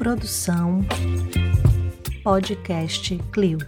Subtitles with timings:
[0.00, 0.80] Produção
[2.24, 3.58] Podcast Clio.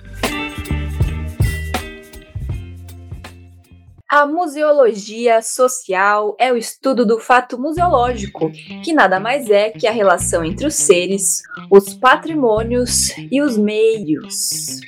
[4.09, 8.51] A museologia social é o estudo do fato museológico,
[8.83, 14.81] que nada mais é que a relação entre os seres, os patrimônios e os meios.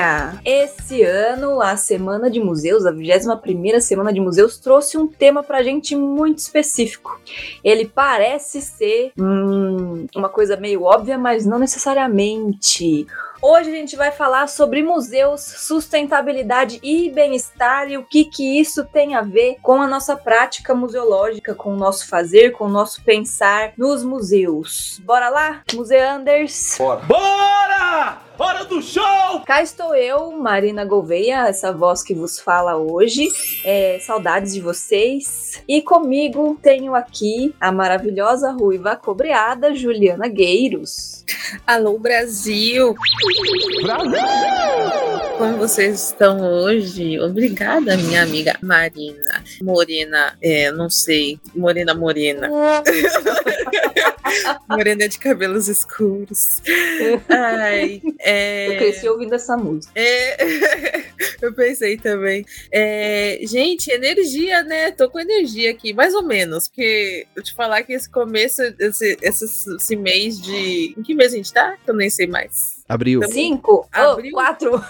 [0.00, 5.42] Galerinha, esse ano a Semana de Museus, a 21ª Semana de Museus, trouxe um tema
[5.42, 7.20] pra gente muito específico.
[7.62, 13.06] Ele parece ser hum, uma coisa meio óbvia, mas não necessariamente.
[13.42, 18.84] Hoje a gente vai falar sobre museus, sustentabilidade e bem-estar e o que que isso
[18.84, 23.02] tem a ver com a nossa prática museológica, com o nosso fazer, com o nosso
[23.02, 25.00] pensar nos museus.
[25.04, 25.62] Bora lá?
[25.74, 26.76] Museanders?
[26.78, 27.00] Bora!
[27.06, 28.29] Bora!
[28.42, 29.40] Hora do show!
[29.44, 33.28] Cá estou eu, Marina Gouveia, essa voz que vos fala hoje.
[33.62, 35.62] É, saudades de vocês.
[35.68, 41.19] E comigo tenho aqui a maravilhosa ruiva cobreada Juliana Gueiros.
[41.66, 42.94] Alô, Brasil!
[43.82, 44.20] Brasil!
[45.38, 47.18] Como vocês estão hoje?
[47.18, 49.42] Obrigada, minha amiga Marina.
[49.62, 51.40] Morena, é, não sei.
[51.54, 52.50] Morena Morena.
[54.68, 56.62] Morena de cabelos escuros.
[57.28, 58.68] Ai, é...
[58.68, 59.92] Eu cresci ouvindo essa música.
[59.94, 61.04] É...
[61.40, 62.44] Eu pensei também.
[62.70, 63.38] É...
[63.42, 64.90] Gente, energia, né?
[64.90, 66.68] Tô com energia aqui, mais ou menos.
[66.68, 70.94] Porque eu te falar que esse começo, esse, esse, esse mês de.
[70.96, 71.76] Em que mês a gente tá?
[71.86, 72.79] Eu nem sei mais.
[72.94, 73.20] Abril.
[73.30, 73.86] Cinco?
[73.92, 74.30] Abril?
[74.32, 74.84] Oh, quatro?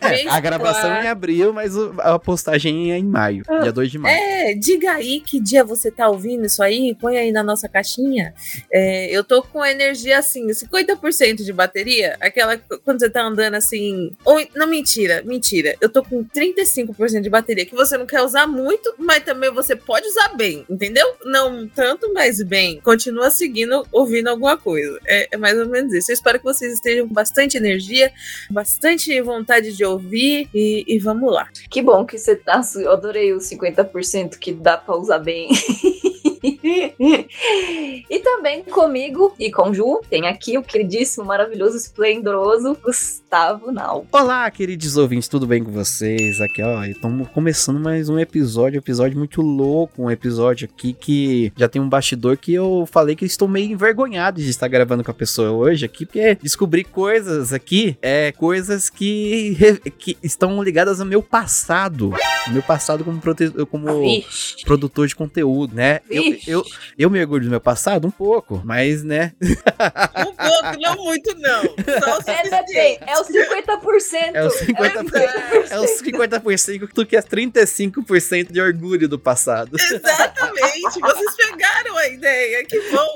[0.00, 0.96] É, a gravação quatro.
[0.98, 4.16] é em abril, mas a postagem é em maio, dia 2 de maio.
[4.16, 8.34] É, diga aí que dia você tá ouvindo isso aí, põe aí na nossa caixinha.
[8.72, 13.54] É, eu tô com energia assim, 50% de bateria, aquela que- quando você tá andando
[13.54, 14.10] assim.
[14.24, 15.76] Ou, não, mentira, mentira.
[15.80, 19.76] Eu tô com 35% de bateria, que você não quer usar muito, mas também você
[19.76, 21.06] pode usar bem, entendeu?
[21.24, 22.80] Não tanto, mas bem.
[22.80, 24.98] Continua seguindo, ouvindo alguma coisa.
[25.06, 26.10] É, é mais ou menos isso.
[26.10, 28.12] Eu espero que vocês estejam com bastante energia,
[28.50, 31.48] bastante vontade de ouvir e, e vamos lá.
[31.70, 32.60] Que bom que você tá.
[32.76, 35.48] Eu adorei os 50% que dá pra usar bem.
[38.10, 44.04] e também comigo e com Ju, tem aqui o queridíssimo, maravilhoso, esplendoroso Gustavo Nau.
[44.10, 46.40] Olá, queridos ouvintes, tudo bem com vocês?
[46.40, 51.68] Aqui, ó, estamos começando mais um episódio, episódio muito louco, um episódio aqui que já
[51.68, 55.14] tem um bastidor que eu falei que estou meio envergonhado de estar gravando com a
[55.14, 59.56] pessoa hoje aqui, porque descobri coisas aqui, é, coisas que,
[59.96, 62.12] que estão ligadas ao meu passado,
[62.50, 63.20] meu passado como,
[63.66, 64.64] como Vixe.
[64.64, 66.00] produtor de conteúdo, né?
[66.10, 66.64] Eu, Eu,
[66.98, 71.62] eu me orgulho do meu passado um pouco, mas, né, Um pouco, não muito, não.
[71.62, 74.34] Só o É, é os 50%.
[74.34, 75.70] é os 50%.
[75.70, 79.76] É os 50% que tu quer 35% de orgulho do passado.
[79.80, 83.14] Exatamente, vocês pegaram a ideia, que bom.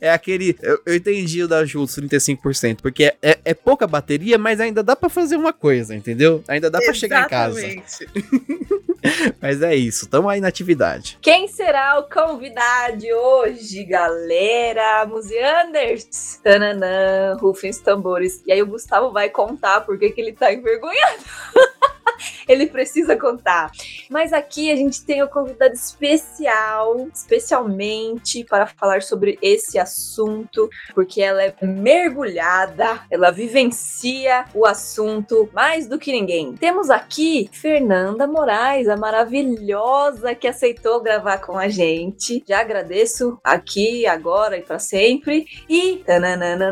[0.00, 0.56] É aquele.
[0.62, 4.60] Eu, eu entendi o da Ju, os 35%, porque é, é, é pouca bateria, mas
[4.60, 6.42] ainda dá pra fazer uma coisa, entendeu?
[6.48, 7.60] Ainda dá pra chegar em casa.
[7.60, 8.86] Exatamente.
[9.40, 11.18] Mas é isso, tamo aí na atividade.
[11.20, 15.06] Quem será o convidado hoje, galera?
[15.06, 16.40] Museanders!
[16.42, 18.42] Tananã, rufem os tambores.
[18.46, 21.22] E aí o Gustavo vai contar por que ele tá envergonhado.
[22.48, 23.70] ele precisa contar.
[24.10, 31.22] Mas aqui a gente tem um convidado especial, especialmente para falar sobre esse assunto, porque
[31.22, 36.54] ela é mergulhada, ela vivencia o assunto mais do que ninguém.
[36.54, 42.42] Temos aqui Fernanda Moraes, a maravilhosa que aceitou gravar com a gente.
[42.46, 45.46] Já agradeço aqui, agora e para sempre.
[45.68, 46.66] E tananana,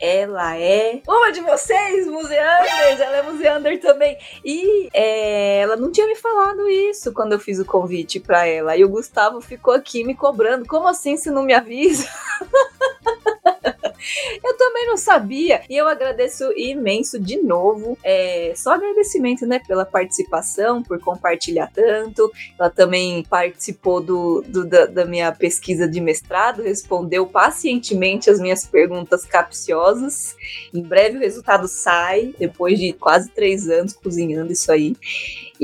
[0.00, 4.16] ela é uma de vocês, museanders, ela é museander também.
[4.44, 8.76] E é, ela não tinha me falado isso quando eu fiz o convite para ela.
[8.76, 10.66] E o Gustavo ficou aqui me cobrando.
[10.66, 12.08] Como assim se não me avisa?
[14.44, 15.62] Eu também não sabia.
[15.68, 17.96] E eu agradeço imenso de novo.
[18.02, 19.60] É, só agradecimento, né?
[19.66, 22.30] Pela participação, por compartilhar tanto.
[22.58, 28.66] Ela também participou do, do- da, da minha pesquisa de mestrado, respondeu pacientemente as minhas
[28.66, 30.36] perguntas capciosas.
[30.72, 34.94] Em breve o resultado sai, depois de quase três anos cozinhando isso aí.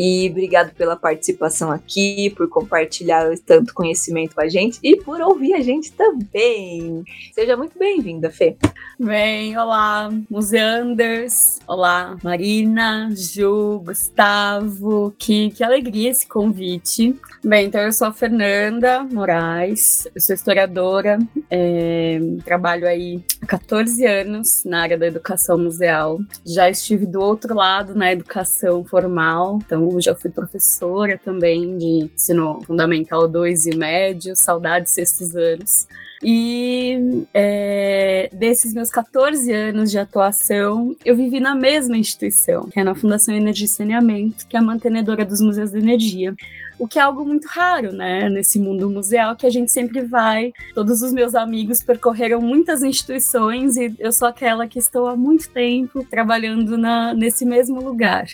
[0.03, 5.53] E obrigado pela participação aqui, por compartilhar tanto conhecimento com a gente e por ouvir
[5.53, 7.05] a gente também.
[7.35, 8.57] Seja muito bem-vinda, Fê.
[8.99, 17.15] Bem, olá, Museanders, olá, Marina, Ju, Gustavo, que, que alegria esse convite.
[17.45, 21.19] Bem, então eu sou a Fernanda Moraes, eu sou historiadora,
[21.51, 26.19] é, trabalho aí, 14 anos na área da educação museal.
[26.45, 32.61] Já estive do outro lado na educação formal, então já fui professora também de ensino
[32.67, 35.89] fundamental 2 e médio, saudades sextos anos.
[36.23, 42.85] E é, desses meus 14 anos de atuação, eu vivi na mesma instituição, que é
[42.85, 46.35] na Fundação Energia e Saneamento, que é a mantenedora dos museus de energia
[46.81, 50.51] o que é algo muito raro, né, nesse mundo museal que a gente sempre vai.
[50.75, 55.51] Todos os meus amigos percorreram muitas instituições e eu sou aquela que estou há muito
[55.51, 58.25] tempo trabalhando na, nesse mesmo lugar.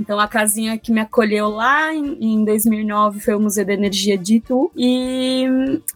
[0.00, 4.16] Então a casinha que me acolheu lá em, em 2009 foi o Museu da Energia
[4.16, 5.44] de Itu e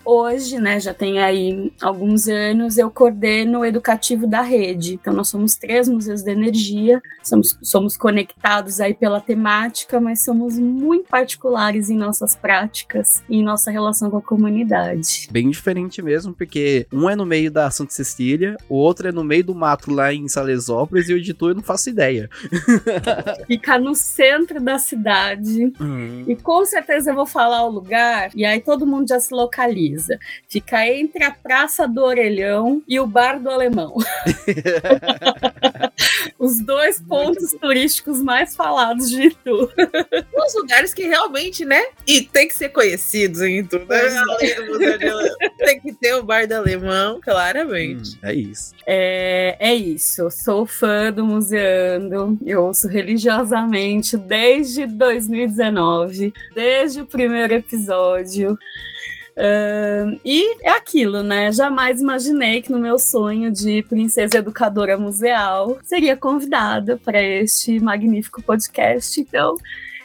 [0.04, 4.94] hoje, né, já tem aí alguns anos eu coordeno o educativo da rede.
[4.94, 10.58] Então nós somos três museus de energia, somos, somos conectados aí pela temática, mas somos
[10.58, 15.28] muito particulares em nossas práticas e em nossa relação com a comunidade.
[15.30, 19.22] Bem diferente mesmo, porque um é no meio da Santa Cecília, o outro é no
[19.22, 22.28] meio do mato lá em Salesópolis e o de eu não faço ideia.
[23.46, 25.72] Fica no centro da cidade.
[25.78, 26.24] Uhum.
[26.26, 30.18] E com certeza eu vou falar o lugar, e aí todo mundo já se localiza.
[30.48, 33.96] Fica entre a Praça do Orelhão e o Bar do Alemão.
[36.40, 39.70] Os dois pontos turísticos mais falados de Itu.
[40.34, 41.84] Os lugares que realmente, né?
[42.06, 44.00] E tem que ser conhecidos em Itu, né?
[45.58, 48.14] tem que ter o bar do alemão, claramente.
[48.14, 48.74] Hum, é isso.
[48.86, 50.22] É, é isso.
[50.22, 52.38] Eu sou fã do Museando.
[52.46, 58.58] Eu ouço religiosamente desde 2019, desde o primeiro episódio.
[60.24, 61.52] E é aquilo, né?
[61.52, 68.42] Jamais imaginei que no meu sonho de princesa educadora museal seria convidada para este magnífico
[68.42, 69.20] podcast.
[69.20, 69.56] Então,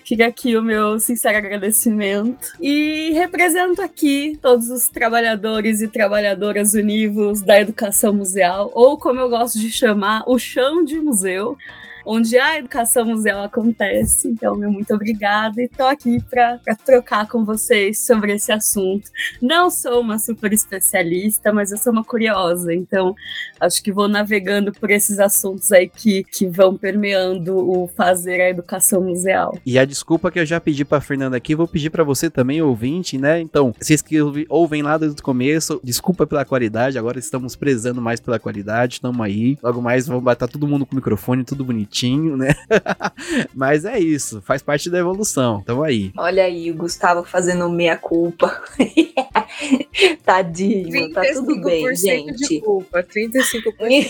[0.06, 2.50] Fica aqui o meu sincero agradecimento.
[2.62, 9.30] E represento aqui todos os trabalhadores e trabalhadoras univos da educação museal, ou como eu
[9.30, 11.58] gosto de chamar, o chão de museu
[12.06, 14.28] onde a educação museal acontece.
[14.28, 19.10] Então, meu muito obrigada e estou aqui para trocar com vocês sobre esse assunto.
[19.42, 23.16] Não sou uma super especialista, mas eu sou uma curiosa, então
[23.60, 28.50] acho que vou navegando por esses assuntos aí que, que vão permeando o fazer a
[28.50, 29.58] educação museal.
[29.66, 32.62] E a desculpa que eu já pedi para Fernanda aqui, vou pedir para você também,
[32.62, 33.40] ouvinte, né?
[33.42, 34.18] Então, vocês que
[34.50, 39.26] ouvem lá desde o começo, desculpa pela qualidade, agora estamos prezando mais pela qualidade, estamos
[39.26, 39.58] aí.
[39.64, 42.50] Logo mais vamos botar todo mundo com o microfone, tudo bonitinho bonitinho, né?
[43.56, 45.64] Mas é isso, faz parte da evolução.
[45.64, 46.12] Tamo aí.
[46.18, 48.62] Olha aí, o Gustavo fazendo meia culpa.
[50.24, 52.48] Tadinho, tá tudo bem, gente.
[52.48, 54.10] De culpa, 35%.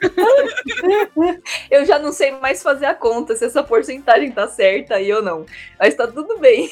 [1.70, 5.22] eu já não sei mais fazer a conta se essa porcentagem tá certa e eu
[5.22, 5.46] não.
[5.78, 6.70] Mas tá tudo bem.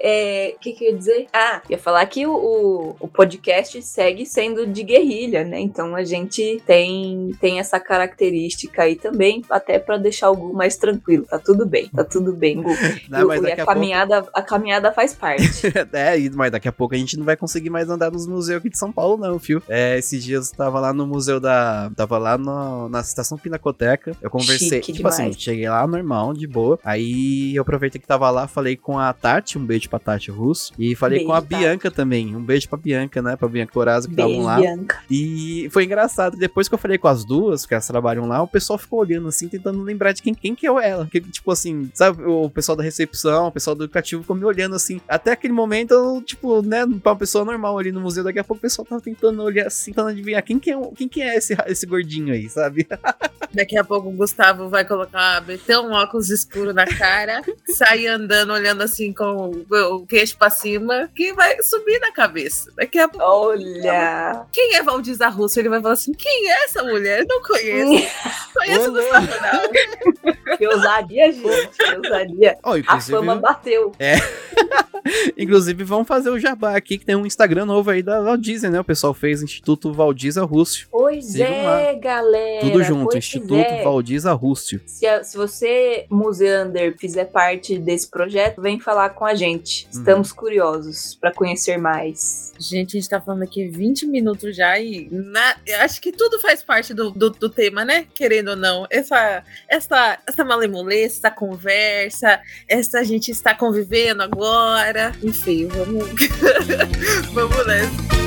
[0.00, 1.26] É, o que, que eu ia dizer?
[1.32, 5.58] Ah, ia falar que o, o, podcast segue sendo de guerrilha, né?
[5.60, 10.76] Então a gente tem, tem essa característica aí também, até para deixar o Gu mais
[10.76, 11.24] tranquilo.
[11.24, 12.70] Tá tudo bem, tá tudo bem, Gu.
[13.08, 14.38] Não, e, a, a, caminhada, pouco...
[14.38, 15.66] a caminhada faz parte.
[15.92, 18.68] é, mas daqui a pouco a gente não vai conseguir mais andar nos museus aqui
[18.70, 19.62] de São Paulo, não, fio.
[19.68, 21.90] É, esses dias eu tava lá no museu da.
[21.96, 24.12] Tava lá no, na estação Pinacoteca.
[24.20, 24.82] Eu conversei.
[24.82, 25.36] Chique tipo assim, demais.
[25.36, 26.78] assim, cheguei lá normal, de boa.
[26.84, 30.72] Aí eu aproveitei que tava lá, falei com a Tati, um beijo pra Tati Russo.
[30.78, 31.56] E falei beijo, com a Tati.
[31.56, 32.36] Bianca também.
[32.36, 33.34] Um beijo pra Bianca, né?
[33.34, 34.60] Pra Bianca Corazo que estavam lá.
[34.60, 35.02] Bianca.
[35.10, 36.36] E foi engraçado.
[36.36, 39.26] Depois que eu falei com as duas, que elas trabalham lá, o pessoal ficou olhando
[39.26, 41.06] assim, tentando lembrar de quem, quem que é ela.
[41.10, 44.76] Que, tipo assim, sabe, o pessoal da recepção, o pessoal do educativo ficou me olhando
[44.76, 45.00] assim.
[45.08, 48.44] Até aquele momento, eu, tipo, né, pra uma pessoa normal ali no museu, daqui a
[48.44, 51.36] pouco o pessoal tava tentando olhar assim, tentando adivinhar quem que é, quem que é
[51.36, 52.86] esse, esse gordinho aí, sabe?
[53.52, 58.52] Daqui a pouco o Gustavo vai colocar, meter um óculos escuro na cara, sair andando,
[58.52, 62.70] olhando assim com o queixo pra cima, que vai subir na cabeça.
[62.76, 63.24] Daqui a pouco.
[63.24, 64.46] Olha!
[64.52, 65.58] Quem é Valdiza Russo?
[65.58, 67.24] Ele vai falar assim: quem é essa mulher?
[67.28, 68.08] Não conheço.
[68.54, 69.28] conheço do Gustavo,
[70.58, 71.76] Que ousadia, gente.
[71.76, 72.58] Que ousadia.
[72.64, 73.92] Oh, a fama bateu.
[73.98, 74.16] É.
[75.36, 78.80] inclusive, vamos fazer o jabá aqui, que tem um Instagram novo aí da Valdiza, né?
[78.80, 80.88] O pessoal fez Instituto Valdiza Rússio.
[80.90, 81.98] Pois Sigam é, lá.
[81.98, 82.60] galera.
[82.60, 83.82] Tudo junto, Instituto Instituto é.
[83.82, 84.80] Valdiza Rússio.
[84.86, 89.86] Se, se você, Museander, fizer parte desse projeto, vem falar com a gente.
[89.90, 90.36] Estamos uhum.
[90.36, 92.52] curiosos para conhecer mais.
[92.58, 96.62] Gente, a gente tá falando aqui 20 minutos já e na, acho que tudo faz
[96.62, 98.06] parte do, do, do, tema, né?
[98.14, 98.86] Querendo ou não.
[98.90, 105.12] Essa, essa, essa malemolência, essa conversa, essa gente está convivendo agora.
[105.22, 106.08] Enfim, vamos.
[107.32, 108.25] vamos nessa.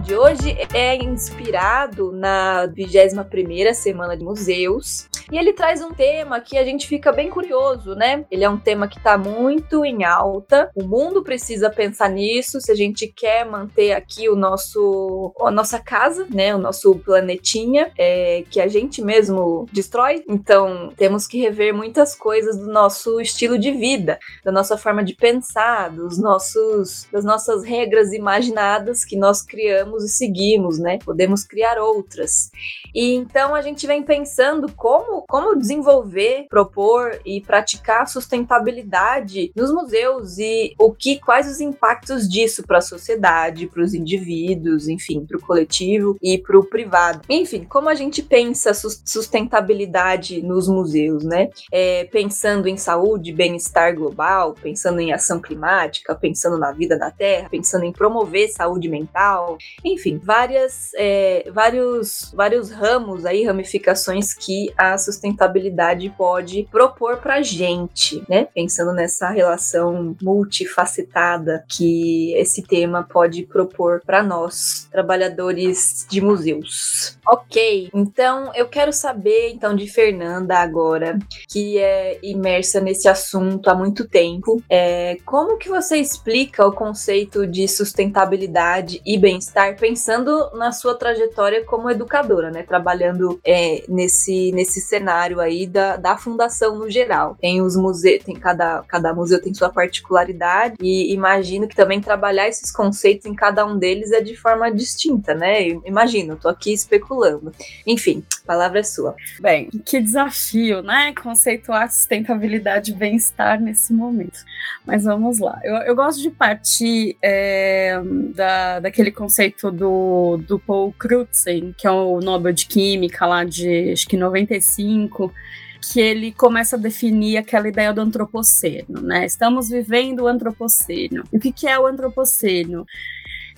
[0.00, 5.08] De hoje é inspirado na 21ª Semana de Museus.
[5.30, 8.24] E ele traz um tema que a gente fica bem curioso, né?
[8.30, 10.70] Ele é um tema que está muito em alta.
[10.74, 15.78] O mundo precisa pensar nisso se a gente quer manter aqui o nosso a nossa
[15.78, 16.54] casa, né?
[16.54, 20.24] O nosso planetinha, é, que a gente mesmo destrói.
[20.28, 25.14] Então, temos que rever muitas coisas do nosso estilo de vida, da nossa forma de
[25.14, 30.98] pensar, dos nossos das nossas regras imaginadas que nós criamos e seguimos, né?
[31.04, 32.50] Podemos criar outras.
[32.94, 40.38] E então a gente vem pensando como, como desenvolver, propor e praticar sustentabilidade nos museus
[40.38, 45.36] e o que, quais os impactos disso para a sociedade, para os indivíduos, enfim, para
[45.36, 47.22] o coletivo e para o privado.
[47.28, 51.50] Enfim, como a gente pensa sus- sustentabilidade nos museus, né?
[51.72, 57.48] É, pensando em saúde, bem-estar global, pensando em ação climática, pensando na vida na Terra,
[57.50, 64.96] pensando em promover saúde mental, enfim, várias, é, vários, vários ramos aí, ramificações que a
[64.98, 68.46] sustentabilidade pode propor pra gente, né?
[68.54, 77.18] Pensando nessa relação multifacetada que esse tema pode propor para nós, trabalhadores de museus.
[77.26, 81.18] Ok, então eu quero saber então de Fernanda agora,
[81.48, 87.46] que é imersa nesse assunto há muito tempo, é, como que você explica o conceito
[87.46, 92.62] de sustentabilidade e bem-estar pensando na sua trajetória como educadora, né?
[92.62, 97.36] Trabalhando é, nesse, nesse cenário aí da, da fundação no geral.
[97.40, 102.48] Tem os museus, tem cada, cada museu tem sua particularidade e imagino que também trabalhar
[102.48, 105.68] esses conceitos em cada um deles é de forma distinta, né?
[105.84, 107.52] Imagino, tô aqui especulando.
[107.86, 109.14] Enfim, a palavra é sua.
[109.40, 111.12] Bem, que desafio, né?
[111.20, 114.38] Conceituar sustentabilidade e bem-estar nesse momento.
[114.84, 115.60] Mas vamos lá.
[115.62, 118.00] Eu, eu gosto de partir é,
[118.34, 123.92] da, daquele conceito do, do Paul Crutzen, que é o Nobel de Química lá de
[123.92, 125.32] acho que 95
[125.80, 129.24] que ele começa a definir aquela ideia do antropoceno, né?
[129.24, 131.24] Estamos vivendo o antropoceno.
[131.32, 132.86] E o que, que é o antropoceno?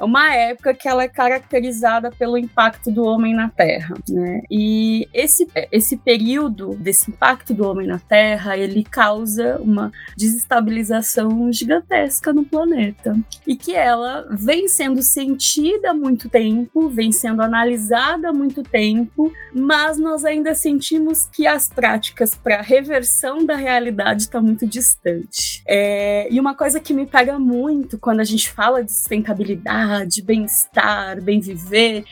[0.03, 4.43] É uma época que ela é caracterizada pelo impacto do homem na Terra, né?
[4.51, 12.33] E esse, esse período desse impacto do homem na Terra, ele causa uma desestabilização gigantesca
[12.33, 13.17] no planeta.
[13.47, 19.33] E que ela vem sendo sentida há muito tempo, vem sendo analisada há muito tempo,
[19.55, 25.63] mas nós ainda sentimos que as práticas para reversão da realidade estão muito distante.
[25.65, 29.92] É, e uma coisa que me pega muito quando a gente fala de sustentabilidade,
[30.23, 32.05] bem-estar, bem viver,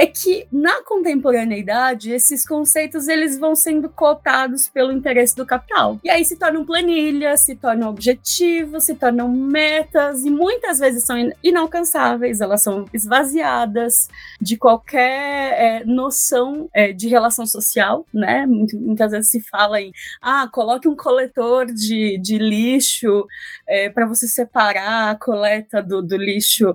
[0.00, 6.00] é que na contemporaneidade esses conceitos eles vão sendo cotados pelo interesse do capital.
[6.02, 11.16] E aí se tornam planilhas, se tornam objetivos, se tornam metas e muitas vezes são
[11.42, 14.08] inalcançáveis, elas são esvaziadas
[14.40, 18.46] de qualquer é, noção é, de relação social, né?
[18.46, 23.26] Muitas vezes se fala em ah, coloque um coletor de, de lixo
[23.68, 26.74] é, para você separar a coleta do, do lixo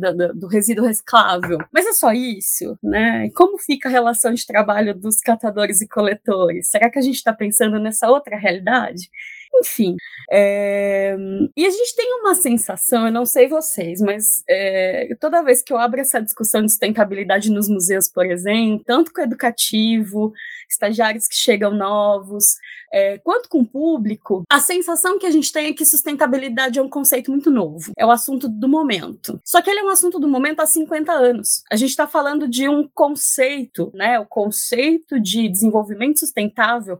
[0.00, 1.58] do, do resíduo reciclável.
[1.72, 3.30] Mas é só isso, né?
[3.30, 6.68] Como fica a relação de trabalho dos catadores e coletores?
[6.68, 9.10] Será que a gente está pensando nessa outra realidade?
[9.60, 9.96] Enfim,
[10.30, 11.16] é...
[11.56, 15.14] e a gente tem uma sensação, eu não sei vocês, mas é...
[15.20, 19.20] toda vez que eu abro essa discussão de sustentabilidade nos museus, por exemplo, tanto com
[19.20, 20.32] educativo,
[20.68, 22.56] estagiários que chegam novos,
[22.92, 26.82] é, quanto com o público, a sensação que a gente tem é que sustentabilidade é
[26.82, 29.40] um conceito muito novo, é o assunto do momento.
[29.44, 31.62] Só que ele é um assunto do momento há 50 anos.
[31.70, 34.18] A gente está falando de um conceito, né?
[34.18, 36.98] O conceito de desenvolvimento sustentável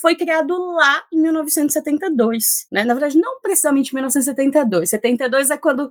[0.00, 2.84] foi criado lá em 1972, né?
[2.84, 4.90] Na verdade, não precisamente 1972.
[4.90, 5.90] 72 é quando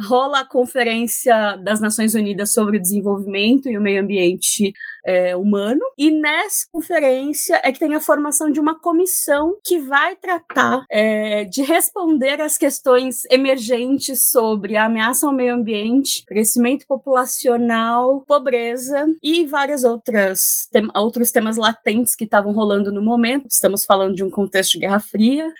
[0.00, 4.72] rola a Conferência das Nações Unidas sobre o Desenvolvimento e o Meio Ambiente
[5.06, 5.80] é, humano.
[5.96, 11.44] E nessa conferência é que tem a formação de uma comissão que vai tratar é,
[11.44, 19.46] de responder às questões emergentes sobre a ameaça ao meio ambiente, crescimento populacional, pobreza e
[19.46, 23.46] várias outras tem, outros temas latentes que estavam rolando no momento.
[23.48, 25.52] Estamos falando de um contexto de Guerra Fria.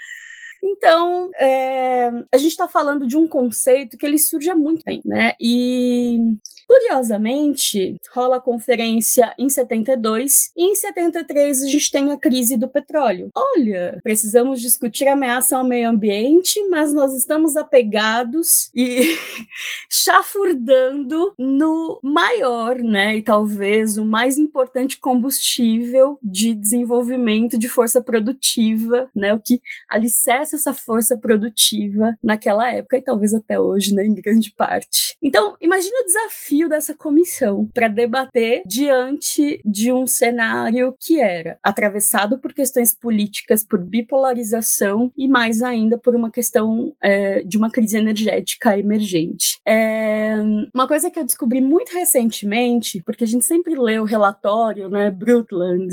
[0.69, 5.09] Então, é, a gente está falando de um conceito que ele surge há muito tempo,
[5.09, 5.35] né?
[5.41, 6.19] E
[6.67, 12.69] Curiosamente, rola a conferência em 72 e em 73 a gente tem a crise do
[12.69, 13.31] petróleo.
[13.35, 19.17] Olha, precisamos discutir ameaça ao meio ambiente, mas nós estamos apegados e
[19.89, 29.09] chafurdando no maior, né, e talvez o mais importante combustível de desenvolvimento de força produtiva,
[29.15, 34.15] né, o que alicerça essa força produtiva naquela época e talvez até hoje, né, em
[34.15, 35.17] grande parte.
[35.23, 42.39] Então, imagina o desafio dessa comissão para debater diante de um cenário que era atravessado
[42.39, 47.97] por questões políticas, por bipolarização e mais ainda por uma questão é, de uma crise
[47.97, 49.59] energética emergente.
[49.67, 50.37] É,
[50.75, 55.11] uma coisa que eu descobri muito recentemente, porque a gente sempre lê o relatório, né,
[55.11, 55.89] Brundtland,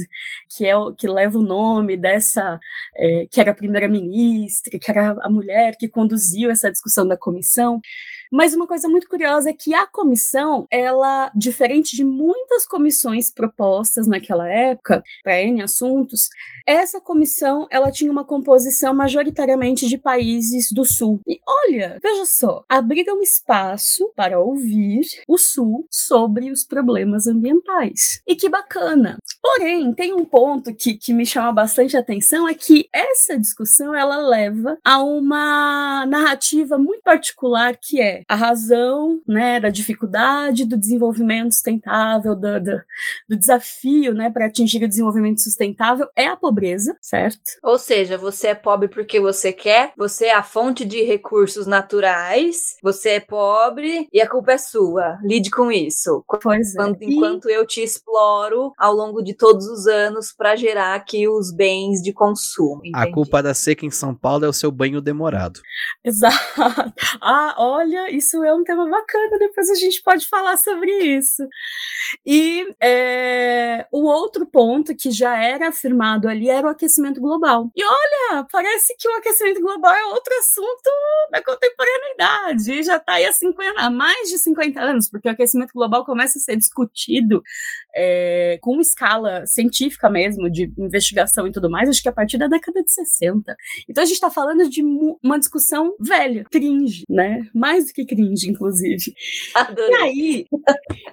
[0.50, 2.60] que é o que leva o nome dessa
[2.96, 3.55] é, que era a
[4.80, 7.82] que era a mulher que conduziu essa discussão da comissão.
[8.34, 14.08] Mas uma coisa muito curiosa é que a comissão, ela, diferente de muitas comissões propostas
[14.08, 16.30] naquela época, para N assuntos,
[16.66, 21.20] essa comissão, ela tinha uma composição majoritariamente de países do Sul.
[21.28, 28.20] E olha, veja só, abriga um espaço para ouvir o Sul sobre os problemas ambientais.
[28.28, 29.20] E que bacana!
[29.44, 34.18] Porém, tem um ponto que, que me chama bastante atenção, é que essa discussão, ela
[34.18, 41.53] leva a uma narrativa muito particular que é a razão né, da dificuldade do desenvolvimento
[41.53, 42.82] sustentável, do, do,
[43.30, 47.39] do desafio né, para atingir o desenvolvimento sustentável é a pobreza, certo?
[47.63, 52.75] Ou seja, você é pobre porque você quer, você é a fonte de recursos naturais,
[52.82, 55.18] você é pobre e a culpa é sua.
[55.24, 56.24] Lide com isso.
[56.42, 56.84] Pois é.
[57.01, 57.53] Enquanto e...
[57.53, 62.13] eu te exploro ao longo de todos os anos para gerar aqui os bens de
[62.13, 62.82] consumo.
[62.84, 62.96] Entendi.
[62.96, 65.62] A culpa da seca em São Paulo é o seu banho demorado.
[66.03, 66.34] Exato.
[67.22, 71.43] Ah, olha, isso é um tema bacana, depois a gente pode falar sobre isso.
[72.25, 77.72] E é, o outro ponto que já era afirmado ali era o aquecimento global.
[77.75, 80.89] E olha, parece que o aquecimento global é outro assunto
[81.32, 85.72] da contemporaneidade, já está aí há, 50, há mais de 50 anos, porque o aquecimento
[85.74, 87.41] global começa a ser discutido
[87.95, 92.47] é, com escala científica mesmo, de investigação e tudo mais, acho que a partir da
[92.47, 93.56] década de 60.
[93.89, 94.84] Então a gente está falando de
[95.23, 97.47] uma discussão velha, cringe, né?
[97.54, 99.13] Mais do que cringe, inclusive.
[99.56, 99.89] Adorei.
[99.89, 100.48] E aí,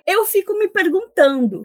[0.07, 1.63] eu fico me perguntando,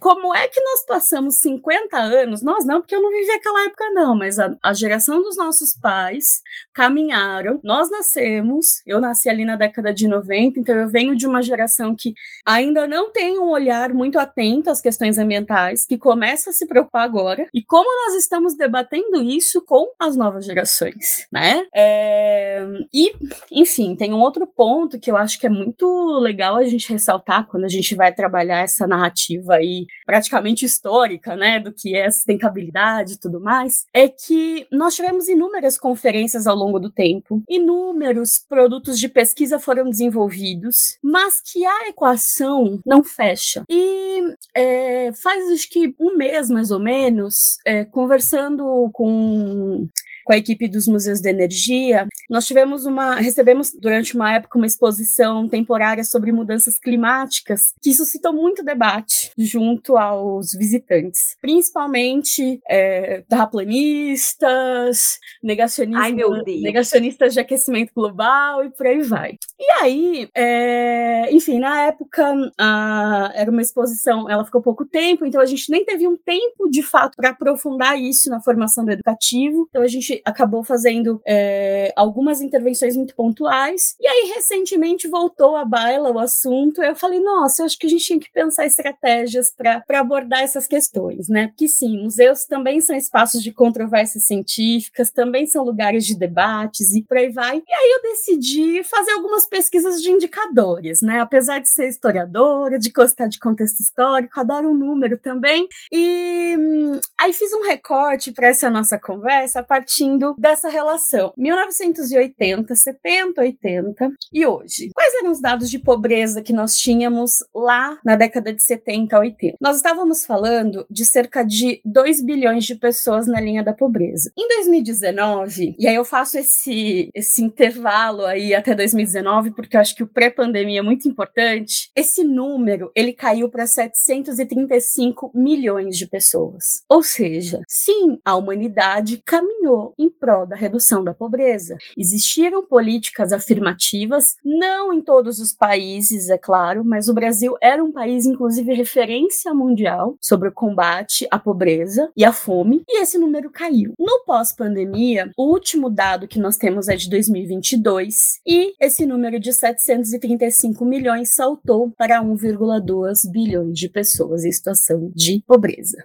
[0.00, 3.90] como é que nós passamos 50 anos, nós não, porque eu não vivi aquela época
[3.90, 9.56] não, mas a, a geração dos nossos pais caminharam, nós nascemos, eu nasci ali na
[9.56, 13.92] década de 90, então eu venho de uma geração que ainda não tem um olhar
[13.92, 18.56] muito atento às questões ambientais, que começa a se preocupar agora, e como nós estamos
[18.56, 21.66] debatendo isso com as novas gerações, né?
[21.74, 23.14] É, e,
[23.50, 27.46] enfim, tem um outro ponto que eu acho que é muito legal a gente ressaltar
[27.46, 33.14] quando a gente vai trabalhar essa narrativa aí praticamente histórica, né, do que é sustentabilidade
[33.14, 38.98] e tudo mais, é que nós tivemos inúmeras conferências ao longo do tempo, inúmeros produtos
[38.98, 43.64] de pesquisa foram desenvolvidos, mas que a equação não fecha.
[43.68, 44.22] E
[44.54, 49.88] é, faz acho que um mês mais ou menos, é, conversando com
[50.24, 54.66] com a equipe dos Museus de Energia, nós tivemos uma, recebemos durante uma época uma
[54.66, 65.18] exposição temporária sobre mudanças climáticas que suscitou muito debate junto aos visitantes, principalmente é, terraplanistas,
[65.42, 69.36] negacionistas, negacionistas de aquecimento global e por aí vai.
[69.58, 75.40] E aí, é, enfim, na época a, era uma exposição, ela ficou pouco tempo, então
[75.40, 79.66] a gente nem teve um tempo de fato para aprofundar isso na formação do educativo,
[79.68, 85.64] então a gente acabou fazendo é, algumas intervenções muito pontuais, e aí recentemente voltou à
[85.64, 88.66] baila o assunto, e eu falei, nossa, eu acho que a gente tinha que pensar
[88.66, 91.48] estratégias para abordar essas questões, né?
[91.48, 97.02] Porque sim, museus também são espaços de controvérsias científicas, também são lugares de debates e
[97.02, 97.56] por aí vai.
[97.56, 101.20] E aí eu decidi fazer algumas pesquisas de indicadores, né?
[101.20, 105.68] Apesar de ser historiadora, de gostar de contexto histórico, adoro um número também.
[105.92, 111.32] E hum, aí fiz um recorte para essa nossa conversa a partir partindo dessa relação
[111.36, 114.90] 1980, 70, 80 e hoje.
[115.04, 119.58] Quais eram os dados de pobreza que nós tínhamos lá na década de 70, 80?
[119.60, 124.32] Nós estávamos falando de cerca de 2 bilhões de pessoas na linha da pobreza.
[124.34, 129.94] Em 2019, e aí eu faço esse, esse intervalo aí até 2019, porque eu acho
[129.94, 136.82] que o pré-pandemia é muito importante, esse número ele caiu para 735 milhões de pessoas.
[136.88, 141.76] Ou seja, sim, a humanidade caminhou em prol da redução da pobreza.
[141.94, 147.92] Existiram políticas afirmativas, não em todos os países, é claro, mas o Brasil era um
[147.92, 153.50] país, inclusive, referência mundial sobre o combate à pobreza e à fome, e esse número
[153.50, 153.92] caiu.
[153.98, 159.52] No pós-pandemia, o último dado que nós temos é de 2022, e esse número de
[159.52, 166.04] 735 milhões saltou para 1,2 bilhões de pessoas em situação de pobreza.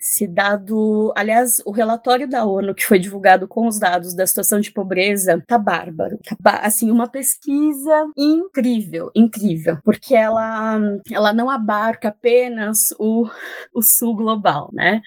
[0.00, 4.60] Esse dado, aliás, o relatório da ONU que foi divulgado com os dados da situação
[4.60, 6.18] de pobreza tá bárbaro.
[6.42, 10.78] Tá, assim, uma pesquisa incrível, incrível, porque ela,
[11.10, 13.28] ela não abarca apenas o,
[13.74, 15.00] o sul global, né?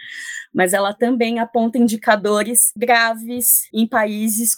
[0.53, 4.55] mas ela também aponta indicadores graves em países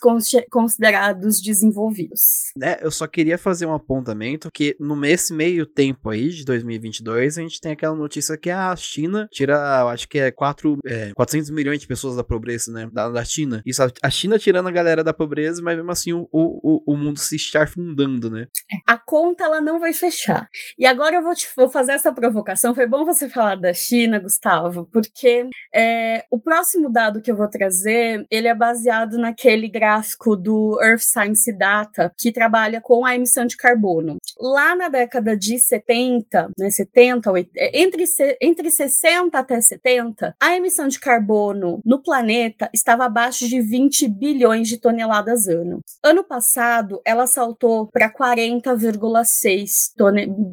[0.49, 2.51] considerados desenvolvidos.
[2.61, 7.37] É, eu só queria fazer um apontamento que no mês meio tempo aí de 2022
[7.37, 11.49] a gente tem aquela notícia que a China tira, acho que é, 4, é 400
[11.49, 13.61] milhões de pessoas da pobreza, né, da, da China.
[13.65, 17.19] Isso a China tirando a galera da pobreza, mas mesmo assim o, o, o mundo
[17.19, 18.47] se estar fundando, né?
[18.87, 20.47] A conta ela não vai fechar.
[20.77, 22.75] E agora eu vou, te, vou fazer essa provocação.
[22.75, 27.47] Foi bom você falar da China, Gustavo, porque é, o próximo dado que eu vou
[27.47, 33.45] trazer, ele é baseado naquele gráfico do Earth Science Data, que trabalha com a emissão
[33.45, 34.17] de carbono.
[34.39, 38.05] Lá na década de 70, né, 70, é, entre,
[38.41, 44.67] entre 60 até 70, a emissão de carbono no planeta estava abaixo de 20 bilhões
[44.67, 45.81] de toneladas ano.
[46.03, 49.93] Ano passado, ela saltou para 40,6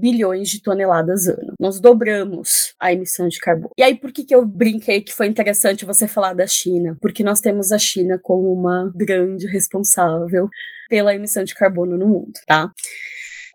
[0.00, 1.54] bilhões de toneladas ano.
[1.58, 3.70] Nós dobramos a emissão de carbono.
[3.76, 7.22] E aí, por que, que eu brinquei que foi interessante você falar da China, porque
[7.22, 10.48] nós temos a China como uma grande responsável
[10.88, 12.72] pela emissão de carbono no mundo, tá?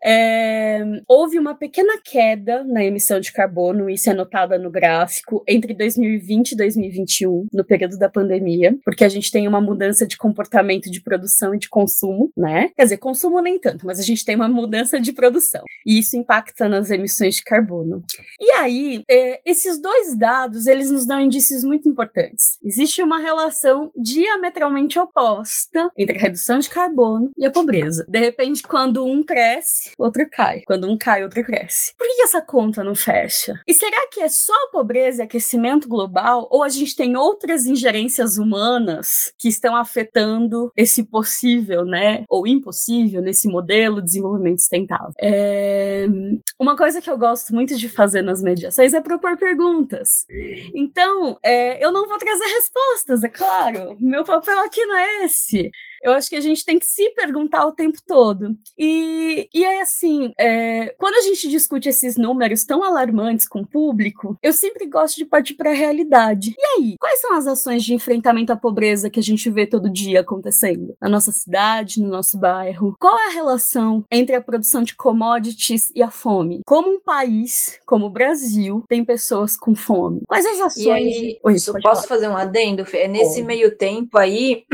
[0.04, 5.72] É, houve uma pequena queda na emissão de carbono, isso é notado no gráfico, entre
[5.72, 10.90] 2020 e 2021, no período da pandemia, porque a gente tem uma mudança de comportamento
[10.90, 12.70] de produção e de consumo, né?
[12.76, 16.16] Quer dizer, consumo nem tanto, mas a gente tem uma mudança de produção, e isso
[16.16, 18.04] impacta nas emissões de carbono.
[18.38, 22.58] E aí, é, esses dois dados, eles nos dão indícios muito importantes.
[22.62, 28.04] Existe uma relação diametralmente oposta entre a redução de carbono e a pobreza.
[28.08, 30.62] De repente, quando um cresce, outro cai.
[30.66, 31.92] Quando um cai, outro cresce.
[31.96, 33.60] Por que essa conta não fecha?
[33.66, 38.38] E será que é só pobreza e aquecimento global ou a gente tem outras ingerências
[38.38, 45.12] humanas que estão afetando esse possível, né, ou impossível nesse modelo de desenvolvimento sustentável?
[45.20, 46.06] É...
[46.58, 50.24] Uma coisa que eu gosto muito de fazer nas mediações é propor perguntas.
[50.74, 53.96] Então, é, eu não vou trazer respostas, é claro.
[54.00, 55.70] Meu papel aqui não é esse.
[56.04, 58.54] Eu acho que a gente tem que se perguntar o tempo todo.
[58.78, 63.66] E, e é assim, é, quando a gente discute esses números tão alarmantes com o
[63.66, 66.54] público, eu sempre gosto de partir para a realidade.
[66.58, 69.90] E aí, quais são as ações de enfrentamento à pobreza que a gente vê todo
[69.90, 72.94] dia acontecendo na nossa cidade, no nosso bairro?
[73.00, 76.60] Qual é a relação entre a produção de commodities e a fome?
[76.66, 80.20] Como um país, como o Brasil, tem pessoas com fome?
[80.28, 80.84] Quais as ações?
[80.84, 82.08] E aí, Oi, eu posso falar.
[82.08, 82.84] fazer um adendo?
[82.92, 84.64] É nesse meio tempo aí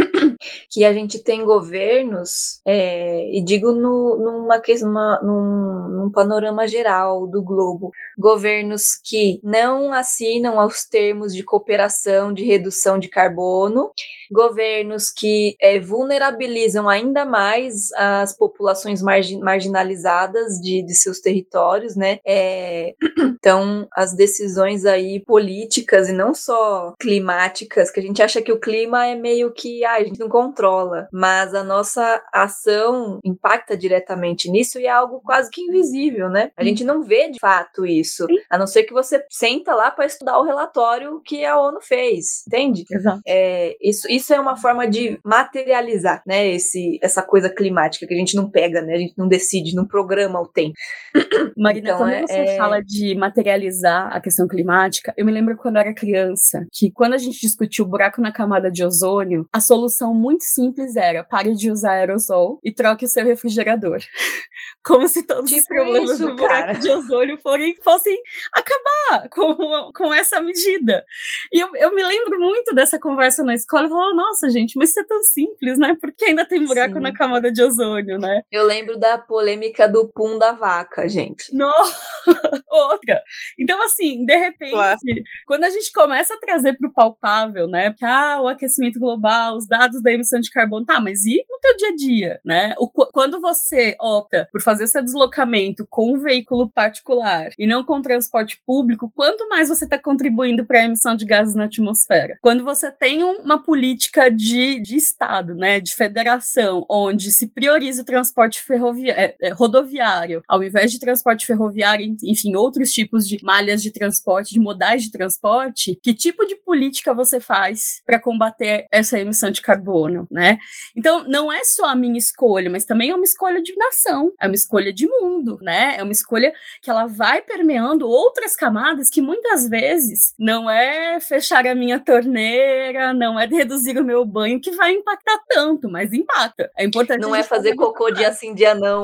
[0.71, 7.27] que a gente tem governos, é, e digo no, numa, numa, num, num panorama geral
[7.27, 13.93] do globo, governos que não assinam aos termos de cooperação de redução de carbono,
[14.31, 22.19] governos que é, vulnerabilizam ainda mais as populações margin, marginalizadas de, de seus territórios, né?
[22.25, 22.95] É,
[23.39, 28.61] então, as decisões aí políticas e não só climáticas, que a gente acha que o
[28.61, 34.51] clima é meio que ah, a gente não controla, mas a nossa ação impacta diretamente
[34.51, 36.51] nisso e é algo quase que invisível, né?
[36.57, 40.07] A gente não vê de fato isso, a não ser que você senta lá para
[40.07, 42.85] estudar o relatório que a ONU fez, entende?
[42.91, 43.21] Exato.
[43.27, 46.49] É, isso, isso é uma forma de materializar, né?
[46.49, 48.95] Esse, essa coisa climática que a gente não pega, né?
[48.95, 50.75] A gente não decide, não programa o tempo.
[51.57, 52.57] Marina, então, quando é, você é...
[52.57, 57.15] fala de materializar a questão climática, eu me lembro quando eu era criança, que quando
[57.15, 61.55] a gente discutiu o buraco na camada de ozônio, a solução muito simples era pare
[61.55, 63.99] de usar aerosol e troque o seu refrigerador.
[64.85, 66.79] Como se todos tipo os problemas isso, do buraco cara.
[66.79, 68.17] de ozônio forem, fossem
[68.53, 71.05] acabar com, com essa medida.
[71.53, 74.77] E eu, eu me lembro muito dessa conversa na escola, eu falava, fala, nossa, gente,
[74.77, 75.97] mas isso é tão simples, né?
[76.01, 77.01] Porque ainda tem buraco Sim.
[77.01, 78.43] na camada de ozônio, né?
[78.51, 81.55] Eu lembro da polêmica do pum da vaca, gente.
[81.55, 82.01] Nossa,
[82.71, 83.23] outra.
[83.59, 87.93] Então, assim, de repente, quando a gente começa a trazer para o palpável, né?
[87.97, 91.59] Que, ah, o aquecimento global, os dados da emissão de carbono, tá, mas e no
[91.61, 92.75] teu dia a dia, né?
[92.79, 97.85] O, qu- quando você opta por fazer seu deslocamento com um veículo particular e não
[97.85, 102.39] com transporte público, quanto mais você está contribuindo para a emissão de gases na atmosfera?
[102.41, 104.00] Quando você tem um- uma política
[104.37, 105.81] de, de Estado, né?
[105.81, 112.17] De federação, onde se prioriza o transporte ferroviário, rodoviário, ao invés de transporte ferroviário, en-
[112.25, 117.13] enfim, outros tipos de malhas de transporte, de modais de transporte, que tipo de política
[117.15, 120.59] você faz para combater essa emissão de carbono, né?
[120.97, 124.47] Então, não é só a minha escolha, mas também é uma escolha de nação, é
[124.47, 125.97] uma escolha de mundo, né?
[125.99, 131.67] É uma escolha que ela vai permeando outras camadas que muitas vezes não é fechar
[131.67, 136.71] a minha torneira, não é reduzir o meu banho que vai impactar tanto, mas impacta.
[136.77, 139.01] É importante Não é fazer cocô dia sim, dia não.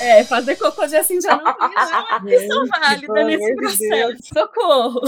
[0.00, 4.22] É, fazer cocô de assim já não tem uma questão válida nesse processo.
[4.34, 5.00] Socorro!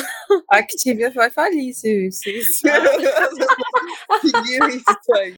[0.51, 2.69] A Activia vai falir se, se, se
[4.21, 5.35] seguir isso aí.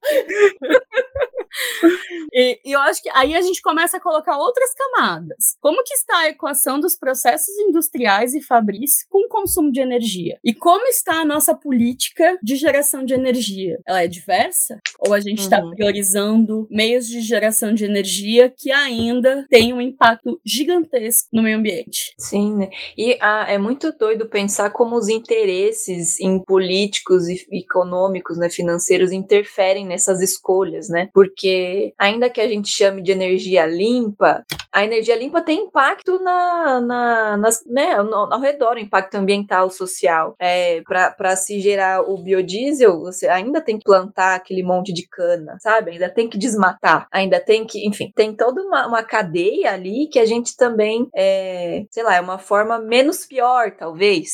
[2.33, 5.57] E, e eu acho que aí a gente começa a colocar outras camadas.
[5.59, 10.39] Como que está a equação dos processos industriais e fabris com o consumo de energia?
[10.43, 13.79] E como está a nossa política de geração de energia?
[13.85, 14.79] Ela é diversa?
[14.99, 15.71] Ou a gente está Uhum.
[15.71, 22.13] priorizando meios de geração de energia que ainda têm um impacto gigantesco no meio ambiente?
[22.17, 22.69] Sim, né?
[22.97, 29.11] E ah, é muito doido pensar como os interesses em políticos e econômicos, né, financeiros
[29.11, 31.09] interferem nessas escolhas, né?
[31.13, 36.81] Porque ainda que a gente chame de energia limpa, a energia limpa tem impacto na,
[36.81, 40.35] na nas, né, ao, ao redor, impacto ambiental, social.
[40.39, 45.57] É, Para se gerar o biodiesel, você ainda tem que plantar aquele monte de cana,
[45.59, 45.91] sabe?
[45.91, 49.30] Ainda tem que desmatar, ainda tem que, enfim, tem toda uma, uma cadeia
[49.65, 54.31] ali que a gente também, é, sei lá, é uma forma menos pior, talvez,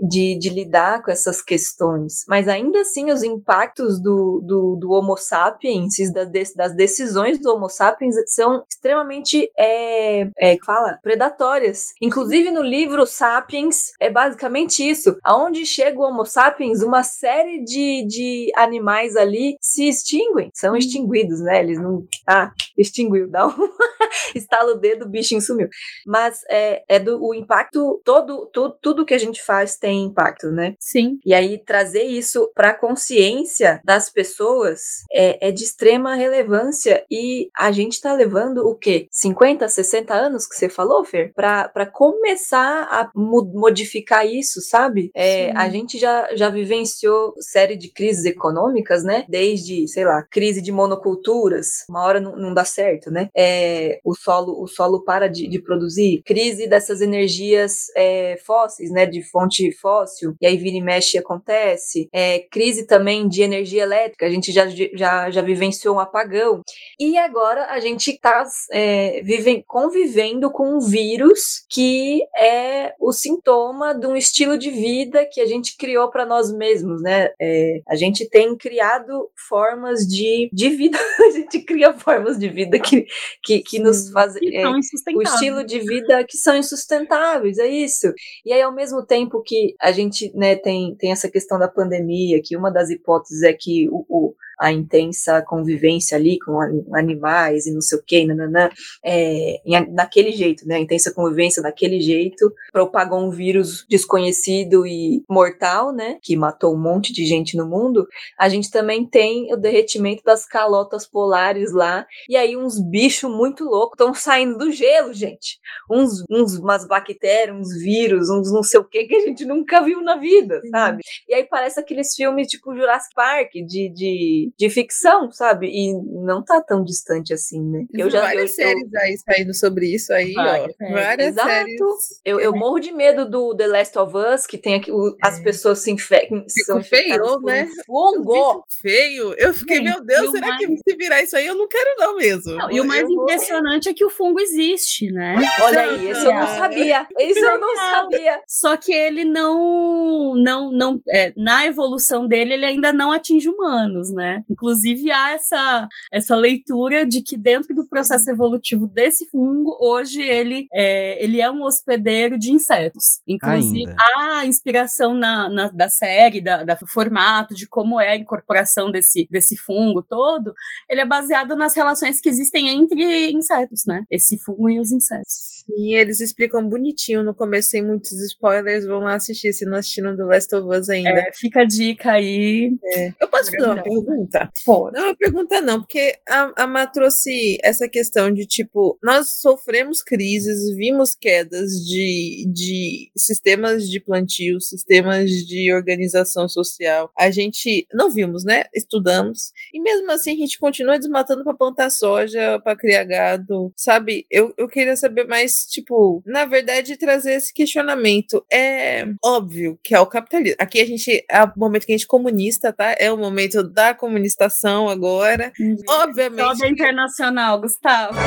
[0.00, 2.24] de, de lidar com essas questões.
[2.28, 7.68] Mas ainda assim, os impactos do, do, do Homo sapiens, das, das decisões do Homo
[7.68, 11.88] sapiens, são extremamente, é, é, fala, predatórias.
[12.00, 15.16] Inclusive no livro Sapiens, é basicamente isso.
[15.22, 21.40] Aonde chega o Homo sapiens, uma série de, de animais ali se extinguem, são extinguidos,
[21.40, 21.60] né?
[21.60, 22.04] Eles não.
[22.26, 23.52] Ah, extinguiu, dá um.
[24.34, 25.68] Estala o dedo, o bichinho sumiu.
[26.06, 30.50] Mas é, é do o impacto, todo, tu- tudo que a gente faz tem impacto,
[30.50, 30.74] né?
[30.80, 31.18] Sim.
[31.24, 34.80] E aí trazer isso para a consciência das pessoas
[35.12, 39.06] é, é de extrema relevância e a gente está levando o quê?
[39.10, 41.32] 50, 60 anos que você falou, Fer?
[41.34, 45.10] Para começar a modificar isso, sabe?
[45.14, 49.24] É, a gente já, já vivenciou série de crises econômicas, né?
[49.28, 53.28] Desde, sei lá, crise de monoculturas, uma hora não, não dá certo, né?
[53.36, 59.06] É, o solo o solo para de, de produzir, crise dessas energias é, fósseis, né?
[59.06, 62.08] De fonte fóssil, e aí vira e mexe acontece.
[62.12, 66.62] É, crise também de energia elétrica, a gente já, já, já vivenciou um apagão.
[66.98, 73.94] E agora a gente está é, vive- convivendo com um vírus que é o sintoma
[73.94, 77.30] de um estilo de vida que a gente criou para nós mesmos, né?
[77.40, 82.78] É, a gente tem criado formas de, de vida, a gente cria formas de vida
[82.78, 83.06] que,
[83.42, 84.40] que, que nos Fazem.
[84.48, 84.72] E são
[85.18, 88.06] o estilo de vida que são insustentáveis, é isso.
[88.44, 92.40] E aí, ao mesmo tempo que a gente né, tem, tem essa questão da pandemia,
[92.42, 97.66] que uma das hipóteses é que o, o- a intensa convivência ali com an- animais
[97.66, 98.68] e não sei o que, nananã,
[99.04, 100.76] é, daquele jeito, né?
[100.76, 106.18] A intensa convivência daquele jeito, propagou um vírus desconhecido e mortal, né?
[106.22, 108.06] Que matou um monte de gente no mundo.
[108.38, 113.64] A gente também tem o derretimento das calotas polares lá, e aí uns bichos muito
[113.64, 115.58] loucos estão saindo do gelo, gente
[115.90, 119.82] uns, uns umas bactérias, uns vírus, uns não sei o que que a gente nunca
[119.82, 121.02] viu na vida, sabe?
[121.28, 125.66] E aí parece aqueles filmes tipo Jurassic Park de, de, de ficção, sabe?
[125.68, 125.92] E
[126.24, 127.84] não tá tão distante assim, né?
[127.92, 130.76] Eu já várias eu, séries aí saindo sobre isso aí, Várias ó.
[130.78, 130.94] séries.
[130.94, 131.48] Várias Exato.
[131.48, 131.80] séries.
[132.24, 135.40] eu, eu morro de medo do The Last of Us, que tem aqui o- as
[135.40, 136.44] pessoas se infectam.
[136.52, 137.68] Ficou feio, né?
[137.86, 138.64] Fungo.
[138.80, 139.34] Feio.
[139.38, 141.90] Eu fiquei, meu Deus, e será mais- que se virar isso aí eu não quero
[141.98, 142.52] não mesmo.
[142.54, 145.36] Não, e o mais vou- impressionante é que o fungo existe, né?
[145.62, 147.06] Olha aí, esse eu não sabia.
[147.18, 148.40] Isso eu não sabia.
[148.46, 154.12] Só que ele não, não, não, é, na evolução dele, ele ainda não atinge humanos,
[154.12, 154.39] né?
[154.40, 154.44] Né?
[154.50, 160.66] Inclusive há essa, essa leitura de que dentro do processo evolutivo desse fungo, hoje ele
[160.72, 163.20] é, ele é um hospedeiro de insetos.
[163.26, 163.96] Inclusive, Ainda.
[164.16, 169.26] há inspiração na, na- da série, da, da formato, de como é a incorporação desse,
[169.30, 170.52] desse fungo todo.
[170.88, 174.04] Ele é baseado nas relações que existem entre insetos, né?
[174.10, 175.60] Esse fungo e os insetos.
[175.76, 178.84] E eles explicam bonitinho no começo, sem muitos spoilers.
[178.86, 181.10] Vão lá assistir se não assistiram The Last of Us ainda.
[181.10, 182.76] É, fica a dica aí.
[183.20, 184.19] Eu posso fazer uma Maravilhoso.
[184.20, 184.50] Pergunta?
[184.64, 184.98] Pode.
[184.98, 190.02] Não, uma pergunta não, porque a, a Má trouxe essa questão de tipo, nós sofremos
[190.02, 197.10] crises, vimos quedas de, de sistemas de plantio, sistemas de organização social.
[197.18, 198.64] A gente não vimos, né?
[198.74, 199.52] Estudamos.
[199.72, 204.26] E mesmo assim a gente continua desmatando para plantar soja, para criar gado, sabe?
[204.30, 208.44] Eu, eu queria saber mais, tipo, na verdade, trazer esse questionamento.
[208.52, 210.56] É óbvio que é o capitalismo.
[210.58, 212.94] Aqui a gente, é o momento que a gente é comunista, tá?
[212.98, 215.52] É o momento da comunistação agora.
[215.88, 216.44] Obviamente.
[216.44, 218.18] Toda internacional, Gustavo.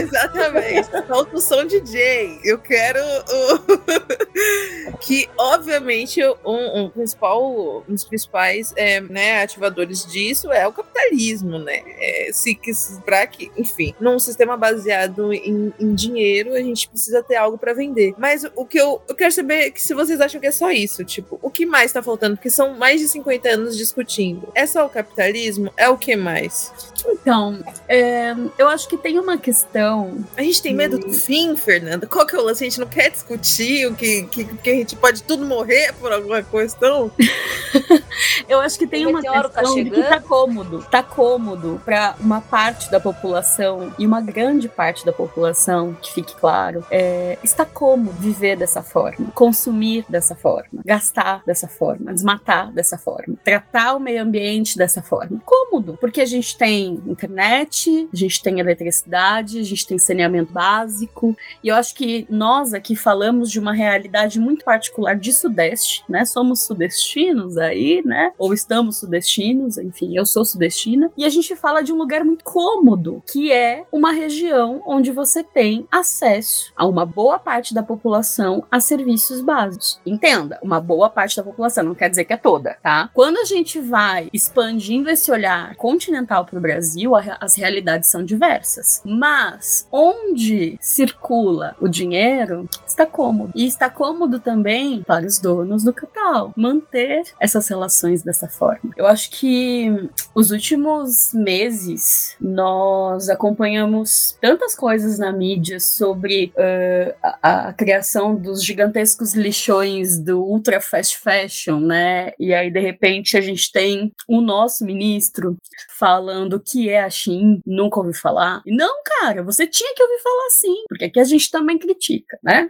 [0.00, 0.90] Exatamente.
[1.06, 2.40] Falta o som DJ.
[2.44, 4.96] Eu quero o...
[5.00, 11.58] que, obviamente, um, um principal, um dos principais é, né, ativadores disso é o capitalismo,
[11.58, 11.82] né?
[11.98, 12.58] É, se
[13.04, 17.72] para que, enfim, num sistema baseado em, em dinheiro, a gente precisa ter algo para
[17.72, 18.14] vender.
[18.18, 20.70] Mas o que eu, eu quero saber é que se vocês acham que é só
[20.70, 22.36] isso, tipo, o que mais tá faltando?
[22.36, 24.48] Porque são mais de 50 anos discutindo.
[24.54, 25.72] É só o capitalismo?
[25.76, 26.72] É o que mais?
[27.08, 30.24] Então, é, eu acho que tem uma questão.
[30.36, 32.06] A gente tem medo do fim, Fernanda?
[32.06, 32.64] Qual que é o lance?
[32.64, 36.12] A gente não quer discutir o que, que, que a gente pode tudo morrer por
[36.12, 37.10] alguma questão?
[38.48, 40.86] Eu acho que tem uma tá questão de que tá cômodo.
[40.90, 46.34] Tá cômodo para uma parte da população e uma grande parte da população, que fique
[46.34, 52.98] claro, é, está cômodo viver dessa forma, consumir dessa forma, gastar dessa forma, desmatar dessa
[52.98, 55.40] forma, tratar o meio ambiente dessa forma.
[55.44, 61.36] Cômodo, porque a gente tem internet, a gente tem eletricidade, a gente tem saneamento básico,
[61.62, 66.24] e eu acho que nós aqui falamos de uma realidade muito particular de Sudeste, né?
[66.24, 68.32] Somos sudestinos aí, né?
[68.38, 71.10] Ou estamos sudestinos, enfim, eu sou sudestina.
[71.16, 75.42] E a gente fala de um lugar muito cômodo, que é uma região onde você
[75.42, 80.00] tem acesso a uma boa parte da população a serviços básicos.
[80.04, 83.10] Entenda, uma boa parte da população, não quer dizer que é toda, tá?
[83.14, 86.79] Quando a gente vai expandindo esse olhar continental para o Brasil,
[87.16, 89.02] a- as realidades são diversas.
[89.04, 93.52] Mas onde circula o dinheiro, está cômodo.
[93.54, 98.90] E está cômodo também para os donos do capital manter essas relações dessa forma.
[98.96, 107.68] Eu acho que os últimos meses nós acompanhamos tantas coisas na mídia sobre eh, a,
[107.68, 112.32] a criação dos gigantescos lixões do ultra fast fashion, né?
[112.38, 115.56] E aí de repente a gente tem o nosso ministro
[115.98, 118.62] falando que é a Shein, nunca ouvi falar.
[118.66, 122.68] Não, cara, você tinha que ouvir falar sim, porque aqui a gente também critica, né?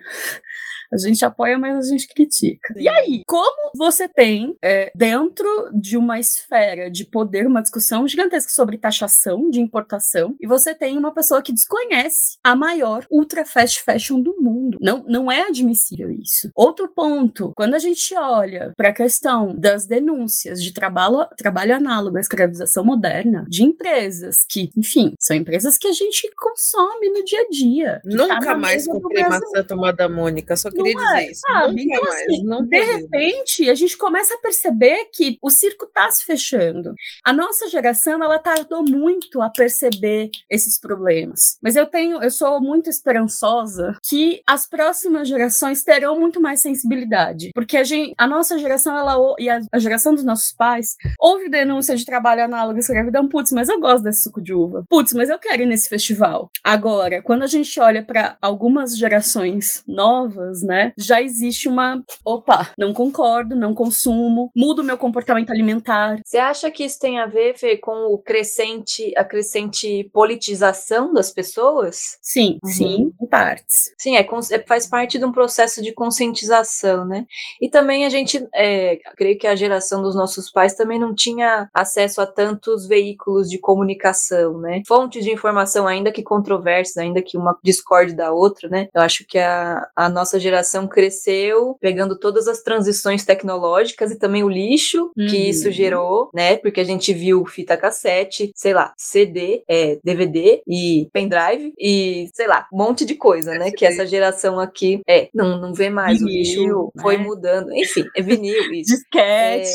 [0.92, 2.74] A gente apoia, mas a gente critica.
[2.76, 8.50] E aí, como você tem, é, dentro de uma esfera de poder, uma discussão gigantesca
[8.50, 13.83] sobre taxação de importação, e você tem uma pessoa que desconhece a maior ultra fast
[13.83, 14.79] fashion do mundo?
[14.81, 16.50] Não, não é admissível isso.
[16.55, 22.16] Outro ponto, quando a gente olha para a questão das denúncias de trabalho, trabalho análogo
[22.16, 27.40] à escravização moderna, de empresas que, enfim, são empresas que a gente consome no dia
[27.40, 28.00] a dia.
[28.03, 31.40] que tá Nunca mais comprei maçã tomada Mônica, só queria Não é, dizer isso.
[31.40, 31.85] sabe?
[31.85, 35.87] Nunca Então, mais, assim, não de repente, a gente começa a perceber que o circo
[35.87, 36.95] tá se fechando.
[37.25, 41.59] A nossa geração, ela tardou muito a perceber esses problemas.
[41.62, 47.51] Mas eu tenho, eu sou muito esperançosa que as próximas gerações terão muito mais sensibilidade,
[47.55, 51.49] porque a gente, a nossa geração, ela e a, a geração dos nossos pais, houve
[51.49, 54.85] denúncia de trabalho análogo à escravidão, putz, mas eu gosto desse suco de uva.
[54.88, 56.51] Putz, mas eu quero ir nesse festival.
[56.64, 62.92] Agora, quando a gente olha para algumas gerações novas, né, já existe uma, opa, não
[62.94, 66.20] concordo, não consumo, mudo meu comportamento alimentar.
[66.24, 71.33] Você acha que isso tem a ver, Fê, com o crescente, a crescente politização das
[71.33, 72.18] pessoas?
[72.22, 72.70] Sim, Uhum.
[72.70, 73.92] sim, em partes.
[73.98, 77.26] Sim, é, é- faz parte de um processo de conscientização, né?
[77.61, 81.68] E também a gente, é, creio que a geração dos nossos pais também não tinha
[81.74, 84.83] acesso a tantos veículos de comunicação, né?
[84.87, 88.88] Fontes de informação, ainda que controversas, ainda que uma discorde da outra, né?
[88.94, 94.18] Eu acho que a, a nossa geração geração cresceu pegando todas as transições tecnológicas e
[94.18, 95.35] também o lixo que Uhum.
[95.51, 96.57] isso gerou, né?
[96.59, 102.46] Porque a gente viu fita cassete, sei lá, CD, é, DVD e pendrive e, sei
[102.46, 103.70] lá, um monte de coisa, né?
[103.70, 106.20] Que essa geração aqui é, não, não vê mais.
[106.20, 107.25] o Vinil, lixo foi né?
[107.25, 107.73] mudando.
[107.75, 108.94] Enfim, é vinil, isso.
[108.94, 109.70] Disquete.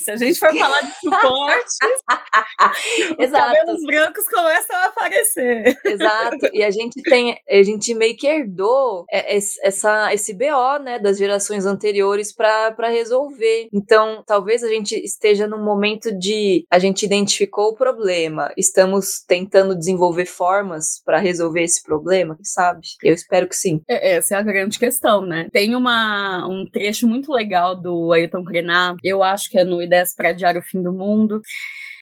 [0.00, 1.76] Se a gente for falar de suporte,
[3.18, 3.54] os Exato.
[3.54, 5.76] cabelos brancos começam a aparecer.
[5.84, 6.48] Exato.
[6.52, 9.58] E a gente tem, a gente meio que herdou é, es-
[10.12, 13.68] essa, esse BO, né, das gerações anteriores para resolver.
[13.72, 19.76] Então, talvez a gente esteja num momento de a gente identificou o problema, estamos tentando
[19.76, 22.80] desenvolver formas para resolver esse problema, sabe?
[23.02, 23.80] Eu espero que sim.
[23.88, 25.48] É, Essa é a grande questão, né?
[25.52, 30.14] Tem uma, um trecho muito legal do Ayrton Krenar, eu acho que é no Ideias
[30.14, 31.40] para Adiar o Fim do Mundo,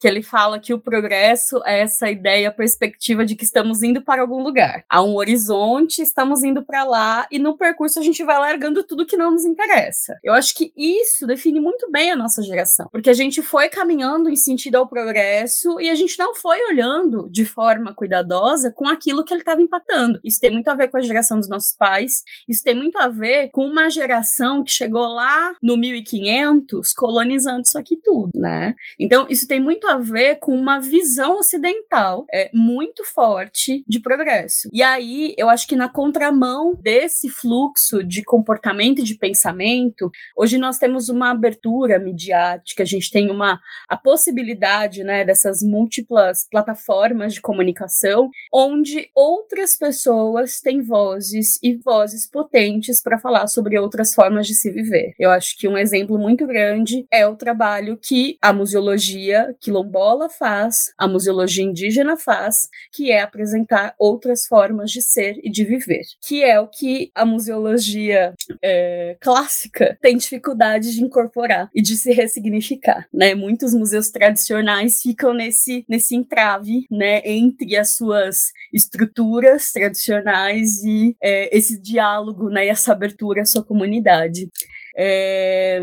[0.00, 4.00] que ele fala que o progresso é essa ideia, a perspectiva de que estamos indo
[4.00, 4.82] para algum lugar.
[4.88, 9.04] Há um horizonte, estamos indo para lá, e no percurso a gente vai largando tudo
[9.04, 10.18] que não nos interessa.
[10.24, 14.30] Eu acho que isso define muito bem a nossa geração, porque a gente foi caminhando
[14.30, 19.22] em sentido ao progresso e a gente não foi olhando de forma cuidadosa com aquilo
[19.22, 20.18] que ele estava empatando.
[20.24, 23.08] Isso tem muito a ver com a geração dos nossos pais, isso tem muito a
[23.08, 28.74] ver com uma geração que chegou lá no 1500 colonizando isso aqui tudo, né?
[28.98, 34.68] Então, isso tem muito a ver com uma visão ocidental é, muito forte de progresso.
[34.72, 40.58] E aí, eu acho que na contramão desse fluxo de comportamento e de pensamento, hoje
[40.58, 47.34] nós temos uma abertura midiática, a gente tem uma a possibilidade, né, dessas múltiplas plataformas
[47.34, 54.46] de comunicação, onde outras pessoas têm vozes e vozes potentes para falar sobre outras formas
[54.46, 55.14] de se viver.
[55.18, 60.92] Eu acho que um exemplo muito grande é o trabalho que a museologia quilombola faz,
[60.98, 66.42] a museologia indígena faz, que é apresentar outras formas de ser e de viver, que
[66.42, 73.06] é o que a museologia é, clássica tem dificuldade de incorporar e de se ressignificar,
[73.12, 73.34] né?
[73.34, 81.56] Muitos museus tradicionais ficam nesse nesse entrave, né, entre as suas estruturas tradicionais e é,
[81.56, 84.48] esse diálogo, né, e essa abertura à sua comunidade.
[84.96, 85.80] É,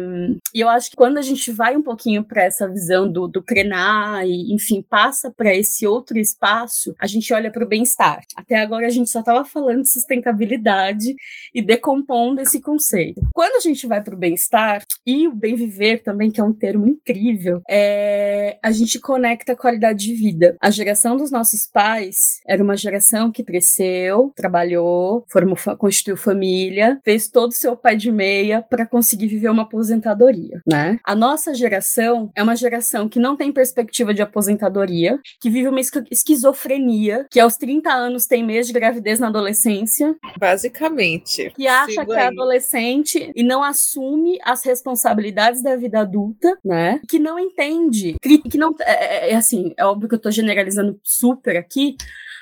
[0.54, 3.42] e eu acho que quando a gente vai um pouquinho para essa visão do, do
[3.42, 8.22] Krenar e, enfim, passa para esse outro espaço, a gente olha para o bem-estar.
[8.36, 11.16] Até agora a gente só estava falando de sustentabilidade
[11.54, 13.22] e decompondo esse conceito.
[13.34, 16.88] Quando a gente vai para o bem-estar e o bem-viver também, que é um termo
[16.88, 20.56] incrível, é, a gente conecta a qualidade de vida.
[20.62, 27.28] A geração dos nossos pais era uma geração que cresceu, trabalhou, formou, constituiu família, fez
[27.28, 31.00] todo o seu pai de meia para conseguir viver uma aposentadoria, né?
[31.04, 35.80] A nossa geração é uma geração que não tem perspectiva de aposentadoria, que vive uma
[35.80, 41.52] esqui- esquizofrenia, que aos 30 anos tem mês de gravidez na adolescência, Basicamente.
[41.56, 47.00] que acha Sigo que é adolescente e não assume as responsabilidades da vida adulta, né?
[47.08, 50.32] Que não entende, que, que não é, é- é assim, é óbvio que eu tô
[50.32, 51.96] generalizando super aqui,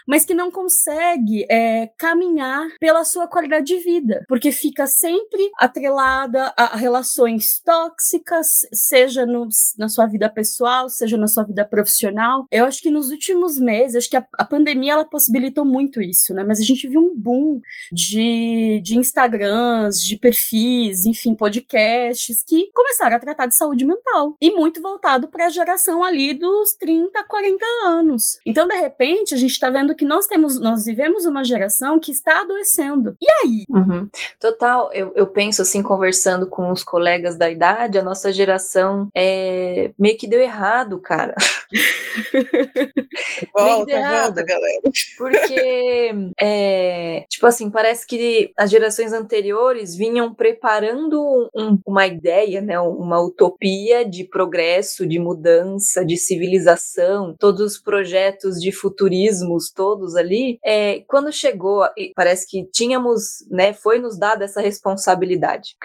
[0.07, 6.53] mas que não consegue é, caminhar pela sua qualidade de vida, porque fica sempre atrelada
[6.57, 9.47] a, relações tóxicas, seja no-
[9.77, 12.45] na sua vida pessoal, seja na sua vida profissional.
[12.51, 16.33] Eu acho que nos últimos meses, acho que a, a pandemia ela possibilitou muito isso,
[16.33, 16.43] né?
[16.43, 23.15] Mas a gente viu um boom de, de Instagrams, de perfis, enfim, podcasts que começaram
[23.15, 27.65] a tratar de saúde mental e muito voltado para a geração ali dos 30, 40
[27.85, 28.37] anos.
[28.45, 32.11] Então, de repente, a gente está vendo que nós temos, nós vivemos uma geração que
[32.11, 33.15] está adoecendo.
[33.21, 33.63] E aí?
[33.69, 34.07] Uhum.
[34.39, 39.91] Total, eu, eu penso assim, conversando com os colegas da idade, a nossa geração é,
[39.97, 41.35] meio que deu errado, cara.
[43.53, 44.25] Volta, errado.
[44.35, 44.81] volta, galera.
[45.17, 52.79] Porque, é, tipo assim, parece que as gerações anteriores vinham preparando um- uma ideia, né,
[52.79, 59.84] uma utopia de progresso, de mudança, de civilização, todos os projetos de futurismos todos
[60.15, 60.59] ali.
[60.63, 61.83] É, quando chegou,
[62.15, 65.75] parece que tínhamos, né, foi nos dada essa responsabilidade.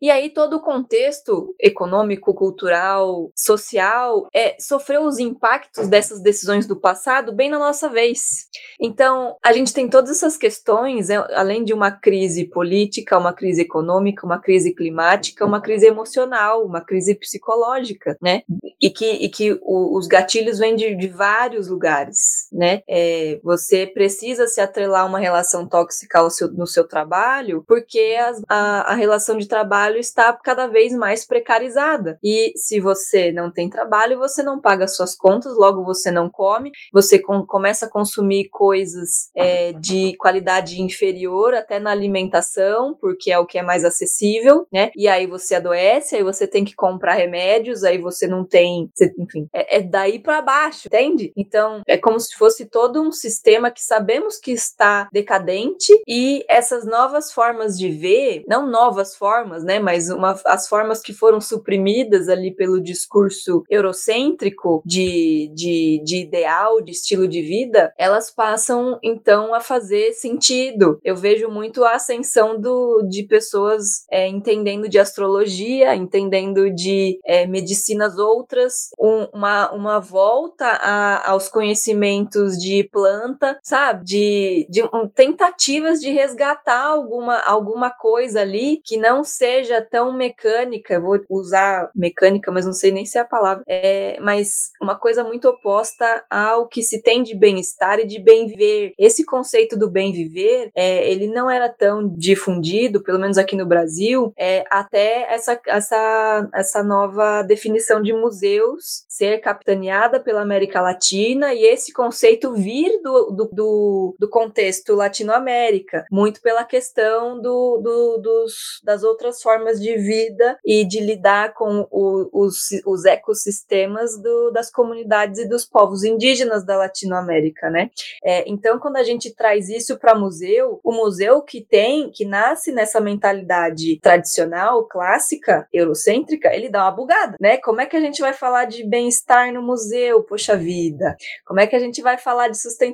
[0.00, 6.78] E aí todo o contexto econômico, cultural, social, é, sofreu os impactos dessas decisões do
[6.78, 8.46] passado bem na nossa vez.
[8.80, 13.62] Então, a gente tem todas essas questões, é, além de uma crise política, uma crise
[13.62, 18.42] econômica, uma crise climática, uma crise emocional, uma crise psicológica, né?
[18.80, 22.82] E que, e que o- os gatilhos vêm de, de vários lugares, né?
[22.88, 28.42] É, Você precisa se atrelar a uma relação tóxica seu, no seu trabalho, porque as,
[28.48, 32.18] a, a relação de trabalho está cada vez mais precarizada.
[32.22, 36.72] E se você não tem trabalho, você não paga suas contas, logo você não come,
[36.92, 43.38] você com, começa a consumir coisas é, de qualidade inferior até na alimentação, porque é
[43.38, 44.90] o que é mais acessível, né?
[44.96, 49.46] E aí você adoece, aí você tem que comprar remédios, aí você não tem, enfim,
[49.52, 51.32] é, é daí para baixo, entende?
[51.36, 53.33] Então é como se fosse todo um sistema
[53.70, 59.78] que sabemos que está decadente e essas novas formas de ver, não novas formas, né?
[59.78, 66.80] Mas uma, as formas que foram suprimidas ali pelo discurso eurocêntrico de, de, de ideal,
[66.80, 70.98] de estilo de vida, elas passam então a fazer sentido.
[71.02, 77.46] Eu vejo muito a ascensão do, de pessoas é, entendendo de astrologia, entendendo de é,
[77.46, 84.04] medicinas outras, um, uma, uma volta a, aos conhecimentos de planta, sabe?
[84.04, 91.00] De, de um, tentativas de resgatar alguma, alguma coisa ali que não seja tão mecânica.
[91.00, 93.62] Vou usar mecânica, mas não sei nem se é a palavra.
[93.68, 98.46] É, mas uma coisa muito oposta ao que se tem de bem-estar e de bem
[98.46, 98.92] viver.
[98.98, 103.66] Esse conceito do bem viver, é, ele não era tão difundido, pelo menos aqui no
[103.66, 111.54] Brasil, é, até essa, essa, essa nova definição de museus ser capitaneada pela América Latina
[111.54, 118.18] e esse conceito vir do, do, do, do contexto Latinoamérica, muito pela questão do, do,
[118.18, 124.50] dos, das outras formas de vida e de lidar com o, os, os ecossistemas do,
[124.50, 127.90] das comunidades e dos povos indígenas da Latinoamérica, né?
[128.24, 132.72] É, então, quando a gente traz isso para museu, o museu que tem, que nasce
[132.72, 137.58] nessa mentalidade tradicional, clássica, eurocêntrica, ele dá uma bugada, né?
[137.58, 140.22] Como é que a gente vai falar de bem-estar no museu?
[140.22, 141.14] Poxa vida.
[141.44, 142.93] Como é que a gente vai falar de sustentabilidade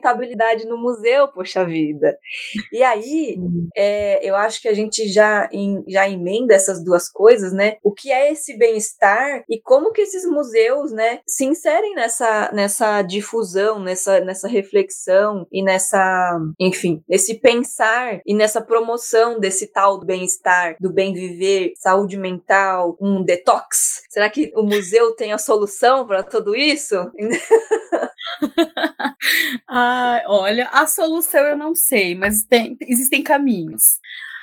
[0.66, 1.28] no museu?
[1.28, 2.18] Poxa vida.
[2.72, 3.36] E aí,
[3.76, 7.76] é, eu acho que a gente já, em, já emenda essas duas coisas, né?
[7.82, 13.02] O que é esse bem-estar e como que esses museus, né, se inserem nessa, nessa
[13.02, 20.76] difusão, nessa, nessa reflexão e nessa, enfim, nesse pensar e nessa promoção desse tal bem-estar,
[20.80, 24.02] do bem viver, saúde mental, um detox.
[24.08, 26.94] Será que o museu tem a solução para tudo isso?
[29.68, 33.98] ah, olha, a solução eu não sei, mas tem, existem caminhos.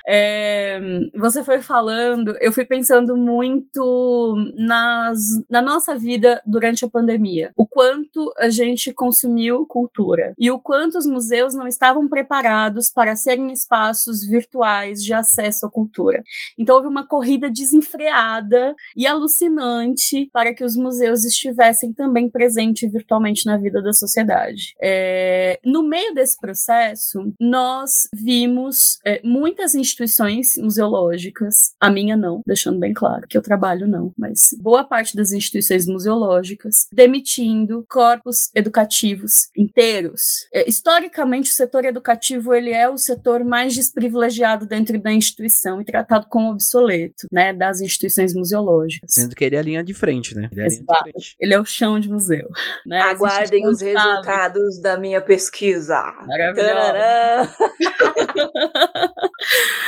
[0.10, 0.80] É,
[1.14, 7.52] você foi falando, eu fui pensando muito nas, na nossa vida durante a pandemia.
[7.58, 13.18] O quanto a gente consumiu cultura e o quanto os museus não estavam preparados para
[13.18, 16.24] serem espaços virtuais de acesso à cultura.
[16.58, 23.46] Então houve uma corrida desenfreada e alucinante para que os museus estivessem também presentes virtualmente
[23.46, 24.74] na vida da sociedade.
[24.82, 32.42] É, no meio desse processo, nós vimos é, muitas instituições instituições museológicas, a minha não,
[32.46, 38.50] deixando bem claro que eu trabalho não, mas boa parte das instituições museológicas demitindo corpos
[38.54, 40.48] educativos inteiros.
[40.54, 45.86] É, historicamente, o setor educativo ele é o setor mais desprivilegiado dentro da instituição e
[45.86, 49.14] tratado como obsoleto, né, das instituições museológicas.
[49.14, 50.50] Sendo que ele é a linha de frente, né?
[50.52, 51.36] Ele é, frente.
[51.40, 52.50] Ele é o chão de museu.
[52.86, 53.00] Né?
[53.02, 56.02] Aguardem os resultados da minha pesquisa.
[56.26, 57.58] Maravilhoso.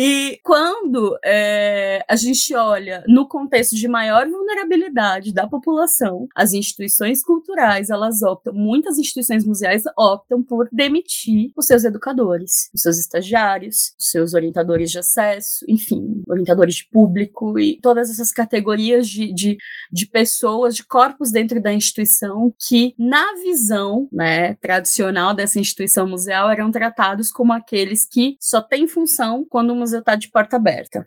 [0.00, 7.20] E quando é, a gente olha no contexto de maior vulnerabilidade da população, as instituições
[7.20, 13.92] culturais, elas optam, muitas instituições museais optam por demitir os seus educadores, os seus estagiários,
[13.98, 19.56] os seus orientadores de acesso, enfim, orientadores de público e todas essas categorias de, de,
[19.90, 26.48] de pessoas, de corpos dentro da instituição que, na visão né, tradicional dessa instituição museal,
[26.48, 31.06] eram tratados como aqueles que só têm função quando museu tá de porta aberta.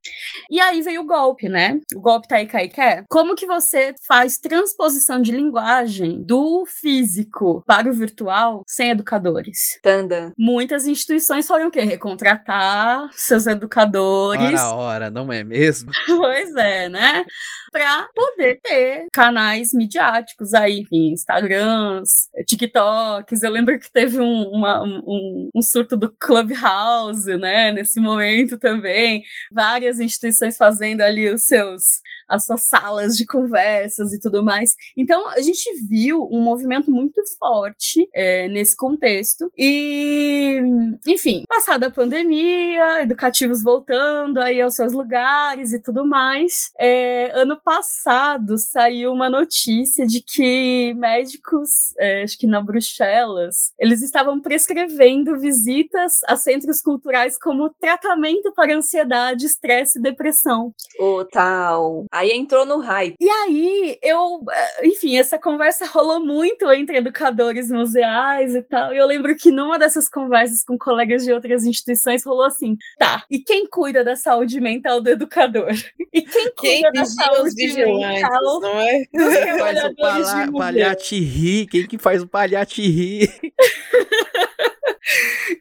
[0.49, 1.79] E aí veio o golpe, né?
[1.95, 3.05] O golpe tá aí, cai, quer.
[3.07, 9.79] Como que você faz transposição de linguagem do físico para o virtual sem educadores?
[9.83, 10.33] Tanda.
[10.37, 11.81] Muitas instituições foram o quê?
[11.81, 14.59] Recontratar seus educadores.
[14.59, 15.91] Ora, ora, não é mesmo?
[16.07, 17.23] pois é, né?
[17.71, 23.43] Para poder ter canais midiáticos aí, enfim, Instagrams, TikToks.
[23.43, 27.71] Eu lembro que teve um, uma, um, um surto do Clubhouse, né?
[27.71, 32.01] Nesse momento também, várias instituições fazendo ali os seus
[32.31, 34.73] as suas salas de conversas e tudo mais.
[34.95, 39.51] Então, a gente viu um movimento muito forte é, nesse contexto.
[39.57, 40.61] E,
[41.05, 47.59] enfim, passada a pandemia, educativos voltando aí aos seus lugares e tudo mais, é, ano
[47.61, 55.37] passado saiu uma notícia de que médicos, é, acho que na Bruxelas, eles estavam prescrevendo
[55.37, 60.73] visitas a centros culturais como tratamento para ansiedade, estresse e depressão.
[60.99, 62.05] O tal.
[62.11, 63.15] Aí entrou no hype.
[63.19, 68.93] E aí, eu, eh, enfim, essa conversa rolou muito entre educadores museais e tal.
[68.93, 73.23] E eu lembro que numa dessas conversas com colegas de outras instituições rolou assim: tá,
[73.29, 75.71] e quem cuida da saúde mental do educador?
[76.13, 79.05] E quem cuida Quem da vigia saúde mental não é?
[79.13, 81.67] dos Quem faz o trabalhadores de palha, rir?
[81.67, 83.29] Quem que faz o palhate rir?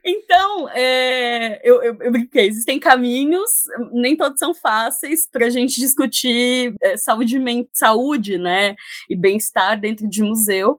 [0.04, 3.50] Então, é, eu, eu, eu brinquei, existem caminhos,
[3.92, 7.38] nem todos são fáceis para a gente discutir é, saúde,
[7.72, 8.74] saúde né,
[9.08, 10.76] e bem-estar dentro de museu.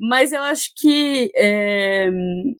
[0.00, 2.08] Mas eu acho que é,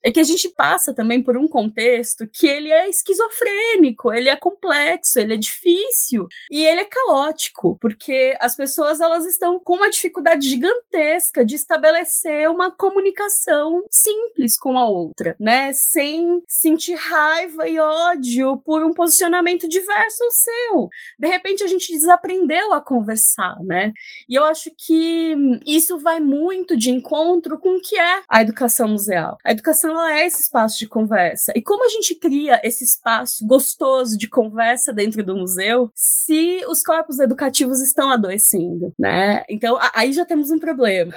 [0.03, 4.35] é que a gente passa também por um contexto que ele é esquizofrênico, ele é
[4.35, 9.89] complexo, ele é difícil e ele é caótico, porque as pessoas elas estão com uma
[9.89, 15.73] dificuldade gigantesca de estabelecer uma comunicação simples com a outra, né?
[15.73, 20.89] Sem sentir raiva e ódio por um posicionamento diverso ao seu.
[21.17, 23.91] De repente a gente desaprendeu a conversar, né?
[24.29, 25.35] E eu acho que
[25.65, 29.37] isso vai muito de encontro com o que é a educação museal.
[29.45, 31.53] A educação ela é esse espaço de conversa.
[31.55, 36.81] E como a gente cria esse espaço gostoso de conversa dentro do museu se os
[36.81, 39.43] corpos educativos estão adoecendo, né?
[39.47, 41.13] Então aí já temos um problema.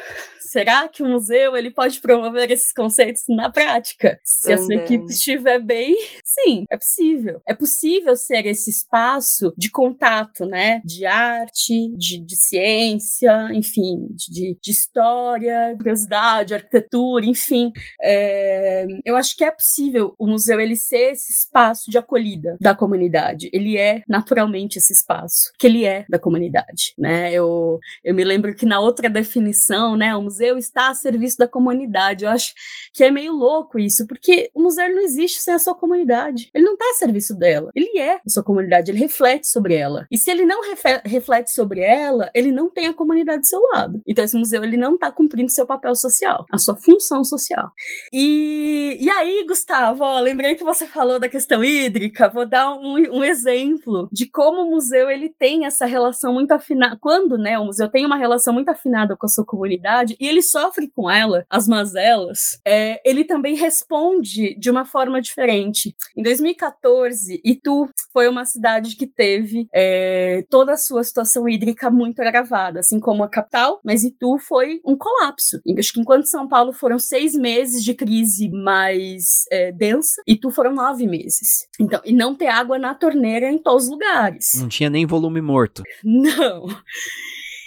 [0.55, 4.21] Será que o museu ele pode promover esses conceitos na prática?
[4.23, 7.43] Se a sua equipe estiver bem, sim, é possível.
[7.45, 10.81] É possível ser esse espaço de contato, né?
[10.85, 17.73] De arte, de, de ciência, enfim, de, de história, curiosidade, arquitetura, enfim.
[18.01, 22.77] É, eu acho que é possível o museu ele ser esse espaço de acolhida da
[22.77, 23.51] comunidade.
[23.53, 27.33] Ele é naturalmente esse espaço, que ele é da comunidade, né?
[27.33, 31.49] Eu, eu me lembro que na outra definição, né, o museu está a serviço da
[31.49, 32.25] comunidade.
[32.25, 32.55] Eu acho
[32.93, 36.51] que é meio louco isso, porque o museu não existe sem a sua comunidade.
[36.55, 37.71] Ele não está a serviço dela.
[37.75, 40.07] Ele é a sua comunidade, ele reflete sobre ela.
[40.11, 40.61] E se ele não
[41.05, 44.01] reflete sobre ela, ele não tem a comunidade do seu lado.
[44.07, 47.71] Então esse museu ele não está cumprindo seu papel social, a sua função social.
[48.13, 52.29] E, e aí, Gustavo, ó, lembrei que você falou da questão hídrica.
[52.29, 56.97] Vou dar um, um exemplo de como o museu ele tem essa relação muito afinada.
[57.01, 60.43] Quando, né, o museu tem uma relação muito afinada com a sua comunidade e ele
[60.43, 65.95] sofre com ela as mazelas, é, ele também responde de uma forma diferente.
[66.17, 72.21] Em 2014, Itu foi uma cidade que teve é, toda a sua situação hídrica muito
[72.21, 75.61] agravada, assim como a capital, mas Itu foi um colapso.
[75.79, 80.75] Acho que enquanto São Paulo foram seis meses de crise mais é, densa, Itu foram
[80.75, 81.69] nove meses.
[81.81, 84.55] Então, e não ter água na torneira em todos os lugares.
[84.57, 85.83] Não tinha nem volume morto.
[86.03, 86.67] Não.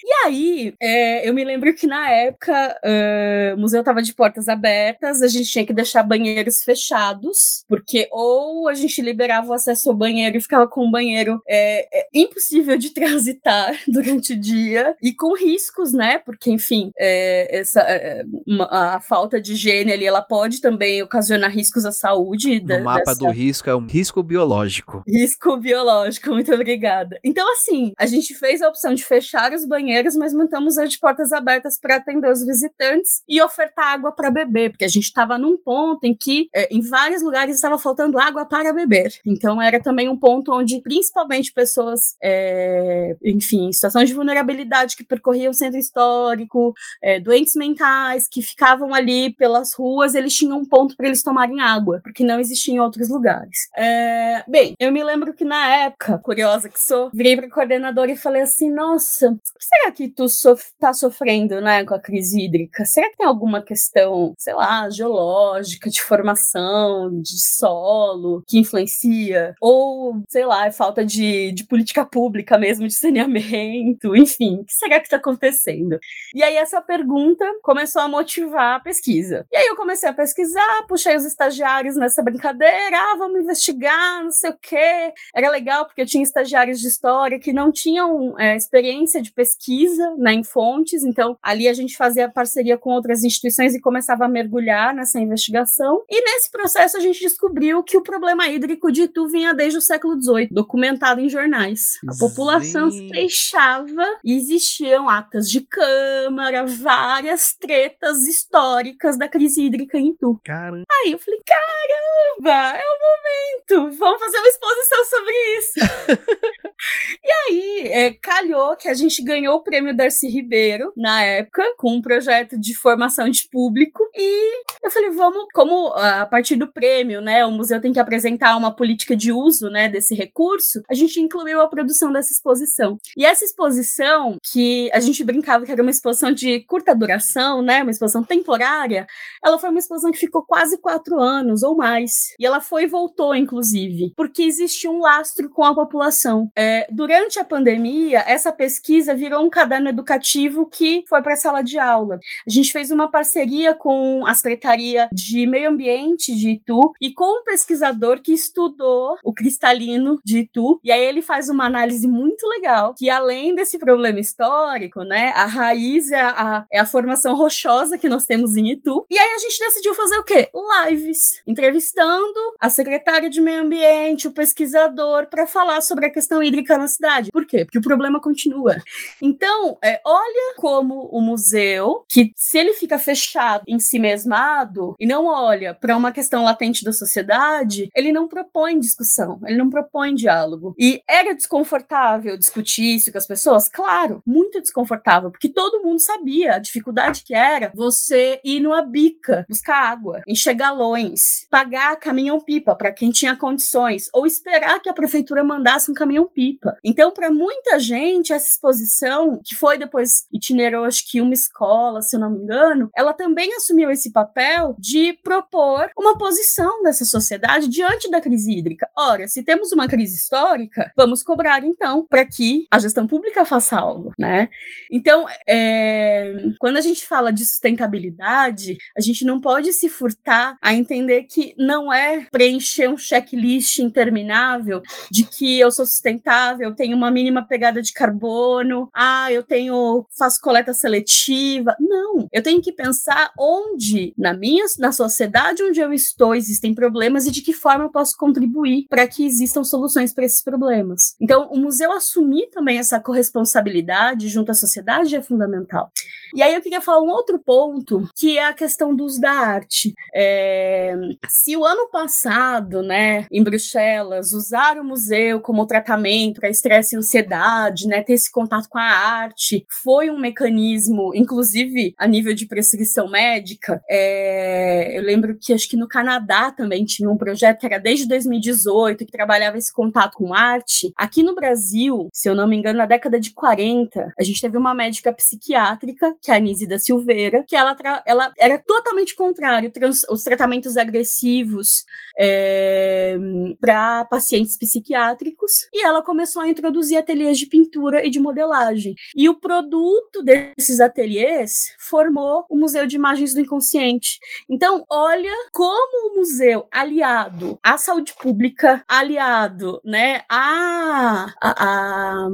[0.09, 4.47] E aí, é, eu me lembro que na época é, o museu estava de portas
[4.47, 9.89] abertas, a gente tinha que deixar banheiros fechados, porque ou a gente liberava o acesso
[9.89, 14.95] ao banheiro e ficava com o banheiro é, é, impossível de transitar durante o dia,
[15.03, 16.19] e com riscos, né?
[16.19, 18.23] Porque, enfim, é, essa, é,
[18.69, 22.61] a falta de higiene ali, ela pode também ocasionar riscos à saúde.
[22.61, 25.03] No da- mapa dessa- do risco é um risco biológico.
[25.05, 27.19] Risco biológico, muito obrigada.
[27.25, 30.99] Então, assim, a gente fez a opção de fechar os banheiros, mas mantemos as de
[30.99, 35.37] portas abertas para atender os visitantes e ofertar água para beber, porque a gente estava
[35.37, 39.13] num ponto em que, eh, em vários lugares, estava faltando água para beber.
[39.25, 45.03] Então, era também um ponto onde, principalmente, pessoas, eh, enfim, em situações de vulnerabilidade que
[45.03, 50.65] percorriam o centro histórico, eh, doentes mentais que ficavam ali pelas ruas, eles tinham um
[50.65, 53.69] ponto para eles tomarem água, porque não existia em outros lugares.
[53.75, 58.17] É, bem, eu me lembro que na época, curiosa que sou, virei para coordenadora e
[58.17, 62.41] falei assim: nossa, o que será que tu sof tá sofrendo, né, com a crise
[62.41, 62.85] hídrica?
[62.85, 69.55] Será que tem alguma questão, sei lá, geológica, de formação, de solo, que influencia?
[69.61, 74.73] Ou, sei lá, é falta de, de política pública mesmo, de saneamento, enfim, o que
[74.73, 75.99] será que tá acontecendo?
[76.33, 79.45] E aí essa pergunta começou a motivar a pesquisa.
[79.51, 84.31] E aí eu comecei a pesquisar, puxei os estagiários nessa brincadeira, ah, vamos investigar, não
[84.31, 85.13] sei o quê.
[85.33, 89.76] Era legal porque eu tinha estagiários de história que não tinham é, experiência de pesquisa
[89.77, 94.25] pesquisa né, em fontes, então ali a gente fazia parceria com outras instituições e começava
[94.25, 96.03] a mergulhar nessa investigação.
[96.09, 99.81] E nesse processo a gente descobriu que o problema hídrico de Itu vinha desde o
[99.81, 101.99] século XVIII, documentado em jornais.
[102.07, 109.97] A população se queixava e existiam atas de câmara, várias tretas históricas da crise hídrica
[109.97, 110.39] em Itu.
[110.43, 110.83] Caramba.
[110.89, 115.79] Aí eu falei, caramba, é o momento, vamos fazer uma exposição sobre isso.
[117.23, 122.01] e aí, é, calhou que a gente ganhou prêmio Darcy Ribeiro, na época, com um
[122.01, 127.45] projeto de formação de público, e eu falei, vamos, como a partir do prêmio, né,
[127.45, 131.59] o museu tem que apresentar uma política de uso, né, desse recurso, a gente incluiu
[131.59, 132.97] a produção dessa exposição.
[133.17, 137.81] E essa exposição, que a gente brincava que era uma exposição de curta duração, né,
[137.81, 139.05] uma exposição temporária,
[139.43, 142.33] ela foi uma exposição que ficou quase quatro anos ou mais.
[142.39, 146.49] E ela foi e voltou, inclusive, porque existia um lastro com a população.
[146.55, 151.63] É, durante a pandemia, essa pesquisa virou um caderno educativo que foi para a sala
[151.63, 152.19] de aula.
[152.45, 157.39] A gente fez uma parceria com a Secretaria de Meio Ambiente de Itu e com
[157.39, 160.79] um pesquisador que estudou o cristalino de Itu.
[160.83, 165.47] E aí ele faz uma análise muito legal, que além desse problema histórico, né, a
[165.47, 169.07] raiz é a, é a formação rochosa que nós temos em Itu.
[169.09, 170.51] E aí a gente decidiu fazer o quê?
[170.85, 176.77] Lives, entrevistando a secretária de Meio Ambiente, o pesquisador, para falar sobre a questão hídrica
[176.77, 177.31] na cidade.
[177.31, 177.65] Por quê?
[177.65, 178.75] Porque o problema continua.
[179.19, 179.46] Então,
[179.83, 185.25] é, olha como o museu, que se ele fica fechado em si mesmado e não
[185.25, 190.75] olha para uma questão latente da sociedade, ele não propõe discussão, ele não propõe diálogo.
[190.77, 193.69] E era desconfortável discutir isso com as pessoas?
[193.69, 199.45] Claro, muito desconfortável, porque todo mundo sabia a dificuldade que era você ir numa bica
[199.47, 205.43] buscar água, encher galões, pagar caminhão-pipa para quem tinha condições, ou esperar que a prefeitura
[205.43, 206.77] mandasse um caminhão-pipa.
[206.83, 212.15] Então, para muita gente, essa exposição, que foi depois itinerou, acho que uma escola, se
[212.15, 217.67] eu não me engano, ela também assumiu esse papel de propor uma posição dessa sociedade
[217.67, 218.89] diante da crise hídrica.
[218.97, 223.77] Ora, se temos uma crise histórica, vamos cobrar então para que a gestão pública faça
[223.77, 224.49] algo, né?
[224.91, 230.73] Então, é, quando a gente fala de sustentabilidade, a gente não pode se furtar a
[230.73, 234.81] entender que não é preencher um checklist interminável
[235.11, 240.39] de que eu sou sustentável, tenho uma mínima pegada de carbono, ah, eu tenho faço
[240.41, 241.75] coleta seletiva.
[241.79, 247.25] Não, eu tenho que pensar onde na minha na sociedade onde eu estou existem problemas
[247.25, 251.15] e de que forma eu posso contribuir para que existam soluções para esses problemas.
[251.21, 255.91] Então, o museu assumir também essa corresponsabilidade junto à sociedade é fundamental.
[256.33, 259.31] E aí eu queria falar um outro ponto, que é a questão do uso da
[259.31, 259.93] arte.
[260.13, 260.93] É,
[261.29, 266.97] se o ano passado, né, em Bruxelas, usar o museu como tratamento para estresse e
[266.97, 272.45] ansiedade, né, ter esse contato com a arte, foi um mecanismo, inclusive a nível de
[272.45, 273.81] prescrição médica.
[273.89, 278.07] É, eu lembro que acho que no Canadá também tinha um projeto que era desde
[278.07, 280.91] 2018 que trabalhava esse contato com arte.
[280.95, 284.57] Aqui no Brasil, se eu não me engano, na década de 40, a gente teve
[284.57, 289.71] uma médica psiquiátrica que é a Anise da Silveira, que ela, ela era totalmente contrário
[290.09, 291.85] os tratamentos agressivos
[292.17, 293.17] é,
[293.59, 298.95] para pacientes psiquiátricos, e ela começou a introduzir ateliês de pintura e de modelagem.
[299.15, 304.19] E o produto desses ateliês formou o Museu de Imagens do Inconsciente.
[304.49, 312.27] Então, olha como o museu, aliado à saúde pública, aliado né, a, a,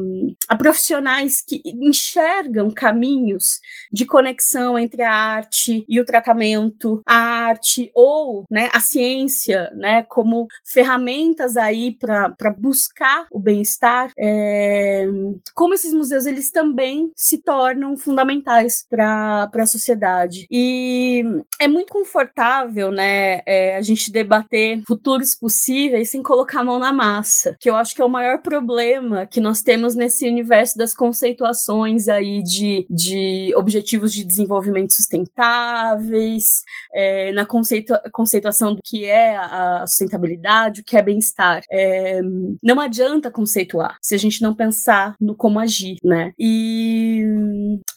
[0.47, 3.59] a, profissionais que enxergam caminhos
[3.91, 10.03] de conexão entre a arte e o tratamento, a arte ou né, a ciência, né,
[10.03, 15.05] como ferramentas aí para buscar o bem-estar, é,
[15.53, 20.47] como esses museus eles também se tornam fundamentais para a sociedade.
[20.49, 21.23] E
[21.59, 26.93] é muito confortável, né, é, a gente debater futuros possíveis sem colocar a mão na
[26.93, 30.93] massa, que eu acho que é o maior problema que nós temos nesse universo das
[30.93, 39.35] conceituações aí de, de objetivos de desenvolvimento sustentáveis, é, na conceitua conceituação do que é
[39.35, 41.63] a sustentabilidade, o que é bem-estar.
[41.71, 42.21] É,
[42.61, 46.33] não adianta conceituar se a gente não pensar no como agir, né?
[46.45, 47.23] E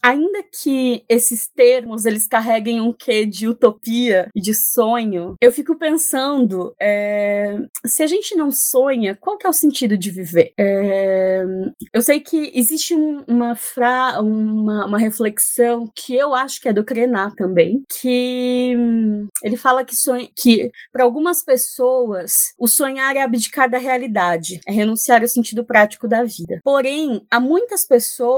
[0.00, 5.76] ainda que esses termos eles carreguem um quê de utopia e de sonho, eu fico
[5.76, 10.52] pensando é, se a gente não sonha, qual que é o sentido de viver?
[10.56, 11.42] É,
[11.92, 12.94] eu sei que existe
[13.26, 18.76] uma, fra, uma, uma reflexão que eu acho que é do Krená também, que
[19.42, 24.70] ele fala que sonha, que para algumas pessoas o sonhar é abdicar da realidade, é
[24.70, 26.60] renunciar ao sentido prático da vida.
[26.62, 28.35] Porém, há muitas pessoas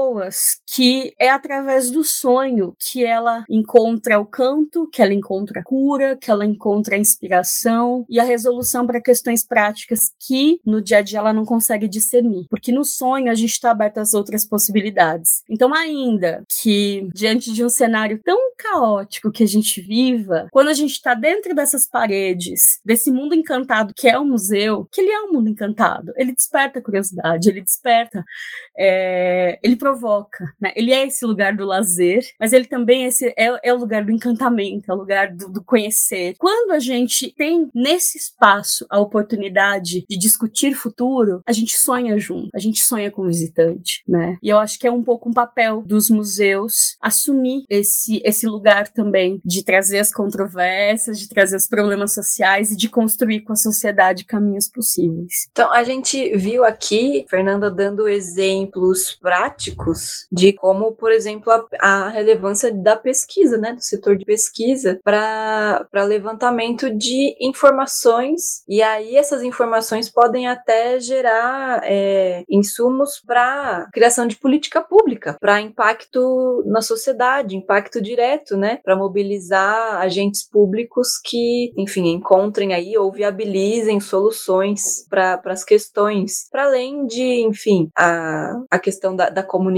[0.73, 6.17] que é através do sonho que ela encontra o canto, que ela encontra a cura,
[6.17, 11.01] que ela encontra a inspiração e a resolução para questões práticas que no dia a
[11.01, 12.45] dia ela não consegue discernir.
[12.49, 15.43] Porque no sonho a gente está aberto às outras possibilidades.
[15.49, 20.73] Então, ainda que diante de um cenário tão caótico que a gente viva, quando a
[20.73, 25.21] gente está dentro dessas paredes, desse mundo encantado que é o museu, que ele é
[25.21, 28.23] um mundo encantado, ele desperta curiosidade, ele desperta,
[28.77, 30.71] é, ele provoca, né?
[30.75, 34.05] Ele é esse lugar do lazer, mas ele também é, esse, é, é o lugar
[34.05, 36.35] do encantamento, é o lugar do, do conhecer.
[36.37, 42.49] Quando a gente tem nesse espaço a oportunidade de discutir futuro, a gente sonha junto,
[42.53, 44.37] a gente sonha com o visitante, né?
[44.43, 48.89] E eu acho que é um pouco um papel dos museus assumir esse, esse lugar
[48.89, 53.55] também de trazer as controvérsias, de trazer os problemas sociais e de construir com a
[53.55, 55.47] sociedade caminhos possíveis.
[55.51, 59.78] Então, a gente viu aqui, Fernanda, dando exemplos práticos
[60.31, 66.03] de como, por exemplo, a, a relevância da pesquisa, né, do setor de pesquisa, para
[66.05, 74.35] levantamento de informações, e aí essas informações podem até gerar é, insumos para criação de
[74.35, 82.07] política pública, para impacto na sociedade, impacto direto, né, para mobilizar agentes públicos que, enfim,
[82.09, 89.15] encontrem aí ou viabilizem soluções para as questões, para além de, enfim, a, a questão
[89.15, 89.68] da, da comunicação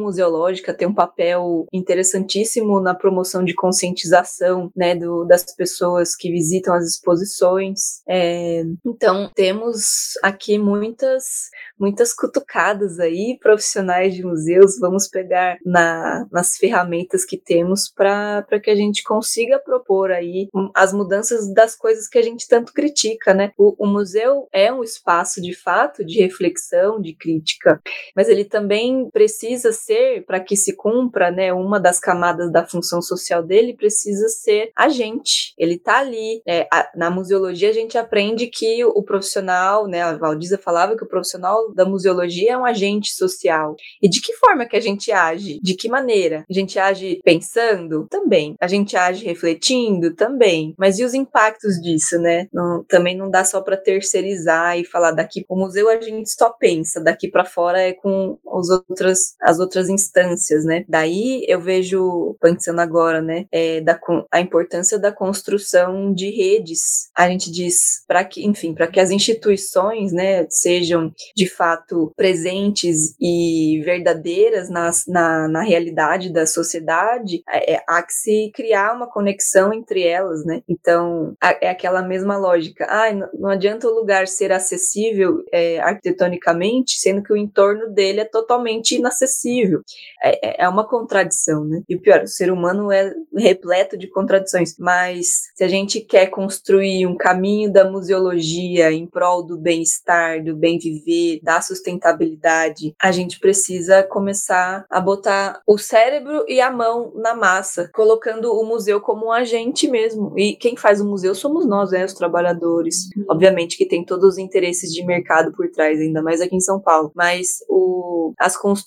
[0.00, 6.74] museológica tem um papel interessantíssimo na promoção de conscientização, né, do, das pessoas que visitam
[6.74, 8.02] as exposições.
[8.08, 16.56] É, então, temos aqui muitas, muitas cutucadas aí, profissionais de museus, vamos pegar na, nas
[16.56, 22.18] ferramentas que temos para que a gente consiga propor aí as mudanças das coisas que
[22.18, 23.52] a gente tanto critica, né?
[23.58, 27.80] O, o museu é um espaço de fato de reflexão, de crítica,
[28.16, 33.00] mas ele também precisa ser, para que se cumpra, né, uma das camadas da função
[33.00, 35.54] social dele, precisa ser agente.
[35.58, 36.42] Ele está ali.
[36.46, 41.04] É, a, na museologia a gente aprende que o, profissional, né, a Valdiza falava que
[41.04, 43.76] o profissional da museologia é um agente social.
[44.00, 45.60] E de que forma que a gente age?
[45.62, 46.44] De que maneira?
[46.48, 48.06] A gente age pensando?
[48.08, 48.56] Também.
[48.60, 50.14] A gente age refletindo?
[50.14, 50.74] Também.
[50.78, 52.48] Mas e os impactos disso, né?
[52.52, 56.50] Não, também não dá só para terceirizar e falar daqui o museu a gente só
[56.50, 58.68] pensa, daqui para fora é com os
[59.02, 60.84] outras, as outras instâncias, né?
[60.88, 63.98] Daí eu vejo, pensando agora, né, é, da,
[64.30, 67.10] a importância da construção de redes.
[67.16, 73.14] A gente diz para que, enfim, para que as instituições, né, sejam de fato presentes
[73.20, 79.10] e verdadeiras nas, na, na realidade da sociedade, é, é, há que se criar uma
[79.10, 80.62] conexão entre elas, né?
[80.68, 82.86] Então, é aquela mesma lógica.
[82.88, 88.24] Ah, não adianta o lugar ser acessível é, arquitetonicamente, sendo que o entorno dele é
[88.24, 89.80] totalmente inacessível.
[90.22, 91.82] É, é, é uma contradição, né?
[91.88, 96.26] E o pior, o ser humano é repleto de contradições, mas se a gente quer
[96.26, 103.12] construir um caminho da museologia em prol do bem-estar, do bem viver, da sustentabilidade, a
[103.12, 109.00] gente precisa começar a botar o cérebro e a mão na massa, colocando o museu
[109.00, 110.32] como um agente mesmo.
[110.38, 113.08] E quem faz o museu somos nós, né, os trabalhadores.
[113.16, 113.24] Uhum.
[113.30, 116.80] Obviamente que tem todos os interesses de mercado por trás, ainda mais aqui em São
[116.80, 117.12] Paulo.
[117.14, 118.81] Mas o, as construções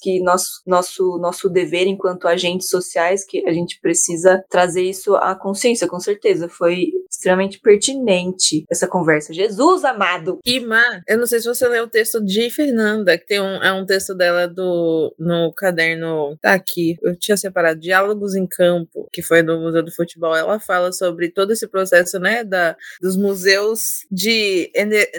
[0.00, 5.34] que nosso, nosso, nosso dever enquanto agentes sociais, que a gente precisa trazer isso à
[5.34, 6.48] consciência, com certeza.
[6.48, 9.32] Foi extremamente pertinente essa conversa.
[9.32, 10.38] Jesus amado!
[10.44, 13.62] E, Má, eu não sei se você leu o texto de Fernanda, que tem um,
[13.62, 16.36] é um texto dela do, no caderno.
[16.40, 20.34] Tá aqui, eu tinha separado Diálogos em Campo, que foi no Museu do Futebol.
[20.34, 24.70] Ela fala sobre todo esse processo, né, da, dos museus de.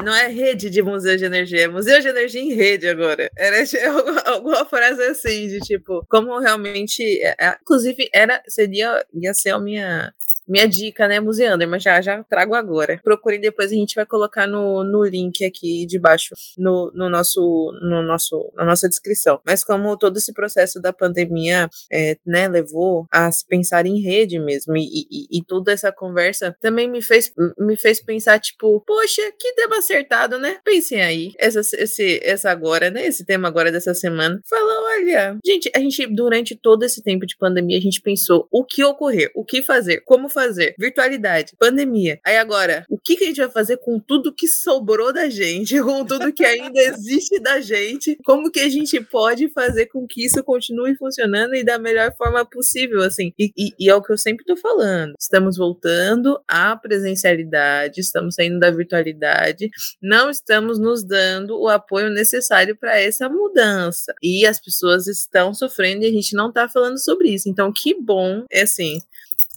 [0.04, 3.30] Não é rede de museus de energia, é museu de energia em rede agora.
[3.38, 3.62] Era
[4.26, 7.04] alguma frase assim, de tipo, como realmente.
[7.22, 10.14] É, é, inclusive, era, seria, ia ser a minha
[10.50, 13.00] minha dica, né, Museander, mas já, já trago agora.
[13.04, 17.40] Procurem depois, a gente vai colocar no, no link aqui de baixo, no, no nosso,
[17.82, 19.40] no nosso, na nossa descrição.
[19.46, 24.40] Mas como todo esse processo da pandemia, é, né, levou a se pensar em rede
[24.40, 29.22] mesmo, e, e, e toda essa conversa também me fez, me fez pensar, tipo, poxa,
[29.38, 30.58] que tema acertado, né?
[30.64, 34.40] Pensem aí, essa, esse, essa agora, né, esse tema agora dessa semana.
[34.50, 38.66] Falou, olha, gente, a gente, durante todo esse tempo de pandemia, a gente pensou o
[38.66, 40.39] que ocorrer, o que fazer, como fazer,
[40.78, 42.20] virtualidade, pandemia.
[42.26, 45.80] Aí agora, o que, que a gente vai fazer com tudo que sobrou da gente,
[45.82, 48.18] com tudo que ainda existe da gente?
[48.24, 52.46] Como que a gente pode fazer com que isso continue funcionando e da melhor forma
[52.46, 53.34] possível, assim?
[53.38, 55.14] E, e, e é o que eu sempre tô falando.
[55.20, 59.70] Estamos voltando à presencialidade, estamos saindo da virtualidade,
[60.02, 64.14] não estamos nos dando o apoio necessário para essa mudança.
[64.22, 67.50] E as pessoas estão sofrendo e a gente não tá falando sobre isso.
[67.50, 69.00] Então, que bom, é assim,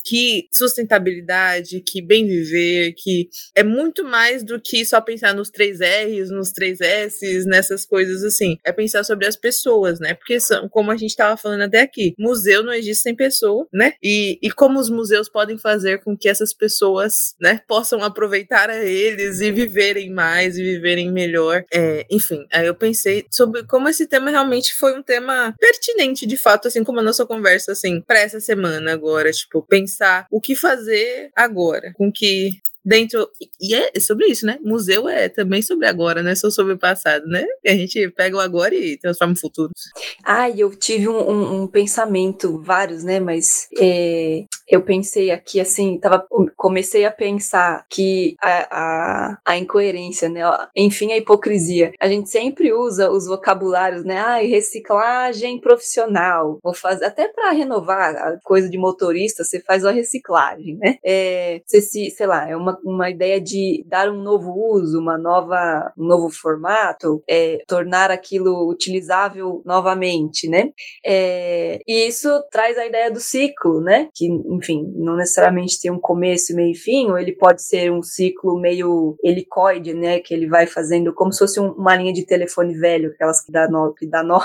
[0.04, 5.80] que sustentabilidade, que bem viver, que é muito mais do que só pensar nos três
[5.80, 8.58] R's, nos três S's, nessas coisas assim.
[8.64, 10.14] É pensar sobre as pessoas, né?
[10.14, 13.94] Porque são, como a gente estava falando até aqui, museu não existe sem pessoa, né?
[14.02, 18.84] E, e como os museus podem fazer com que essas pessoas, né, possam aproveitar a
[18.84, 21.64] eles e viverem mais e viverem melhor.
[21.72, 26.36] É, enfim, aí eu pensei sobre como esse tema realmente foi um tema pertinente, de
[26.36, 30.40] fato, assim como a nossa conversa, assim, para essa semana agora, tipo, pensar pensar o
[30.40, 33.28] que fazer agora, com que dentro.
[33.60, 34.58] E é sobre isso, né?
[34.62, 36.34] Museu é também sobre agora, né?
[36.34, 37.44] Só sobre o passado, né?
[37.66, 39.70] A gente pega o agora e transforma o futuro.
[40.24, 43.20] Ah, eu tive um, um, um pensamento, vários, né?
[43.20, 44.44] Mas é,
[44.74, 50.40] eu pensei aqui, assim, tava, comecei a pensar que a, a, a incoerência, né?
[50.74, 51.92] Enfim, a hipocrisia.
[52.00, 54.18] A gente sempre usa os vocabulários, né?
[54.18, 56.58] Ah, reciclagem profissional.
[56.62, 60.96] Vou fazer, até para renovar a coisa de motorista, você faz a reciclagem, né?
[61.04, 64.98] É, você se, sei lá, é uma uma, uma ideia de dar um novo uso,
[64.98, 70.70] uma nova, um novo formato, é, tornar aquilo utilizável novamente, né?
[71.04, 74.08] É, e isso traz a ideia do ciclo, né?
[74.14, 74.28] Que,
[74.62, 78.58] enfim, não necessariamente tem um começo, meio e fim, ou ele pode ser um ciclo
[78.58, 80.20] meio helicoide, né?
[80.20, 83.50] Que ele vai fazendo como se fosse um, uma linha de telefone velho, aquelas que
[83.50, 84.40] dá nó, que dá nó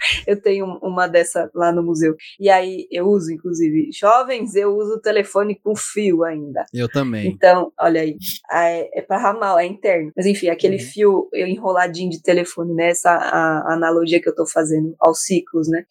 [0.26, 2.14] eu tenho uma dessa lá no museu.
[2.38, 6.64] E aí eu uso, inclusive, jovens, eu uso o telefone com fio ainda.
[6.72, 7.28] Eu também.
[7.28, 8.16] Então, olha aí,
[8.52, 10.12] é, é para ramal, é interno.
[10.16, 10.82] Mas enfim, aquele uhum.
[10.82, 12.90] fio enroladinho de telefone, né?
[12.90, 15.84] Essa a, a analogia que eu tô fazendo aos ciclos, né?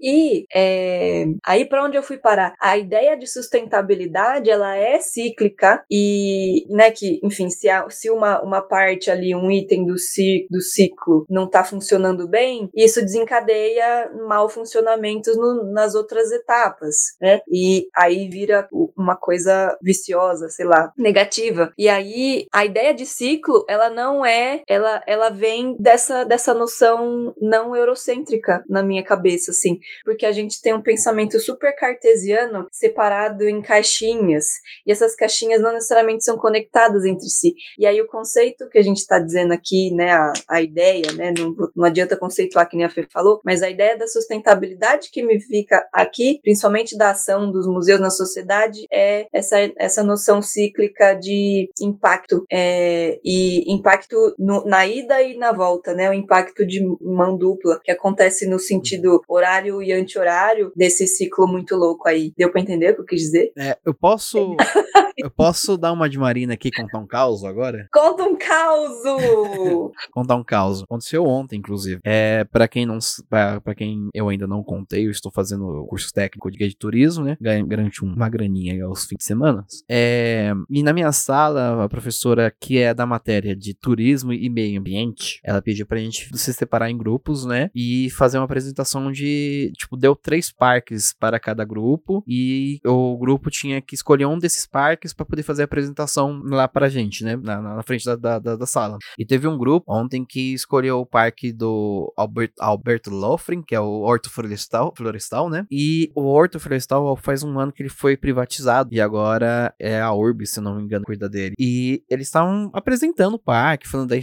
[0.00, 2.54] E é, aí para onde eu fui parar?
[2.60, 8.42] A ideia de sustentabilidade, ela é cíclica e, né, que, enfim, se, a, se uma,
[8.42, 13.35] uma parte ali, um item do, ci, do ciclo não tá funcionando bem, isso desencadeia
[13.40, 17.40] desencadeia mal funcionamentos no, nas outras etapas, né?
[17.50, 21.72] E aí vira uma coisa viciosa, sei lá, negativa.
[21.76, 27.34] E aí a ideia de ciclo, ela não é, ela, ela vem dessa, dessa noção
[27.40, 33.44] não eurocêntrica na minha cabeça, assim, porque a gente tem um pensamento super cartesiano separado
[33.48, 34.46] em caixinhas,
[34.86, 37.54] e essas caixinhas não necessariamente são conectadas entre si.
[37.78, 41.32] E aí o conceito que a gente está dizendo aqui, né, a, a ideia, né,
[41.36, 45.22] não, não adianta conceituar que nem a Fê falou, mas a ideia da sustentabilidade que
[45.22, 51.14] me fica aqui, principalmente da ação dos museus na sociedade, é essa, essa noção cíclica
[51.14, 56.08] de impacto é, e impacto no, na ida e na volta, né?
[56.10, 61.76] O impacto de mão dupla que acontece no sentido horário e anti-horário desse ciclo muito
[61.76, 62.32] louco aí.
[62.36, 63.52] Deu para entender o que eu quis dizer?
[63.56, 64.56] É, eu posso
[65.16, 67.88] eu posso dar uma de Marina aqui e contar um caos agora?
[67.92, 69.02] Conta um caos!
[70.12, 70.82] contar um caos.
[70.82, 72.00] Aconteceu ontem, inclusive.
[72.04, 72.98] É, para quem não
[73.28, 77.24] para quem eu ainda não contei, eu estou fazendo curso técnico de guia de turismo,
[77.24, 77.36] né?
[77.40, 79.64] Garante uma graninha aos fins de semana.
[79.88, 84.78] É, e na minha sala, a professora que é da matéria de turismo e meio
[84.78, 87.70] ambiente, ela pediu pra gente se separar em grupos, né?
[87.74, 93.50] E fazer uma apresentação de, tipo, deu três parques para cada grupo e o grupo
[93.50, 97.36] tinha que escolher um desses parques para poder fazer a apresentação lá pra gente, né?
[97.36, 98.98] Na, na frente da, da, da, sala.
[99.18, 104.02] E teve um grupo ontem que escolheu o parque do Albert, Lofrin, que é o
[104.02, 105.66] Horto Florestal, Florestal, né?
[105.70, 110.12] E o Horto Florestal faz um ano que ele foi privatizado e agora é a
[110.12, 111.54] Urb, se não me engano, cuida dele.
[111.58, 114.16] E eles estavam apresentando o parque, falando da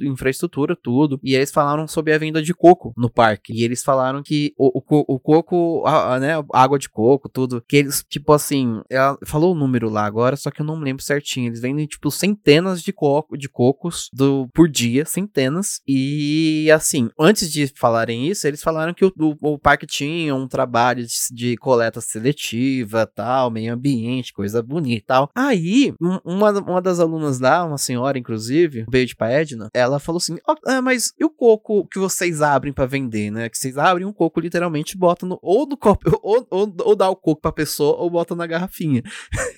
[0.00, 1.20] infraestrutura, tudo.
[1.22, 3.52] E eles falaram sobre a venda de coco no parque.
[3.52, 7.62] E eles falaram que o, o, o coco, a, a, né, água de coco, tudo,
[7.66, 11.02] que eles, tipo assim, ela falou o número lá agora só que eu não lembro
[11.02, 11.48] certinho.
[11.48, 15.80] Eles vendem, tipo, centenas de, coco, de cocos do, por dia, centenas.
[15.86, 20.48] E, assim, antes de falarem isso, eles falaram que o, o, o parque tinha um
[20.48, 25.28] trabalho de, de, coleta seletiva, tal, meio ambiente, coisa bonita tal.
[25.34, 25.92] Aí,
[26.24, 30.54] uma, uma das alunas lá, uma senhora, inclusive, veio de Edna, ela falou assim: oh,
[30.66, 33.48] ah, mas e o coco que vocês abrem para vender, né?
[33.48, 37.10] Que vocês abrem um coco, literalmente, botam no, ou no copo, ou, ou, ou dá
[37.10, 39.02] o coco pra pessoa, ou bota na garrafinha.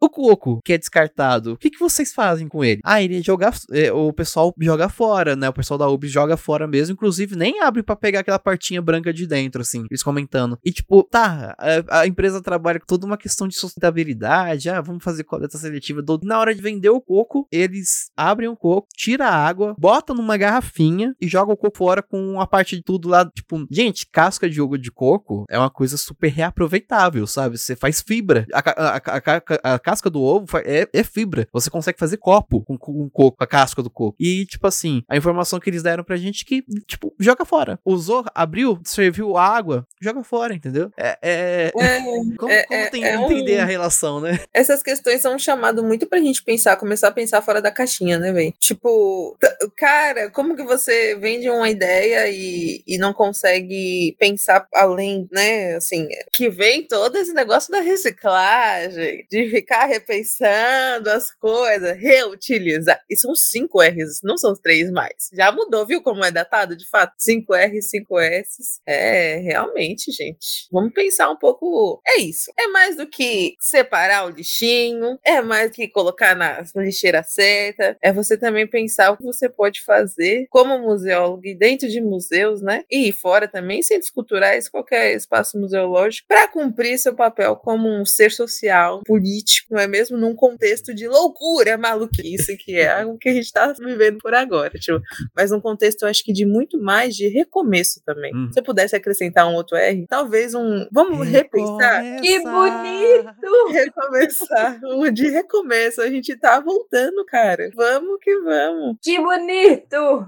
[0.00, 2.80] o coco que é descartado, o que, que vocês fazem com ele?
[2.84, 5.48] Ah, ele é jogar, é, o pessoal joga fora, né?
[5.48, 9.12] O pessoal da UB joga fora mesmo, inclusive nem abre para pegar aquela partinha branca
[9.12, 10.58] de dentro, assim, eles comentando.
[10.64, 15.02] E tipo, tá, a, a, empresa trabalha com toda uma questão de sustentabilidade, ah, vamos
[15.02, 16.02] fazer coleta seletiva.
[16.22, 20.36] Na hora de vender o coco, eles abrem o coco, tira a água, bota numa
[20.36, 24.48] garrafinha e joga o coco fora com a parte de tudo lá, tipo, gente, casca
[24.48, 27.56] de ovo de coco é uma coisa super reaproveitável, sabe?
[27.56, 28.46] Você faz fibra.
[28.52, 31.46] A, a, a, a casca do ovo é, é, fibra.
[31.52, 34.16] Você consegue fazer copo com, com, coco, a casca do coco.
[34.18, 37.78] E, tipo assim, a informação que eles deram pra gente é que, tipo, joga fora.
[37.84, 40.90] Usou, abriu, serviu água, joga fora, entendeu?
[40.96, 41.18] É.
[41.22, 41.70] é, é
[42.36, 43.62] como, é, como tem, é entender um...
[43.62, 44.40] a relação, né?
[44.52, 48.18] Essas questões são um chamado muito pra gente pensar, começar a pensar fora da caixinha,
[48.18, 48.54] né, velho?
[48.58, 49.36] Tipo,
[49.76, 55.74] cara, como que você vende uma ideia e, e não consegue pensar além, né?
[55.74, 63.00] Assim, que vem todo esse negócio da reciclagem, de ficar repensando as coisas, reutilizar.
[63.08, 65.28] E são cinco R's, não são três mais.
[65.32, 67.12] Já mudou, viu como é datado, de fato?
[67.18, 68.80] 5 R, 5 S.
[68.86, 70.66] É, realmente, gente.
[70.72, 72.00] Vamos pensar um pouco.
[72.06, 72.50] É isso.
[72.58, 77.96] É mais do que separar o lixinho, é mais do que colocar na lixeira certa.
[78.02, 82.62] É você também pensar o que você pode fazer como museólogo e dentro de museus,
[82.62, 82.84] né?
[82.90, 88.32] E fora também, centros culturais, qualquer espaço museológico, para cumprir seu papel como um ser
[88.32, 89.39] social, político,
[89.70, 90.16] não é mesmo?
[90.16, 94.70] Num contexto de loucura, maluquice, que é o que a gente está vivendo por agora.
[94.78, 95.00] Tipo,
[95.36, 98.34] mas num contexto, eu acho que de muito mais de recomeço também.
[98.34, 98.50] Hum.
[98.52, 100.86] Se eu pudesse acrescentar um outro R, talvez um.
[100.92, 102.20] Vamos repensar.
[102.20, 103.30] Que bonito!
[103.70, 104.80] Recomeçar.
[104.84, 106.00] Um de recomeço.
[106.00, 107.70] A gente tá voltando, cara.
[107.74, 108.96] Vamos que vamos.
[109.02, 110.26] Que bonito!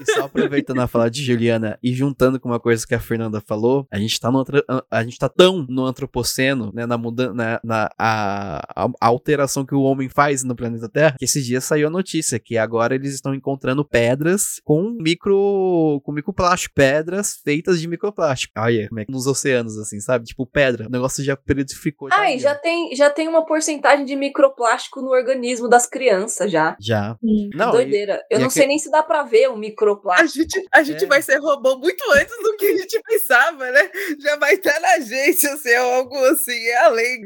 [0.00, 3.40] E só aproveitando a fala de Juliana e juntando com uma coisa que a Fernanda
[3.40, 4.44] falou, a gente tá no,
[4.90, 9.74] a gente tá tão no antropoceno, né, na mudança, na, na a, a, alteração que
[9.74, 13.14] o homem faz no planeta Terra, que esses dias saiu a notícia que agora eles
[13.14, 18.52] estão encontrando pedras com micro com microplástico, pedras feitas de microplástico.
[18.58, 20.24] Olha, como é que nos oceanos assim, sabe?
[20.24, 22.08] Tipo pedra, o negócio já periodificou.
[22.12, 26.76] Ai, já tem já tem uma porcentagem de microplástico no organismo das crianças já.
[26.80, 27.16] Já.
[27.22, 28.22] Hum, não, doideira.
[28.30, 30.24] E, Eu e não sei nem se dá para ver o microplástico.
[30.24, 31.08] A gente a gente é.
[31.08, 33.90] vai ser robô muito antes do que a gente pensava, né?
[34.20, 37.20] Já vai estar na gente, assim, algo assim, é além.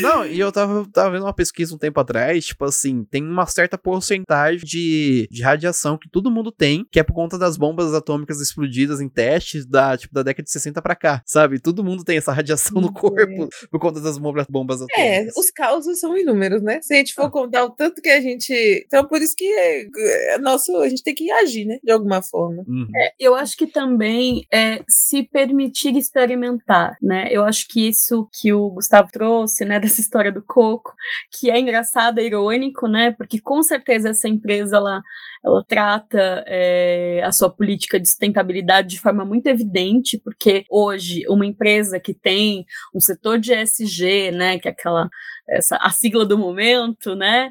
[0.00, 3.46] Não, e eu tava, tava vendo uma pesquisa um tempo atrás, tipo assim, tem uma
[3.46, 7.94] certa porcentagem de, de radiação que todo mundo tem, que é por conta das bombas
[7.94, 11.60] atômicas explodidas em testes da, tipo, da década de 60 para cá, sabe?
[11.60, 15.04] Todo mundo tem essa radiação no corpo por conta das bombas, bombas atômicas.
[15.04, 16.80] É, os causos são inúmeros, né?
[16.82, 17.30] Se a gente for ah.
[17.30, 18.52] contar o tanto que a gente.
[18.86, 19.86] Então, por isso que é,
[20.34, 21.78] é nosso, a gente tem que agir, né?
[21.82, 22.64] De alguma forma.
[22.66, 22.88] Uhum.
[22.94, 27.28] É, eu acho que também é se permitir experimentar, né?
[27.30, 30.94] Eu acho que isso que o Gustavo trouxe, né, dessa história do coco,
[31.30, 33.12] que é engraçado, é irônico, né?
[33.12, 35.02] Porque com certeza essa empresa ela,
[35.44, 41.46] ela trata é, a sua política de sustentabilidade de forma muito evidente, porque hoje uma
[41.46, 42.64] empresa que tem
[42.94, 45.08] um setor de ESG, né, que é aquela
[45.48, 47.50] essa a sigla do momento, né?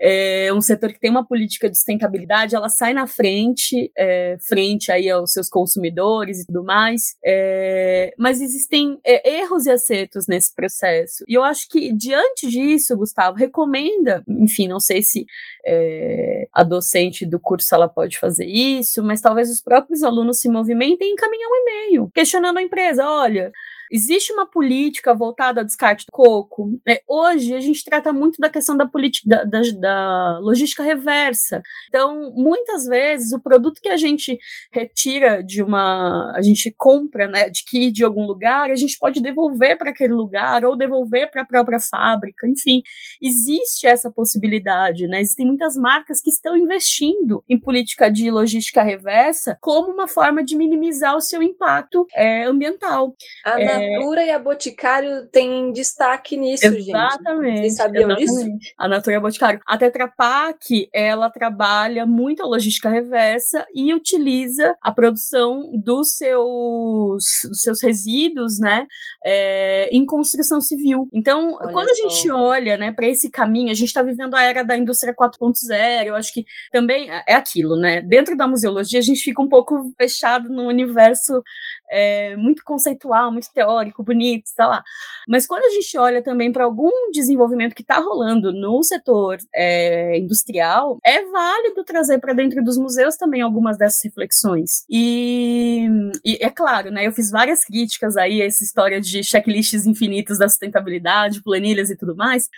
[0.00, 4.92] É um setor que tem uma política de sustentabilidade, ela sai na frente, é, frente
[4.92, 10.54] aí aos seus consumidores e tudo mais, é, mas existem é, erros e acertos nesse
[10.54, 11.24] processo.
[11.26, 15.26] E eu acho que, diante disso, Gustavo, recomenda, enfim, não sei se
[15.66, 20.48] é, a docente do curso ela pode fazer isso, mas talvez os próprios alunos se
[20.48, 23.52] movimentem e encaminhar um e-mail, questionando a empresa, olha,
[23.90, 26.80] Existe uma política voltada ao descarte do coco.
[26.86, 31.62] É, hoje a gente trata muito da questão da política da, da, da, logística reversa.
[31.88, 34.38] Então, muitas vezes o produto que a gente
[34.72, 39.76] retira de uma, a gente compra, né, adquire de algum lugar, a gente pode devolver
[39.78, 42.46] para aquele lugar ou devolver para a própria fábrica.
[42.46, 42.82] Enfim,
[43.22, 45.20] existe essa possibilidade, né?
[45.20, 50.56] Existem muitas marcas que estão investindo em política de logística reversa como uma forma de
[50.56, 53.14] minimizar o seu impacto é, ambiental.
[53.44, 56.88] Ana, Natura e a Boticário têm destaque nisso, gente.
[56.88, 57.58] Exatamente.
[57.60, 58.34] Vocês sabiam disso?
[58.34, 58.74] exatamente.
[58.78, 59.60] A Natura e a Boticário.
[59.66, 67.24] A Tetra Pak, ela trabalha muito a logística reversa e utiliza a produção dos seus,
[67.44, 68.86] dos seus resíduos, né,
[69.24, 71.08] é, em construção civil.
[71.12, 72.08] Então, Olha quando a só.
[72.08, 76.06] gente olha, né, para esse caminho, a gente está vivendo a era da indústria 4.0.
[76.06, 78.00] Eu acho que também é aquilo, né?
[78.00, 81.42] Dentro da museologia, a gente fica um pouco fechado no universo
[81.90, 84.82] é, muito conceitual, muito teórico, bonito, sei lá.
[85.28, 90.18] Mas quando a gente olha também para algum desenvolvimento que está rolando no setor é,
[90.18, 94.84] industrial, é válido trazer para dentro dos museus também algumas dessas reflexões.
[94.88, 95.88] E,
[96.24, 97.06] e é claro, né?
[97.06, 101.96] Eu fiz várias críticas aí a essa história de checklists infinitos da sustentabilidade, planilhas e
[101.96, 102.48] tudo mais.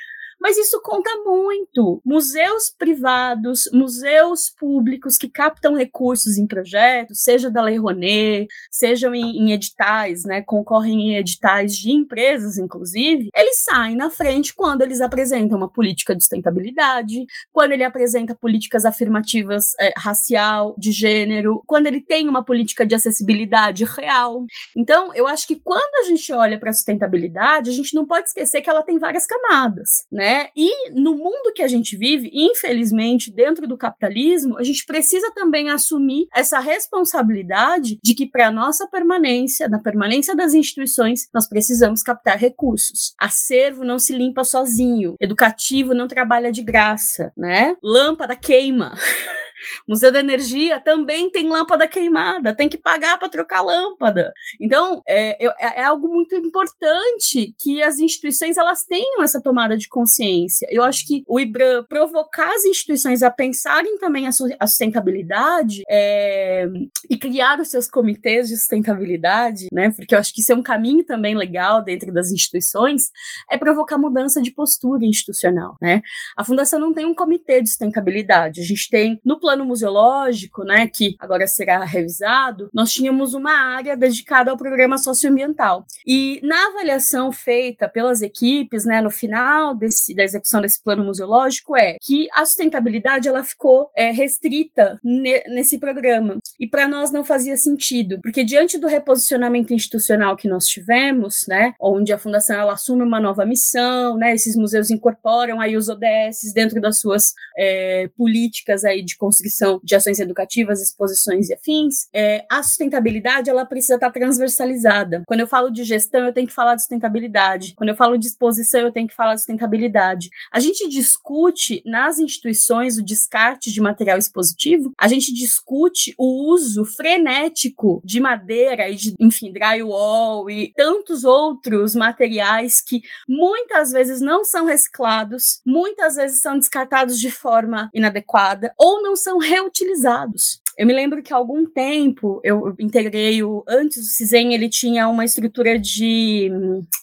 [0.41, 2.01] Mas isso conta muito.
[2.05, 9.37] Museus privados, museus públicos que captam recursos em projetos, seja da Lei Rouanet, sejam em,
[9.37, 15.01] em editais, né, concorrem em editais de empresas, inclusive, eles saem na frente quando eles
[15.01, 21.87] apresentam uma política de sustentabilidade, quando ele apresenta políticas afirmativas eh, racial, de gênero, quando
[21.87, 24.47] ele tem uma política de acessibilidade real.
[24.77, 28.29] Então, eu acho que quando a gente olha para a sustentabilidade, a gente não pode
[28.29, 30.30] esquecer que ela tem várias camadas, né?
[30.57, 35.71] E no mundo que a gente vive, infelizmente, dentro do capitalismo, a gente precisa também
[35.71, 42.39] assumir essa responsabilidade de que para nossa permanência, na permanência das instituições, nós precisamos captar
[42.39, 43.15] recursos.
[43.19, 47.77] Acervo não se limpa sozinho, educativo não trabalha de graça, né?
[47.83, 48.95] Lâmpada queima.
[49.87, 54.33] Museu da Energia também tem lâmpada queimada, tem que pagar para trocar lâmpada.
[54.61, 59.89] Então, é, é- é algo muito importante que as instituições elas tenham essa tomada de
[59.89, 60.67] consciência.
[60.71, 66.67] Eu acho que o IBRAM provocar as instituições a pensarem também a sustentabilidade é,
[67.09, 69.91] e criar os seus comitês de sustentabilidade, né?
[69.91, 73.11] Porque eu acho que isso é um caminho também legal dentro das instituições,
[73.51, 76.03] é provocar mudança de postura institucional, né?
[76.37, 78.61] A fundação não tem um comitê de sustentabilidade.
[78.61, 83.97] A gente tem no plano museológico, né, que agora será revisado, nós tínhamos uma área
[83.97, 85.85] dedicada ao programa socioambiental.
[86.07, 91.77] E na avaliação feita pelas equipes, né, no final desse, da execução desse plano museológico
[91.77, 96.39] é que a sustentabilidade ela ficou é, restrita ne- nesse programa.
[96.59, 101.75] E para nós não fazia sentido, porque diante do reposicionamento institucional que nós tivemos, né,
[101.81, 106.53] onde a fundação ela assume uma nova missão, né, esses museus incorporam aí os ODS
[106.55, 109.40] dentro das suas é, políticas aí de construção
[109.83, 115.23] de ações educativas, exposições e afins, é, a sustentabilidade ela precisa estar transversalizada.
[115.27, 117.75] Quando eu falo de gestão, eu tenho que falar de sustentabilidade.
[117.77, 120.31] Quando eu falo de exposição, eu tenho que falar de sustentabilidade.
[120.53, 126.85] A gente discute nas instituições o descarte de material expositivo, a gente discute o uso
[126.85, 134.45] frenético de madeira e de, enfim, drywall e tantos outros materiais que muitas vezes não
[134.45, 140.60] são reciclados, muitas vezes são descartados de forma inadequada ou não são reutilizados.
[140.81, 143.63] Eu me lembro que há algum tempo eu integrei o.
[143.69, 146.51] Antes o CISEM ele tinha uma estrutura de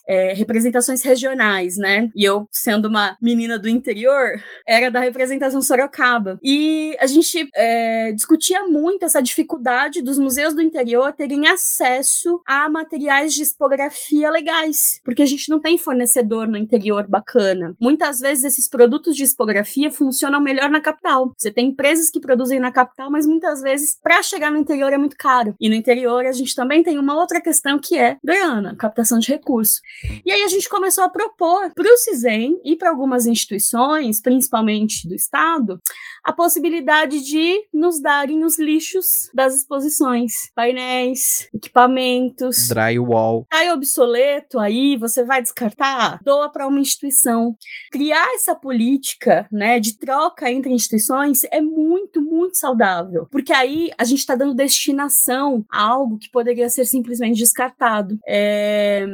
[0.04, 2.10] é, representações regionais, né?
[2.12, 4.32] E eu, sendo uma menina do interior,
[4.66, 6.40] era da representação Sorocaba.
[6.42, 12.68] E a gente é, discutia muito essa dificuldade dos museus do interior terem acesso a
[12.68, 17.76] materiais de expografia legais, porque a gente não tem fornecedor no interior bacana.
[17.80, 21.32] Muitas vezes esses produtos de expografia funcionam melhor na capital.
[21.38, 23.67] Você tem empresas que produzem na capital, mas muitas vezes
[24.02, 25.54] para chegar no interior é muito caro.
[25.60, 29.28] E no interior a gente também tem uma outra questão que é grana, captação de
[29.28, 29.80] recursos.
[30.24, 35.08] E aí a gente começou a propor para o CISEM e para algumas instituições, principalmente
[35.08, 35.80] do Estado,
[36.24, 42.68] a possibilidade de nos darem os lixos das exposições, painéis, equipamentos.
[42.68, 43.46] Drywall.
[43.48, 46.20] Tá obsoleto aí, você vai descartar?
[46.22, 47.56] Doa para uma instituição.
[47.90, 54.04] Criar essa política, né, de troca entre instituições é muito, muito saudável, porque aí a
[54.04, 58.18] gente está dando destinação a algo que poderia ser simplesmente descartado.
[58.26, 59.04] É,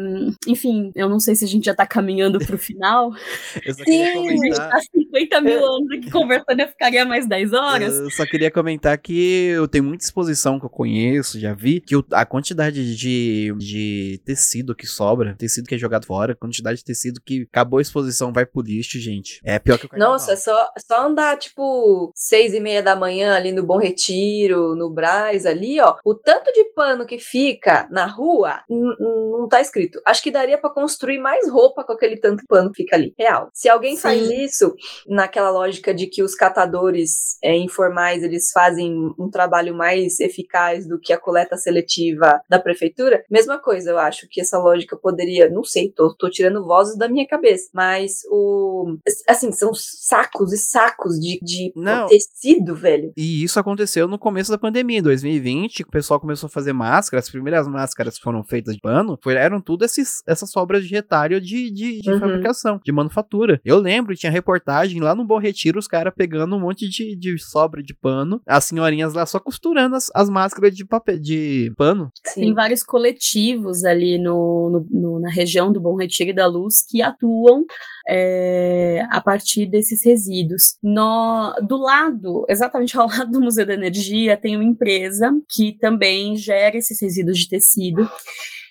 [0.47, 3.13] Enfim, eu não sei se a gente já está caminhando para o final.
[3.65, 4.79] Eu só Sim, queria A gente comentar.
[4.79, 7.95] está 50 mil anos aqui conversando, eu ficaria mais 10 horas.
[7.95, 11.95] Eu só queria comentar que eu tenho muita exposição que eu conheço, já vi, que
[12.13, 16.85] a quantidade de, de tecido que sobra, tecido que é jogado fora, a quantidade de
[16.85, 19.41] tecido que acabou a exposição vai pro lixo, gente.
[19.45, 20.15] É pior que o carnaval.
[20.15, 24.34] Nossa, é só, só andar, tipo, seis e meia da manhã ali no Bom Retiro
[24.35, 29.61] Retiro, no Braz ali, ó, o tanto de pano que fica na rua, não tá
[29.61, 30.01] escrito.
[30.05, 33.15] Acho que daria para construir mais roupa com aquele tanto de pano que fica ali.
[33.19, 33.49] Real.
[33.53, 34.03] Se alguém Sim.
[34.03, 34.75] faz isso,
[35.07, 40.99] naquela lógica de que os catadores é, informais, eles fazem um trabalho mais eficaz do
[40.99, 45.65] que a coleta seletiva da prefeitura, mesma coisa, eu acho que essa lógica poderia, não
[45.65, 48.97] sei, tô, tô tirando vozes da minha cabeça, mas o,
[49.29, 51.73] assim, são sacos e sacos de, de
[52.09, 53.13] tecido, velho.
[53.17, 57.27] E isso aconteceu no começo da pandemia, em 2020, o pessoal começou a fazer máscaras,
[57.27, 61.41] as primeiras máscaras foram feitas de pano, foi, eram tudo esses, essas sobras de retalho
[61.41, 62.21] de, de, de uhum.
[62.21, 63.61] fabricação, de manufatura.
[63.65, 67.39] Eu lembro, tinha reportagem lá no Bom Retiro, os caras pegando um monte de, de
[67.39, 72.11] sobra de pano, as senhorinhas lá só costurando as, as máscaras de papel, de pano.
[72.27, 72.41] Sim.
[72.41, 76.85] Tem vários coletivos ali no, no, no, na região do Bom Retiro e da Luz
[76.87, 77.65] que atuam
[78.07, 80.77] é, a partir desses resíduos.
[80.83, 84.04] No, do lado, exatamente ao lado do Museu da Energia,
[84.37, 88.09] tem uma empresa que também gera esses resíduos de tecido.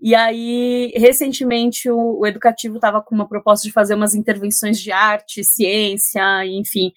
[0.05, 4.91] E aí, recentemente, o, o Educativo estava com uma proposta de fazer umas intervenções de
[4.91, 6.91] arte, ciência, enfim,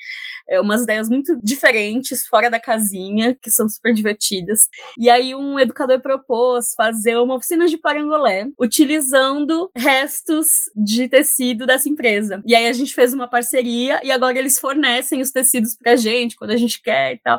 [0.49, 4.69] é, umas ideias muito diferentes, fora da casinha, que são super divertidas.
[4.99, 11.89] E aí, um educador propôs fazer uma oficina de parangolé, utilizando restos de tecido dessa
[11.89, 12.43] empresa.
[12.45, 16.35] E aí, a gente fez uma parceria e agora eles fornecem os tecidos pra gente
[16.35, 17.39] quando a gente quer e tal.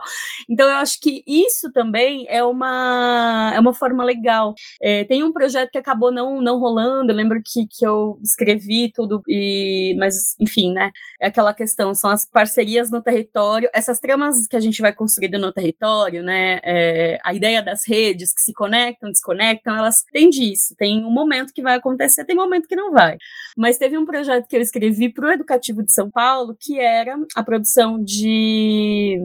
[0.50, 4.54] Então, eu acho que isso também é uma, é uma forma legal.
[4.82, 7.12] É, tem um projeto projeto que acabou não, não rolando.
[7.12, 10.92] Eu lembro que, que eu escrevi tudo, e, mas enfim, né?
[11.20, 15.40] É aquela questão, são as parcerias no território, essas tramas que a gente vai construindo
[15.40, 16.60] no território, né?
[16.64, 20.76] É, a ideia das redes que se conectam, desconectam, elas têm disso.
[20.78, 23.18] Tem um momento que vai acontecer, tem um momento que não vai.
[23.58, 27.18] Mas teve um projeto que eu escrevi para o Educativo de São Paulo, que era
[27.36, 29.18] a produção de,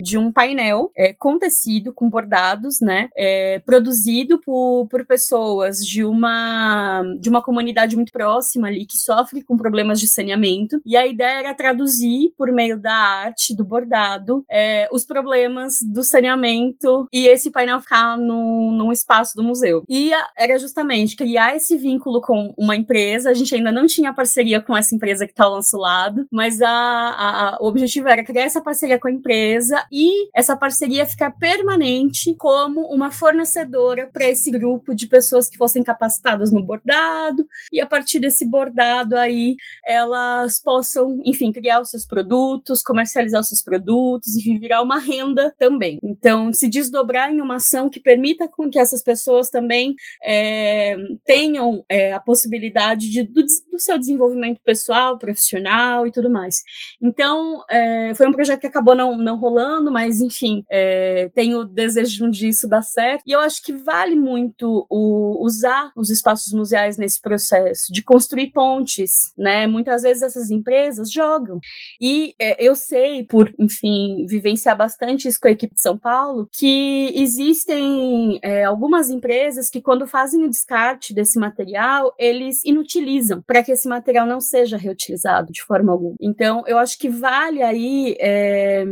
[0.00, 3.08] de um painel é, com tecido, com bordados, né?
[3.16, 9.42] É, produzido por, por pessoas de uma de uma comunidade muito próxima ali que sofre
[9.42, 10.80] com problemas de saneamento.
[10.84, 16.02] E a ideia era traduzir por meio da arte do bordado é, os problemas do
[16.02, 19.84] saneamento e esse painel ficar no, num espaço do museu.
[19.88, 23.30] E a, era justamente criar esse vínculo com uma empresa.
[23.30, 26.62] A gente ainda não tinha parceria com essa empresa que está ao nosso lado mas
[26.62, 31.30] a, a, o objetivo era criar essa parceria com a empresa e essa parceria ficar
[31.32, 37.82] permanente como uma fornecedora para esse grupo de pessoas que fossem capacitadas no bordado, e
[37.82, 43.62] a partir desse bordado aí elas possam, enfim, criar os seus produtos, comercializar os seus
[43.62, 45.98] produtos e virar uma renda também.
[46.02, 50.96] Então, se desdobrar em uma ação que permita com que essas pessoas também é,
[51.26, 56.62] tenham é, a possibilidade de, do, do, seu desenvolvimento pessoal, profissional e tudo mais.
[57.02, 61.64] Então, é, foi um projeto que acabou não, não rolando, mas enfim, é, tenho o
[61.64, 63.24] desejo disso dar certo.
[63.26, 68.52] E eu acho que vale muito o, usar os espaços museais nesse processo, de construir
[68.52, 69.66] pontes, né?
[69.66, 71.58] Muitas vezes essas empresas jogam.
[72.00, 76.48] E é, eu sei, por, enfim, vivenciar bastante isso com a equipe de São Paulo,
[76.52, 83.62] que existem é, algumas empresas que, quando fazem o descarte desse material, eles inutilizam para
[83.62, 86.16] que esse material não seja reutilizado de forma alguma.
[86.20, 88.84] Então, eu acho que vale aí é,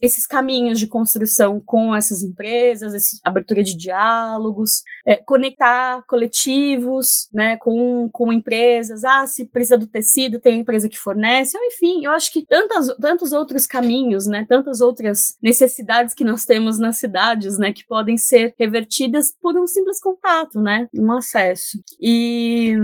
[0.00, 7.56] esses caminhos de construção com essas empresas, essa abertura de diálogos, é, conectar coletivos, né,
[7.56, 12.32] com, com empresas, ah, se precisa do tecido, tem empresa que fornece, enfim, eu acho
[12.32, 17.72] que tantas, tantos outros caminhos, né, tantas outras necessidades que nós temos nas cidades, né,
[17.72, 21.78] que podem ser revertidas por um simples contato, né, um acesso.
[22.00, 22.74] E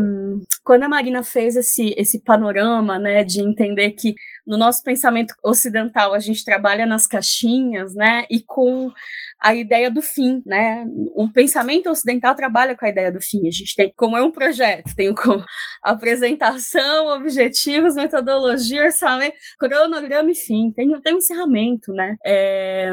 [0.65, 4.15] quando a Marina fez esse, esse panorama, né, de entender que
[4.47, 8.91] no nosso pensamento ocidental a gente trabalha nas caixinhas, né, e com
[9.43, 10.87] a ideia do fim, né?
[11.15, 13.49] O pensamento ocidental trabalha com a ideia do fim.
[13.49, 15.45] A gente tem, como é um projeto, tem como
[15.83, 20.71] apresentação, objetivos, metodologia, orçamento, cronograma e fim.
[20.71, 22.17] Tem, tem um encerramento, né?
[22.25, 22.89] É,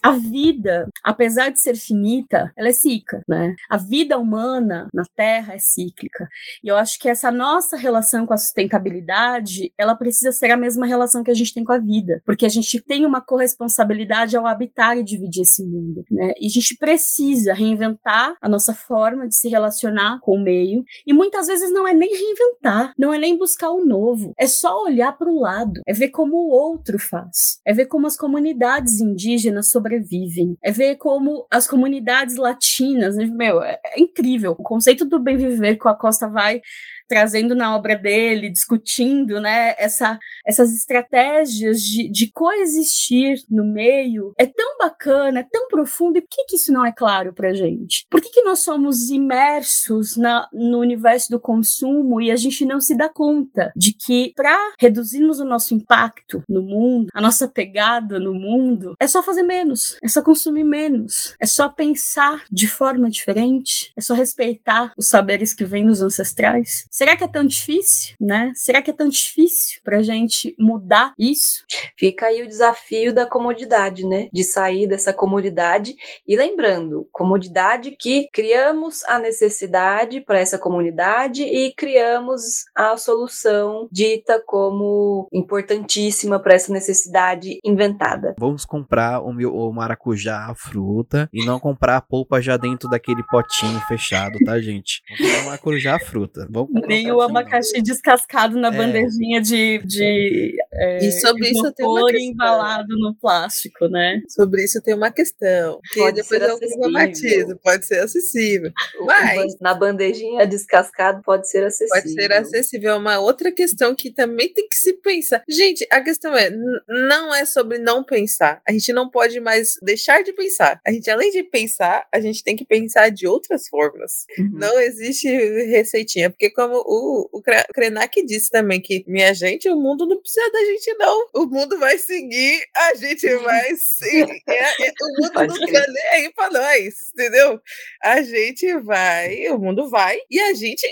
[0.00, 3.54] a vida, apesar de ser finita, ela é cíclica, né?
[3.68, 6.28] A vida humana na Terra é cíclica.
[6.62, 10.86] E eu acho que essa nossa relação com a sustentabilidade, ela precisa ser a mesma
[10.86, 14.46] relação que a gente tem com a vida, porque a gente tem uma corresponsabilidade ao
[14.46, 16.32] habitar e dividir esse mundo, né?
[16.40, 21.12] E a gente precisa reinventar a nossa forma de se relacionar com o meio, e
[21.12, 25.16] muitas vezes não é nem reinventar, não é nem buscar o novo, é só olhar
[25.16, 29.70] para o lado, é ver como o outro faz, é ver como as comunidades indígenas
[29.70, 30.56] sobrevivem.
[30.62, 34.52] É ver como as comunidades latinas, né, meu, é, é incrível.
[34.52, 36.60] O conceito do bem viver que a Costa vai
[37.08, 44.46] trazendo na obra dele, discutindo né, essa, essas estratégias de, de coexistir no meio, é
[44.46, 48.06] tão bacana, é tão profundo, e por que, que isso não é claro para gente?
[48.10, 52.80] Por que, que nós somos imersos na, no universo do consumo e a gente não
[52.80, 58.18] se dá conta de que para reduzirmos o nosso impacto no mundo, a nossa pegada
[58.18, 63.10] no mundo, é só fazer menos, é só consumir menos, é só pensar de forma
[63.10, 66.86] diferente, é só respeitar os saberes que vêm dos ancestrais?
[66.94, 68.52] Será que é tão difícil, né?
[68.54, 71.64] Será que é tão difícil pra gente mudar isso?
[71.98, 74.28] Fica aí o desafio da comodidade, né?
[74.32, 81.74] De sair dessa comodidade e lembrando, comodidade que criamos a necessidade para essa comunidade e
[81.74, 88.36] criamos a solução dita como importantíssima para essa necessidade inventada.
[88.38, 92.88] Vamos comprar o, meu, o maracujá, a fruta, e não comprar a polpa já dentro
[92.88, 95.02] daquele potinho fechado, tá, gente?
[95.08, 96.46] Vamos comprar o maracujá, a fruta.
[96.48, 98.70] Vamos nem o abacaxi descascado na é.
[98.70, 102.30] bandejinha de, de é, e sobre isso tem uma questão.
[102.30, 104.20] embalado no plástico, né?
[104.28, 108.72] Sobre isso tem uma questão, que pode depois eu problematizo, pode ser acessível.
[109.00, 112.02] Mas na bandejinha descascado pode ser acessível.
[112.02, 115.42] Pode ser acessível, é uma outra questão que também tem que se pensar.
[115.48, 116.50] Gente, a questão é,
[116.88, 118.60] não é sobre não pensar.
[118.66, 120.80] A gente não pode mais deixar de pensar.
[120.86, 124.24] A gente além de pensar, a gente tem que pensar de outras formas.
[124.38, 124.50] Uhum.
[124.54, 125.28] Não existe
[125.66, 127.42] receitinha, porque como como o, o
[127.72, 131.26] Krenak disse também, que, minha gente, o mundo não precisa da gente, não.
[131.34, 134.42] O mundo vai seguir, a gente vai seguir.
[134.48, 137.60] É, é, o mundo Pode não tá nem aí pra nós, entendeu?
[138.02, 140.86] A gente vai, o mundo vai, e a gente,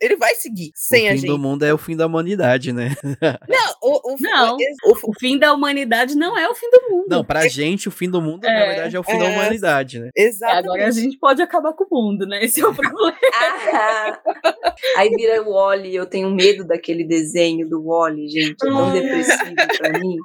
[0.00, 1.20] ele vai seguir sem a gente.
[1.20, 2.94] O fim do mundo é o fim da humanidade, né?
[3.48, 7.06] Não, o, o, não, o, o, fim da humanidade não é o fim do mundo.
[7.08, 9.18] Não, pra é, gente, o fim do mundo, é, na verdade, é o fim é,
[9.18, 10.10] da humanidade, né?
[10.14, 10.64] Exatamente.
[10.64, 12.44] Agora a gente pode acabar com o mundo, né?
[12.44, 13.16] Esse é o problema.
[13.34, 14.20] Ah,
[14.96, 19.54] aí vira o Wally, eu tenho medo daquele desenho do Wally, gente, é tão depressivo
[19.78, 20.16] pra mim.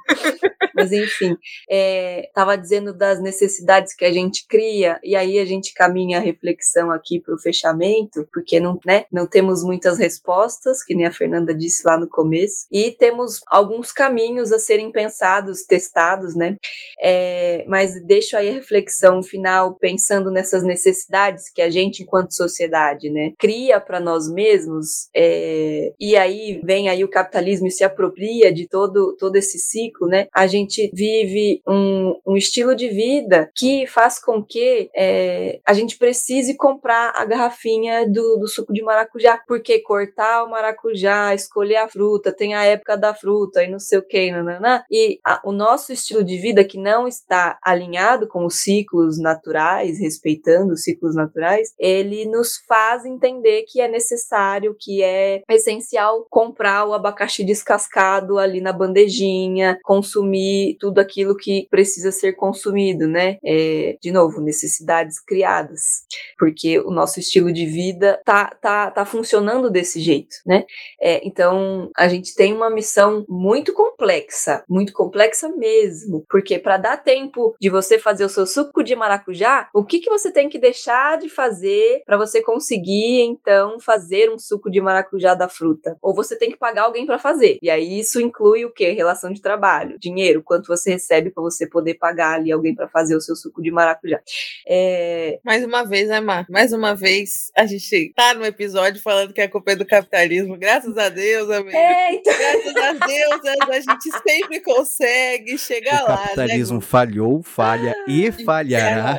[0.74, 1.36] Mas enfim,
[1.70, 6.20] é, tava dizendo das necessidades que a gente cria, e aí a gente caminha a
[6.20, 11.12] reflexão aqui para o fechamento, porque não, né, não temos muitas respostas, que nem a
[11.12, 16.56] Fernanda disse lá no começo, e temos alguns caminhos a serem pensados, testados, né?
[17.00, 23.10] É, mas deixo aí a reflexão final pensando nessas necessidades que a gente, enquanto sociedade,
[23.10, 24.81] né, cria para nós mesmos,
[25.14, 30.06] é, e aí vem aí o capitalismo e se apropria de todo, todo esse ciclo,
[30.06, 30.26] né?
[30.32, 35.96] A gente vive um, um estilo de vida que faz com que é, a gente
[35.98, 41.88] precise comprar a garrafinha do, do suco de maracujá, porque cortar o maracujá, escolher a
[41.88, 45.52] fruta, tem a época da fruta e não sei o que, nananã, e a, o
[45.52, 51.14] nosso estilo de vida que não está alinhado com os ciclos naturais, respeitando os ciclos
[51.14, 58.38] naturais, ele nos faz entender que é necessário, que é essencial comprar o abacaxi descascado
[58.38, 63.38] ali na bandejinha, consumir tudo aquilo que precisa ser consumido, né?
[63.44, 66.04] É, de novo, necessidades criadas,
[66.38, 70.64] porque o nosso estilo de vida tá, tá, tá funcionando desse jeito, né?
[71.00, 76.96] É, então, a gente tem uma missão muito complexa, muito complexa mesmo, porque para dar
[76.96, 80.58] tempo de você fazer o seu suco de maracujá, o que, que você tem que
[80.58, 85.96] deixar de fazer para você conseguir, então, fazer um suco de maracujá da fruta?
[86.02, 87.58] Ou você tem que pagar alguém para fazer.
[87.62, 88.90] E aí isso inclui o quê?
[88.90, 93.16] Relação de trabalho, dinheiro, quanto você recebe para você poder pagar ali alguém para fazer
[93.16, 94.20] o seu suco de maracujá.
[94.66, 95.38] É...
[95.44, 96.46] Mais uma vez, né, Mar?
[96.48, 100.56] Mais uma vez, a gente tá no episódio falando que a culpa é do capitalismo.
[100.56, 101.76] Graças a Deus, amigo.
[101.76, 102.32] É, então...
[102.32, 106.14] Graças a Deus, a gente sempre consegue chegar o lá.
[106.14, 106.82] O né, capitalismo né?
[106.82, 109.18] falhou, falha e falhará.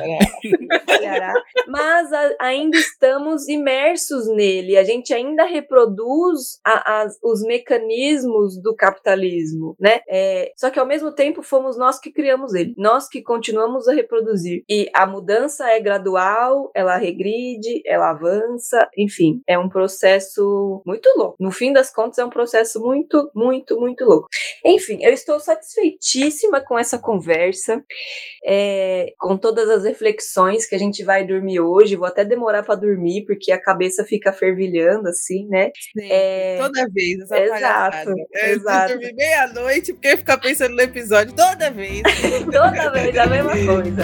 [0.86, 1.34] falhará.
[1.68, 4.76] Mas a, ainda estamos imersos nele.
[4.76, 10.00] A gente ainda reproduz a, a, os mecanismos do capitalismo, né?
[10.08, 13.92] É, só que ao mesmo tempo fomos nós que criamos ele, nós que continuamos a
[13.92, 14.64] reproduzir.
[14.68, 21.36] E a mudança é gradual, ela regride, ela avança, enfim, é um processo muito louco.
[21.38, 24.28] No fim das contas, é um processo muito, muito, muito louco.
[24.64, 27.82] Enfim, eu estou satisfeitíssima com essa conversa,
[28.44, 31.96] é, com todas as reflexões que a gente vai dormir hoje.
[31.96, 35.70] Vou até demorar para dormir, porque a cabeça fica fervilhando, assim, né?
[35.96, 38.92] Sim, é, toda vez, essa exato, é, exato.
[38.92, 42.02] dormir meia-noite, porque ficar pensando no episódio toda vez.
[42.52, 44.02] toda vez, a mesma coisa.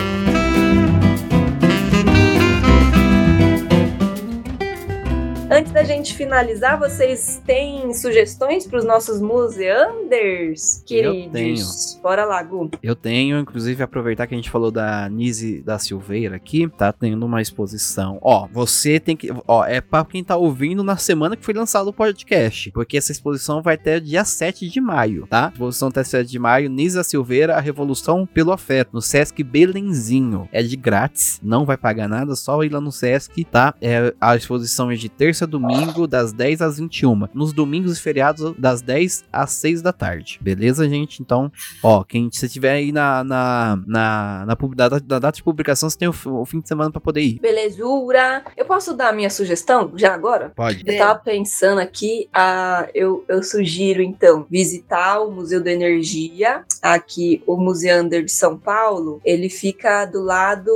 [5.53, 11.25] Antes da gente finalizar, vocês têm sugestões para os nossos museanders, queridos?
[11.25, 11.67] Eu tenho.
[12.01, 12.71] Bora lá, Gu.
[12.81, 17.27] Eu tenho, inclusive, aproveitar que a gente falou da Nise da Silveira aqui, tá tendo
[17.27, 18.21] uma exposição.
[18.23, 19.29] Ó, você tem que.
[19.45, 23.11] Ó, é pra quem tá ouvindo na semana que foi lançado o podcast, porque essa
[23.11, 25.51] exposição vai até dia 7 de maio, tá?
[25.53, 30.49] Exposição até 7 de maio, Nise da Silveira, a Revolução pelo Afeto, no Sesc Belenzinho.
[30.53, 33.75] É de grátis, não vai pagar nada, só ir lá no Sesc, tá?
[33.81, 37.29] É, a exposição é de terça a domingo, das 10 às 21.
[37.35, 40.39] Nos domingos e feriados, das 10 às 6 da tarde.
[40.43, 41.21] Beleza, gente?
[41.23, 41.51] Então,
[41.83, 45.89] ó, quem se tiver aí na, na, na, na, pub- da, da data de publicação,
[45.89, 47.41] você tem o, o fim de semana pra poder ir.
[47.41, 48.45] Belezura.
[48.57, 50.53] Eu posso dar a minha sugestão já agora?
[50.55, 50.83] Pode.
[50.87, 57.43] Eu tava pensando aqui, ah, eu, eu sugiro então visitar o Museu da Energia, aqui
[57.47, 59.21] o Museander de São Paulo.
[59.25, 60.71] Ele fica do lado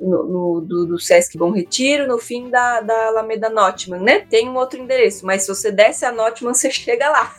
[0.00, 3.48] no, no- do, do Sesc Bom Retiro, no fim da, da Alameda
[4.02, 4.20] Né?
[4.20, 7.34] Tem um outro endereço, mas se você desce a Notman, você chega lá.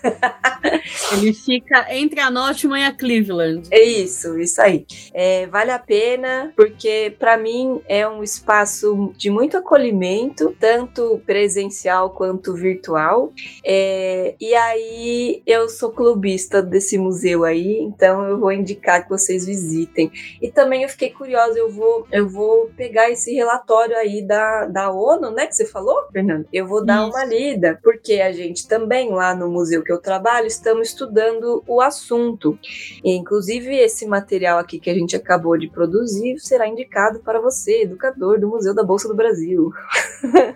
[1.13, 3.67] Ele fica entre a Notman e a Cleveland.
[3.71, 4.85] É isso, isso aí.
[5.13, 12.11] É, vale a pena, porque para mim é um espaço de muito acolhimento, tanto presencial
[12.11, 13.33] quanto virtual.
[13.63, 19.45] É, e aí eu sou clubista desse museu aí, então eu vou indicar que vocês
[19.45, 20.11] visitem.
[20.41, 24.91] E também eu fiquei curiosa, eu vou, eu vou pegar esse relatório aí da, da
[24.91, 26.45] ONU, né, que você falou, Fernando?
[26.51, 27.09] Eu vou dar Isso.
[27.09, 31.81] uma lida, porque a gente também lá no museu que eu trabalho estamos estudando o
[31.81, 32.57] assunto.
[33.03, 37.83] E, inclusive, esse material aqui que a gente acabou de produzir será indicado para você,
[37.83, 39.71] educador do Museu da Bolsa do Brasil.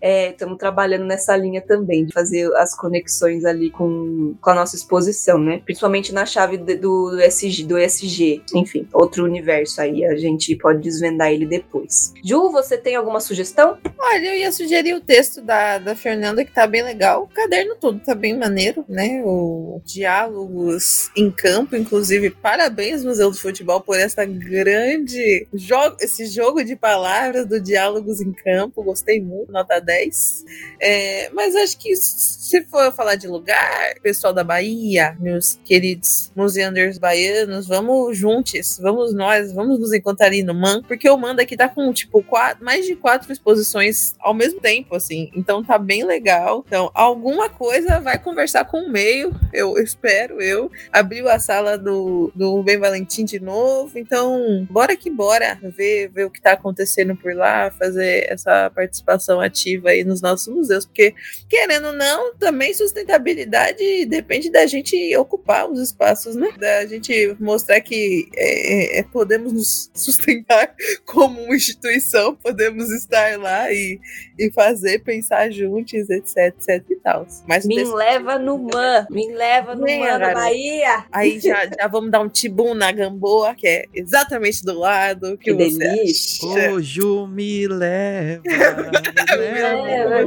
[0.00, 4.76] É, estamos trabalhando nessa linha também, de fazer as conexões ali com, com a nossa
[4.76, 5.62] exposição, né?
[5.64, 8.42] Principalmente na chave de- do, SG, do SG.
[8.54, 10.04] Enfim, outro universo aí.
[10.04, 12.12] A gente pode desvendar ele depois.
[12.22, 13.78] Ju, você tem alguma sugestão?
[13.98, 17.24] Olha, eu ia sugerir o texto da, da Fernanda, que tá bem legal.
[17.24, 19.20] O caderno todo tá bem maneiro, né?
[19.22, 26.64] O diálogos em campo, inclusive, parabéns, Museu do Futebol, por essa grande jogo, esse jogo
[26.64, 28.82] de palavras do diálogos em campo.
[28.82, 30.44] Gostei muito, nota 10.
[30.80, 36.96] É, mas acho que se for falar de lugar, pessoal da Bahia, meus queridos museanders
[36.96, 41.54] baianos, vamos juntos, vamos nós, vamos nos encontrar ali no MAN, porque o MAN daqui
[41.54, 45.30] tá com, tipo, quatro, mais de quatro exposições ao mesmo tempo, assim.
[45.34, 46.64] Então tá bem legal.
[46.66, 50.70] Então, alguma coisa vai conversar com o meio, eu espero, eu.
[50.92, 56.24] Abriu a sala do, do Rubem Valentim de novo, então bora que bora ver, ver
[56.26, 61.14] o que tá acontecendo por lá, fazer essa participação ativa aí nos nossos museus, porque
[61.48, 66.48] querendo ou não, também sustentabilidade depende da gente ocupar os espaços, né?
[66.58, 70.74] Da gente mostrar que é, é, podemos nos sustentar
[71.04, 74.00] como uma instituição, podemos estar lá e,
[74.38, 77.26] e fazer, pensar juntos, etc, etc e tal.
[77.46, 79.06] Mas Me leva no MAN.
[79.10, 80.34] Me leva no MAN da garota.
[80.40, 81.04] Bahia.
[81.12, 85.36] Aí já, já vamos dar um tibum na Gamboa, que é exatamente do lado.
[85.38, 86.48] Que, Que você delícia.
[86.48, 86.70] acha?
[86.72, 88.42] Hoje me leva.
[89.32, 90.22] Leva,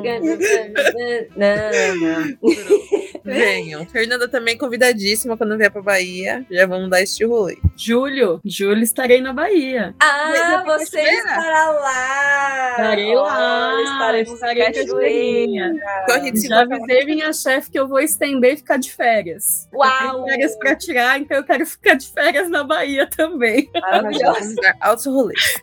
[1.35, 2.35] não, não.
[3.23, 3.85] Venham.
[3.87, 6.45] Fernanda também convidadíssima quando vier pra Bahia.
[6.49, 7.57] Já vamos dar este rolê.
[7.75, 9.95] Julho, julho estarei na Bahia.
[9.99, 12.71] Ah, você estará lá.
[12.71, 15.73] Estarei lá, Estaremos em cachoeirinha.
[16.09, 19.67] A gente se Já avisei minha chefe que eu vou estender e ficar de férias.
[19.71, 20.23] Eu Uau!
[20.23, 23.69] tenho férias pra tirar, então eu quero ficar de férias na Bahia também.
[23.73, 25.61] Dar altos rolês.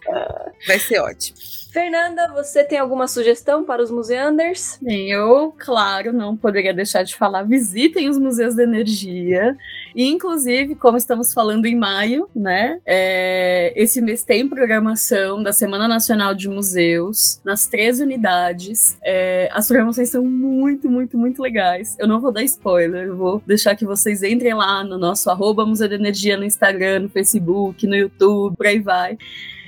[0.67, 1.62] Vai ser ótimo.
[1.73, 4.79] Fernanda, você tem alguma sugestão para os museanders?
[4.87, 7.45] Eu, claro, não poderia deixar de falar.
[7.45, 9.57] Visitem os museus da energia.
[9.97, 12.79] E, inclusive, como estamos falando em maio, né?
[12.85, 18.99] é, esse mês tem programação da Semana Nacional de Museus nas três unidades.
[19.03, 21.97] É, as programações são muito, muito, muito legais.
[21.99, 25.89] Eu não vou dar spoiler, vou deixar que vocês entrem lá no nosso arroba Museu
[25.89, 29.17] da Energia no Instagram, no Facebook, no YouTube, por aí vai.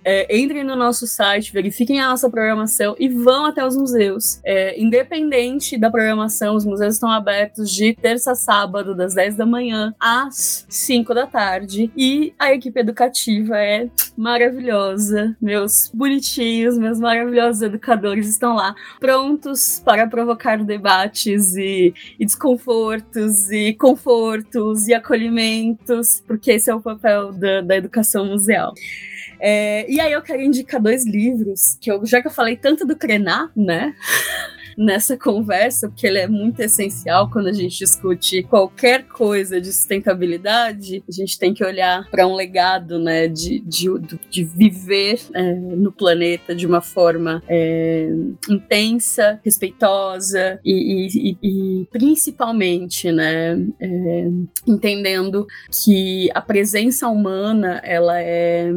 [0.05, 4.41] É, entrem no nosso site, verifiquem a nossa programação e vão até os museus.
[4.45, 9.47] É, independente da programação, os museus estão abertos de terça a sábado, das 10 da
[9.47, 11.91] manhã às 5 da tarde.
[11.97, 15.37] E a equipe educativa é maravilhosa.
[15.41, 23.73] Meus bonitinhos, meus maravilhosos educadores estão lá, prontos para provocar debates e, e desconfortos, e
[23.75, 28.75] confortos, e acolhimentos, porque esse é o papel da, da educação museal.
[29.41, 32.87] É, e aí eu quero indicar dois livros, que eu, já que eu falei tanto
[32.87, 33.95] do Krená, né?
[34.77, 41.03] Nessa conversa, porque ele é muito essencial quando a gente discute qualquer coisa de sustentabilidade,
[41.09, 43.87] a gente tem que olhar para um legado, né, de, de,
[44.31, 48.09] de viver é, no planeta de uma forma é,
[48.49, 54.29] intensa, respeitosa e, e, e principalmente, né, é,
[54.67, 55.47] entendendo
[55.85, 58.71] que a presença humana ela é,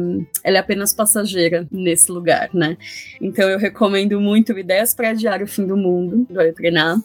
[0.44, 2.76] ela é apenas passageira nesse lugar, né?
[3.20, 6.98] Então eu recomendo muito Ideias para Adiar o Fim do Mundo, do Treinar.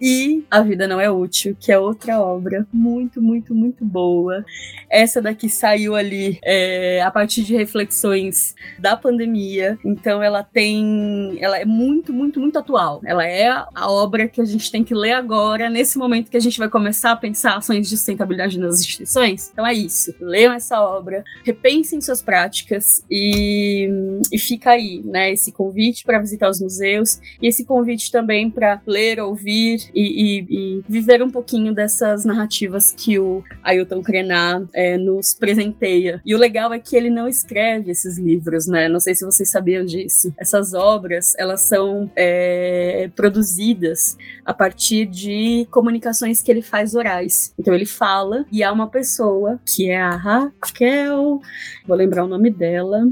[0.00, 4.44] E A Vida Não É Útil, que é outra obra muito, muito, muito boa.
[4.90, 11.38] Essa daqui saiu ali é, a partir de reflexões da pandemia, então ela tem.
[11.40, 13.00] Ela é muito, muito, muito atual.
[13.04, 16.40] Ela é a obra que a gente tem que ler agora, nesse momento que a
[16.40, 19.50] gente vai começar a pensar ações de sustentabilidade nas instituições.
[19.52, 20.14] Então é isso.
[20.20, 23.88] Leiam essa obra, repensem suas práticas e,
[24.32, 25.32] e fica aí, né?
[25.32, 30.46] Esse convite para visitar os museus e esse convite também para ler, ouvir e, e,
[30.50, 36.20] e, viver um pouquinho dessas narrativas que o Ailton Krenar é, nos presenteia.
[36.24, 38.88] E o legal é que ele não escreve esses livros, né?
[38.88, 40.32] Não sei se vocês sabiam disso.
[40.38, 47.54] Essas obras, elas são é, produzidas a partir de comunicações que ele faz orais.
[47.58, 51.40] Então ele fala e há uma pessoa que é a Raquel,
[51.86, 53.04] vou lembrar o nome dela.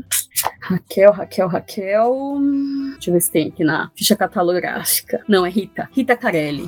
[0.61, 2.39] Raquel, Raquel, Raquel.
[2.95, 5.23] Deixa eu ver se tem aqui na ficha catalográfica.
[5.29, 5.89] Não, é Rita.
[5.93, 6.64] Rita Carelli.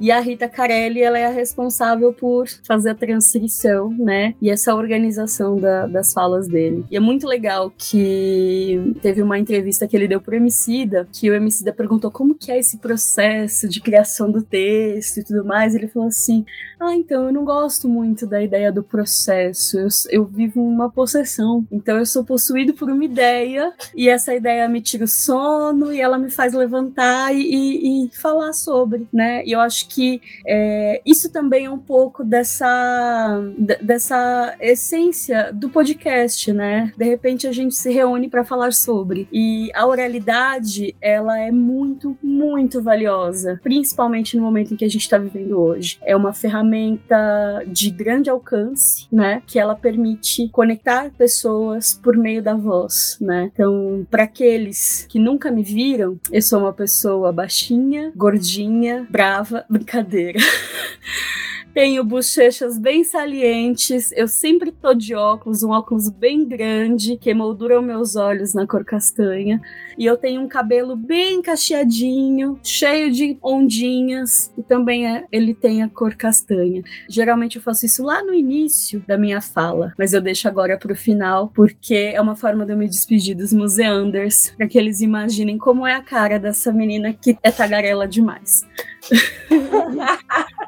[0.00, 4.34] E a Rita Carelli, ela é a responsável por fazer a transcrição, né?
[4.40, 6.84] E essa organização da, das falas dele.
[6.90, 11.34] E é muito legal que teve uma entrevista que ele deu pro Emicida, que o
[11.34, 15.74] Emicida perguntou como que é esse processo de criação do texto e tudo mais.
[15.74, 16.44] Ele falou assim,
[16.78, 19.78] ah, então eu não gosto muito da ideia do processo.
[19.78, 21.66] Eu, eu vivo uma possessão.
[21.70, 26.00] Então eu sou possuído por uma ideia e essa ideia me tira o sono e
[26.00, 29.37] ela me faz levantar e, e, e falar sobre, né?
[29.44, 33.40] E eu acho que é, isso também é um pouco dessa,
[33.82, 36.92] dessa essência do podcast, né?
[36.96, 39.28] De repente a gente se reúne para falar sobre.
[39.32, 45.02] E a oralidade, ela é muito, muito valiosa, principalmente no momento em que a gente
[45.02, 45.98] está vivendo hoje.
[46.02, 49.42] É uma ferramenta de grande alcance, né?
[49.46, 53.50] Que ela permite conectar pessoas por meio da voz, né?
[53.52, 59.27] Então, para aqueles que nunca me viram, eu sou uma pessoa baixinha, gordinha, brava,
[59.68, 60.38] brincadeira.
[61.74, 64.10] Tenho bochechas bem salientes.
[64.12, 68.84] Eu sempre tô de óculos, um óculos bem grande que moldura meus olhos na cor
[68.84, 69.60] castanha.
[69.98, 74.52] E eu tenho um cabelo bem cacheadinho, cheio de ondinhas.
[74.56, 76.84] E também é, ele tem a cor castanha.
[77.08, 80.94] Geralmente eu faço isso lá no início da minha fala, mas eu deixo agora pro
[80.94, 85.58] final porque é uma forma de eu me despedir dos museanders, para que eles imaginem
[85.58, 88.64] como é a cara dessa menina que é tagarela demais.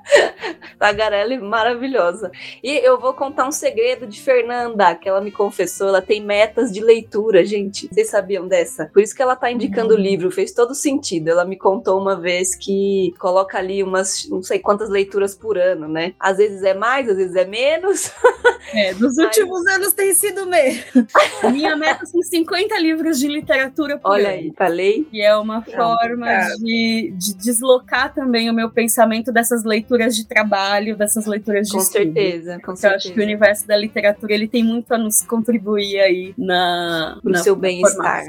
[0.78, 2.30] Tagarela maravilhosa.
[2.62, 5.88] E eu vou contar um segredo de Fernanda, que ela me confessou.
[5.88, 7.88] Ela tem metas de leitura, gente.
[7.88, 8.86] Vocês sabiam dessa?
[8.86, 10.02] Por isso que ela tá indicando o uhum.
[10.02, 11.28] livro, fez todo sentido.
[11.28, 15.88] Ela me contou uma vez que coloca ali umas, não sei quantas leituras por ano,
[15.88, 16.14] né?
[16.18, 18.10] Às vezes é mais, às vezes é menos.
[18.72, 19.26] É, nos Mas...
[19.26, 20.84] últimos anos tem sido menos.
[21.50, 24.38] Minha meta são 50 livros de literatura por Olha ano.
[24.38, 25.08] aí, falei.
[25.12, 26.28] E é uma forma
[26.58, 31.78] de, de deslocar também o meu pensamento dessas leituras de trabalho, dessas leituras de Com
[31.78, 31.92] estudo.
[32.04, 32.96] certeza, com Eu certeza.
[32.96, 37.32] acho que o universo da literatura ele tem muito a nos contribuir aí na, no
[37.32, 38.28] na seu bem-estar.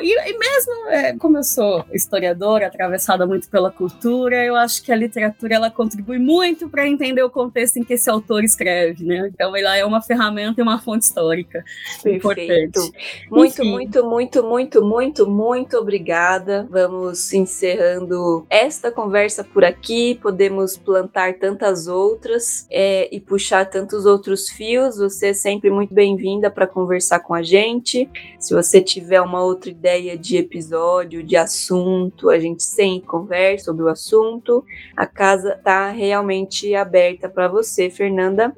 [0.00, 4.90] E, e mesmo é, como eu sou historiadora, atravessada muito pela cultura, eu acho que
[4.90, 9.30] a literatura ela contribui muito para entender o contexto em que esse autor escreve, né?
[9.32, 11.64] Então ela é uma ferramenta e uma fonte histórica
[12.02, 12.16] Perfeito.
[12.16, 12.92] importante.
[13.30, 13.70] Muito, Enfim.
[13.70, 16.66] muito, muito, muito, muito, muito obrigada.
[16.70, 20.18] Vamos encerrando esta conversa por aqui.
[20.22, 24.96] Podemos plantar tantas outras é, e puxar tantos outros fios.
[24.96, 28.08] Você é sempre muito bem-vinda para conversar com a gente.
[28.38, 33.82] Se você tiver uma outra ideia de episódio, de assunto, a gente sempre conversa sobre
[33.82, 34.64] o assunto.
[34.96, 38.54] A casa está realmente aberta para você, Fernanda.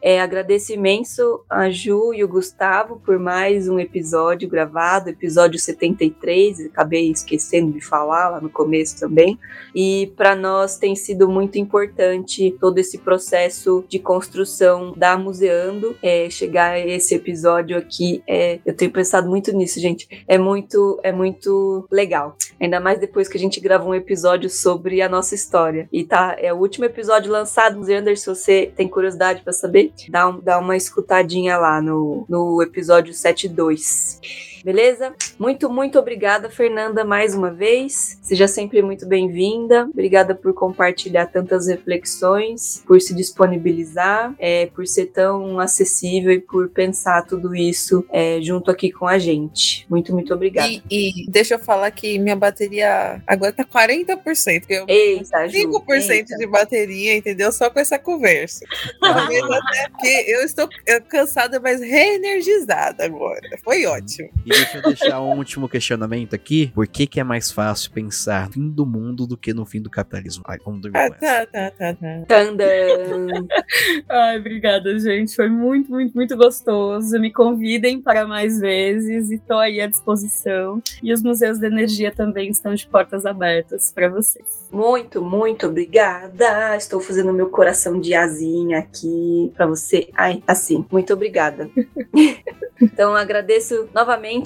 [0.00, 6.66] É, agradeço imenso a Ju e o Gustavo por mais um episódio gravado, episódio 73.
[6.66, 9.36] Acabei esquecendo de falar lá no começo também.
[9.74, 15.96] E para nós tem sido muito importante todo esse processo de construção da Museando.
[16.00, 20.24] É, chegar a esse episódio aqui, é, eu tenho pensado muito nisso, gente.
[20.28, 22.36] É muito, é muito legal.
[22.60, 25.88] Ainda mais depois que a gente gravou um episódio sobre a nossa história.
[25.92, 30.28] E tá, é o último episódio lançado, Museander, se você tem curiosidade para saber, dá,
[30.28, 34.20] um, dar uma escutadinha lá no, no episódio 72.
[34.64, 35.14] Beleza?
[35.38, 38.18] Muito, muito obrigada, Fernanda, mais uma vez.
[38.22, 39.84] Seja sempre muito bem-vinda.
[39.84, 46.68] Obrigada por compartilhar tantas reflexões, por se disponibilizar, é, por ser tão acessível e por
[46.68, 49.86] pensar tudo isso é, junto aqui com a gente.
[49.88, 50.68] Muito, muito obrigada.
[50.68, 54.64] E, e deixa eu falar que minha bateria agora tá 40%.
[54.68, 56.36] Eu Eita, Ju, 5% eita.
[56.36, 57.52] de bateria, entendeu?
[57.52, 58.64] Só com essa conversa.
[59.00, 60.68] Talvez até porque eu estou
[61.08, 63.58] cansada, mas reenergizada agora.
[63.62, 64.30] Foi ótimo.
[64.48, 66.72] E deixa eu deixar um último questionamento aqui.
[66.74, 69.80] Por que, que é mais fácil pensar no fim do mundo do que no fim
[69.82, 70.42] do capitalismo?
[70.46, 71.46] Ai, vamos dormir Ah, com essa.
[71.46, 72.24] tá, tá, tá, tá.
[72.26, 72.66] Tandan.
[74.08, 75.34] Ai, obrigada, gente.
[75.36, 77.18] Foi muito, muito, muito gostoso.
[77.20, 80.82] Me convidem para mais vezes e estou aí à disposição.
[81.02, 84.66] E os museus da energia também estão de portas abertas para vocês.
[84.72, 86.76] Muito, muito obrigada.
[86.76, 90.08] Estou fazendo meu coração de asinha aqui pra você.
[90.14, 91.68] Ai, assim, muito obrigada.
[92.80, 93.88] então agradeço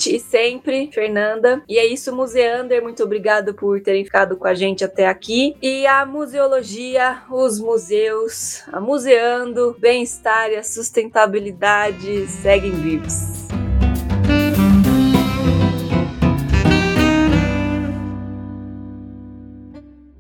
[0.06, 1.62] e sempre, Fernanda.
[1.68, 2.82] E é isso, Museander.
[2.82, 5.56] Muito obrigado por terem ficado com a gente até aqui.
[5.60, 13.48] E a museologia, os museus, a museando, bem-estar e a sustentabilidade seguem vivos.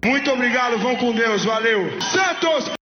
[0.04, 2.00] Muito obrigado, vão com Deus, valeu.
[2.00, 2.81] Santos!